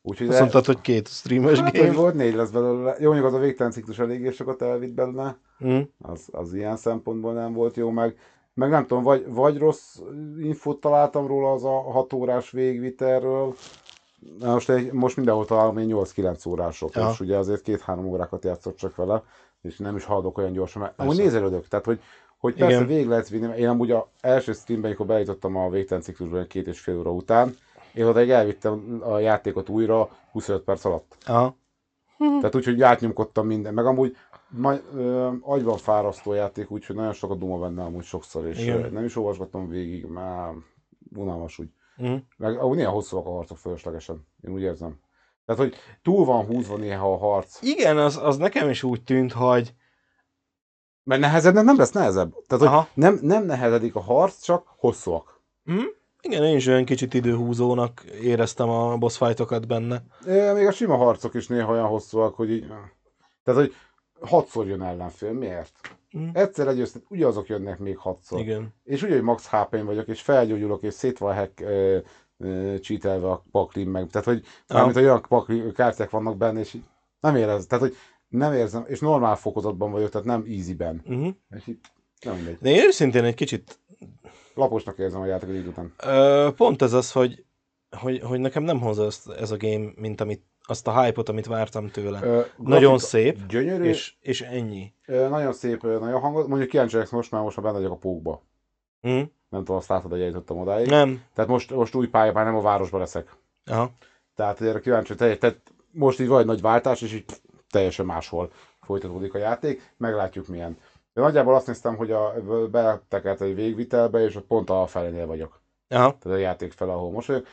Úgyhogy 0.02 0.28
Azt 0.28 0.40
mondtad, 0.40 0.66
hogy 0.66 0.82
két 0.82 1.08
streames 1.08 1.60
hát, 1.60 1.74
game. 1.74 1.92
volt, 1.92 2.14
négy 2.14 2.34
lesz 2.36 2.50
belőle. 2.50 2.96
Jó, 3.00 3.06
mondjuk 3.12 3.28
az 3.28 3.34
a 3.34 3.40
végtelen 3.40 3.72
ciklus 3.72 4.00
eléggé 4.00 4.32
sokat 4.32 4.62
elvitt 4.62 4.94
belőle. 4.94 5.38
Mm. 5.66 5.80
Az, 6.02 6.28
az 6.32 6.54
ilyen 6.54 6.78
szempontból 6.78 7.34
nem 7.34 7.54
volt 7.54 7.76
jó, 7.76 7.90
meg, 7.90 8.18
meg 8.54 8.70
nem 8.70 8.86
tudom, 8.86 9.04
vagy, 9.04 9.26
vagy 9.28 9.58
rossz 9.58 10.00
infót 10.40 10.80
találtam 10.80 11.28
róla 11.28 11.52
az 11.52 11.64
a 11.64 11.82
6 11.92 12.14
órás 12.14 12.52
végvitelről. 12.52 13.54
Na, 14.40 14.54
Most, 14.54 14.70
egy, 14.70 14.92
most 14.92 15.16
mindenhol 15.16 15.46
találom 15.46 15.78
én 15.78 15.90
8-9 15.92 16.48
órások, 16.48 16.96
Aha. 16.96 17.12
és 17.12 17.20
ugye 17.20 17.38
azért 17.38 17.62
két-három 17.62 18.06
órákat 18.06 18.44
játszott 18.44 18.76
csak 18.76 18.96
vele, 18.96 19.24
és 19.62 19.78
nem 19.78 19.96
is 19.96 20.04
haladok 20.04 20.38
olyan 20.38 20.52
gyorsan, 20.52 20.82
mert 20.82 20.94
amúgy 21.00 21.18
nézelődök, 21.18 21.68
tehát 21.68 21.86
hogy, 21.86 22.00
hogy 22.38 22.56
persze 22.56 22.76
Igen. 22.76 22.88
végig 22.88 23.08
lehet 23.08 23.30
vinni, 23.30 23.58
én 23.58 23.68
amúgy 23.68 23.92
a 23.92 24.10
első 24.22 24.54
streamben, 24.54 24.90
amikor 24.90 25.06
beállítottam 25.06 25.56
a 25.56 25.70
végtelen 25.70 26.04
ciklusban 26.04 26.48
két 26.48 26.68
és 26.68 26.80
fél 26.80 26.98
óra 27.00 27.12
után, 27.12 27.56
én 27.94 28.06
odaig 28.06 28.30
elvittem 28.30 29.02
a 29.04 29.18
játékot 29.20 29.70
újra 29.70 30.10
25 30.32 30.64
perc 30.64 30.86
alatt. 30.86 31.18
Aha. 31.26 31.56
Tehát 32.18 32.56
úgy, 32.56 32.66
hogy 32.66 32.82
átnyomkodtam 32.82 33.48
minden. 33.48 33.74
Meg 33.74 33.86
amúgy 33.86 34.16
ma, 34.50 34.74
ö, 34.96 35.30
agyban 35.42 35.78
fárasztó 35.78 36.34
játék, 36.34 36.72
úgyhogy 36.72 36.96
nagyon 36.96 37.14
sokat 37.14 37.38
duma 37.38 37.58
benne 37.58 37.84
amúgy 37.84 38.04
sokszor, 38.04 38.46
és 38.46 38.62
Igen. 38.62 38.94
nem 38.94 39.04
is 39.04 39.16
olvasgattam 39.16 39.70
végig, 39.70 40.06
már 40.06 40.54
unalmas 41.16 41.60
úgy. 41.60 41.70
Mm. 42.02 42.16
Meg 42.38 42.58
ahogy 42.58 42.78
néha 42.78 42.92
hosszúak 42.92 43.26
a 43.26 43.32
harcok 43.32 43.58
fölöslegesen. 43.58 44.28
Én 44.42 44.54
úgy 44.54 44.62
érzem. 44.62 45.00
Tehát, 45.46 45.62
hogy 45.62 45.76
túl 46.02 46.26
van 46.26 46.46
húzva 46.46 46.78
néha 46.78 47.14
a 47.14 47.18
harc. 47.18 47.62
Igen, 47.62 47.98
az, 47.98 48.18
az 48.18 48.38
nekem 48.38 48.70
is 48.70 48.84
úgy 48.84 49.04
tűnt, 49.04 49.32
hogy 49.32 49.74
Mert 51.04 51.22
nehezebb 51.22 51.54
nem 51.54 51.78
lesz 51.78 51.92
nehezebb. 51.92 52.34
Tehát, 52.48 52.68
hogy 52.68 52.88
nem, 52.94 53.20
nem 53.22 53.46
nehezedik 53.46 53.96
a 53.96 54.02
harc, 54.02 54.42
csak 54.42 54.68
hosszúak. 54.78 55.42
Mm? 55.72 55.84
Igen, 56.22 56.44
én 56.44 56.56
is 56.56 56.68
olyan 56.68 56.86
kicsit 56.86 57.14
időhúzónak 57.14 58.04
éreztem 58.22 58.70
a 58.70 58.98
boss 58.98 59.18
fightokat 59.18 59.68
benne. 59.68 60.04
É, 60.28 60.52
még 60.52 60.68
a 60.68 60.72
sima 60.72 60.96
harcok 60.96 61.34
is 61.34 61.48
néha 61.48 61.72
olyan 61.72 61.88
hosszúak, 61.88 62.36
hogy 62.36 62.52
így... 62.52 62.68
Tehát, 63.44 63.60
hogy 63.60 63.74
hatszor 64.22 64.68
jön 64.68 64.82
ellenfél. 64.82 65.32
Miért? 65.32 65.72
Mm. 66.18 66.30
Egyszer 66.34 66.66
legyőztet, 66.66 67.04
ugyanazok 67.08 67.48
jönnek 67.48 67.80
még 67.80 67.98
hatszor. 67.98 68.40
Igen. 68.40 68.74
És 68.84 69.04
úgy, 69.04 69.12
hogy 69.12 69.22
max 69.22 69.50
hp 69.50 69.84
vagyok, 69.84 70.08
és 70.08 70.22
felgyógyulok, 70.22 70.84
és 70.84 70.94
szét 70.94 71.18
van 71.18 71.36
hack, 71.36 71.60
ö, 71.60 71.98
ö, 72.38 72.76
cheatelve 72.80 73.30
a 73.30 73.44
paklim 73.52 73.90
meg. 73.90 74.08
Tehát, 74.08 74.28
hogy 74.28 74.44
mármint 74.68 74.96
olyan 74.96 75.26
pakli, 75.28 75.72
kártyák 75.72 76.10
vannak 76.10 76.38
benne, 76.38 76.60
és 76.60 76.74
így 76.74 76.84
nem 77.20 77.36
érez. 77.36 77.66
Tehát, 77.66 77.84
hogy 77.84 77.96
nem 78.28 78.54
érzem, 78.54 78.84
és 78.88 79.00
normál 79.00 79.36
fokozatban 79.36 79.92
vagyok, 79.92 80.10
tehát 80.10 80.28
nem 80.28 80.46
easyben. 80.48 81.02
Uh-huh. 81.06 81.34
És 81.50 81.68
így 81.68 81.80
nem 82.26 82.36
mindegy. 82.36 82.58
De 82.62 82.70
én 82.70 82.84
őszintén 82.84 83.24
egy 83.24 83.36
kicsit 83.36 83.80
Laposnak 84.56 84.98
érzem 84.98 85.22
a 85.22 85.26
játékot 85.26 85.56
így 85.56 85.68
után. 85.68 85.94
Ö, 86.04 86.50
pont 86.56 86.82
ez 86.82 86.94
az, 86.94 87.12
hogy, 87.12 87.46
hogy, 87.90 88.20
hogy 88.20 88.40
nekem 88.40 88.64
nem 88.64 88.80
hozza 88.80 89.06
ezt, 89.06 89.30
ez 89.30 89.52
a 89.52 89.58
game, 89.58 89.92
mint 89.96 90.22
amit, 90.22 90.44
azt 90.64 90.88
a 90.88 91.02
hype-ot, 91.02 91.30
amit 91.30 91.46
vártam 91.46 91.90
tőle. 91.90 92.20
Ö, 92.24 92.42
Nagyon 92.58 93.00
szép, 93.00 93.46
Gyönyörű, 93.48 93.84
és, 93.84 94.14
és 94.22 94.42
ennyi. 94.42 94.94
Ö, 95.06 95.28
nagyon 95.28 95.54
szép, 95.54 95.82
nagyon 95.82 96.20
hangos. 96.20 96.46
Mondjuk 96.46 96.70
kíváncsi 96.70 96.98
most, 96.98 97.32
mert 97.32 97.44
most 97.44 97.56
már 97.56 97.66
benne 97.66 97.78
vagyok 97.78 97.92
a 97.92 97.96
pókba. 98.00 98.42
Mm? 99.08 99.22
Nem 99.50 99.60
tudom, 99.64 99.76
azt 99.76 99.90
látod, 99.90 100.12
hogy 100.12 100.22
eljutottam 100.22 100.58
odáig. 100.58 100.88
Nem. 100.88 101.24
Tehát 101.34 101.50
most, 101.50 101.72
most 101.72 101.96
új 101.96 102.08
pályában 102.08 102.46
nem 102.46 102.56
a 102.56 102.62
városban 102.62 103.00
leszek. 103.00 103.36
Aha. 103.66 103.92
Tehát 104.36 104.62
erre 104.62 104.80
kíváncsi, 104.80 105.16
te, 105.16 105.38
tehát 105.38 105.62
most 105.92 106.20
így 106.20 106.28
van 106.28 106.40
egy 106.40 106.46
nagy 106.46 106.62
váltás, 106.62 107.02
és 107.02 107.14
így 107.14 107.26
pff, 107.26 107.38
teljesen 107.70 108.06
máshol 108.06 108.52
folytatódik 108.82 109.34
a 109.34 109.38
játék. 109.38 109.94
Meglátjuk 109.98 110.48
milyen. 110.48 110.78
De 111.14 111.22
nagyjából 111.22 111.56
azt 111.56 111.68
néztem, 111.68 111.96
hogy 111.96 112.12
a, 112.12 112.34
betekelt 112.72 113.42
egy 113.42 113.56
végvitelbe, 113.56 114.24
és 114.24 114.36
ott 114.36 114.46
pont 114.46 114.70
a 114.70 114.86
felénél 114.88 115.26
vagyok. 115.26 115.62
Aha. 115.90 116.18
Tehát 116.20 116.38
a 116.38 116.42
játék 116.42 116.72
fel, 116.72 116.90
ahol 116.90 117.12
most 117.12 117.28
vagyok. 117.28 117.48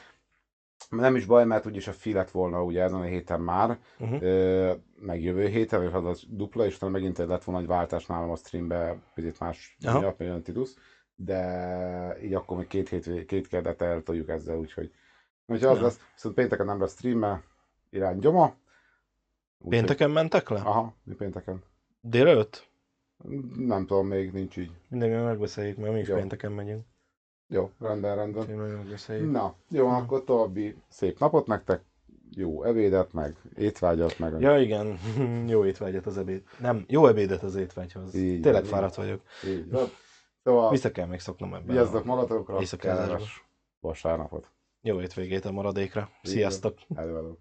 Nem 0.89 1.17
is 1.17 1.27
baj, 1.27 1.45
mert 1.45 1.67
úgyis 1.67 1.89
a 1.89 1.93
fi 1.93 2.13
lett 2.13 2.31
volna 2.31 2.63
ugye 2.65 2.83
ezen 2.83 3.01
a 3.01 3.05
héten 3.05 3.41
már, 3.41 3.79
Uh-huh. 3.99 4.77
meg 5.01 5.23
jövő 5.23 5.47
héten, 5.47 5.91
vagy 5.91 6.05
az 6.07 6.25
dupla, 6.29 6.67
és 6.67 6.77
utána 6.77 6.93
megint 6.93 7.19
lett 7.19 7.45
volna 7.45 7.61
egy 7.61 7.67
váltás 7.67 8.07
nálam 8.07 8.31
a 8.31 8.37
streambe, 8.37 8.97
picit 9.15 9.39
más 9.41 9.77
Aha. 9.85 9.99
miatt, 9.99 10.19
mert 10.19 10.31
jön 10.31 10.43
Tidus, 10.43 10.71
de 11.15 12.17
így 12.23 12.35
akkor 12.35 12.57
még 12.57 12.67
két, 12.67 12.89
hét, 12.89 13.27
két 13.27 13.49
kedvet 13.49 13.83
eltoljuk 13.83 14.29
ezzel, 14.29 14.57
úgyhogy 14.59 14.91
úgyhogy 15.47 15.69
az 15.69 15.77
Ja. 15.77 15.83
lesz, 15.83 16.01
viszont 16.15 16.35
pénteken 16.35 16.67
nem 16.67 16.81
lesz 16.81 16.93
streame, 16.97 17.43
irány 17.91 18.19
gyoma. 18.19 18.43
Úgyhogy- 18.45 19.69
Pénteken 19.79 20.11
mentek 20.11 20.49
le? 20.49 20.61
Aha, 20.61 20.95
mi 21.05 21.15
pénteken. 21.15 21.63
Délelőtt? 22.01 22.69
Nem 23.57 23.87
tudom, 23.87 24.07
még 24.07 24.33
nincs 24.33 24.57
így. 24.57 24.71
Mindegy, 24.89 25.11
majd 25.11 25.25
megbeszéljük, 25.25 25.77
mert 25.77 25.93
mi 25.93 25.99
is 26.01 26.09
Jó. 26.09 26.15
pénteken 26.17 26.53
megyünk. 26.53 26.85
Jó, 27.53 27.71
rendben, 27.81 28.17
rendben. 28.17 29.31
Na, 29.31 29.55
jó, 29.69 29.89
akkor 29.89 30.25
további 30.25 30.77
szép 30.89 31.19
napot 31.19 31.47
nektek, 31.47 31.85
jó 32.31 32.63
ebédet, 32.65 33.13
meg 33.13 33.37
étvágyat, 33.57 34.19
meg 34.19 34.41
Ja, 34.41 34.59
igen. 34.59 34.99
jó 35.53 35.65
étvágyat 35.65 36.07
az 36.07 36.19
ebéd. 36.19 36.43
Nem, 36.59 36.85
jó 36.89 37.07
ebédet 37.07 37.43
az 37.43 37.55
étvágyhoz. 37.57 38.15
Így 38.15 38.41
Tényleg 38.41 38.63
van, 38.63 38.71
fáradt 38.71 38.95
vagyok. 38.95 39.23
így. 39.47 39.79
Szóval 40.45 40.71
Vissza 40.71 40.91
kell 40.91 41.07
még 41.07 41.21
szoknom 41.21 41.55
ebben. 41.55 41.67
vigyázzatok 41.67 42.05
magatokra, 42.05 42.59
éjszakázásba. 42.61 43.05
kellemes 43.07 43.45
vasárnapot. 43.81 44.51
Jó 44.83 45.01
étvégét 45.01 45.45
a 45.45 45.53
maradékra. 45.53 46.11
Így 46.23 46.31
Sziasztok! 46.33 46.79
Előadom. 46.95 47.39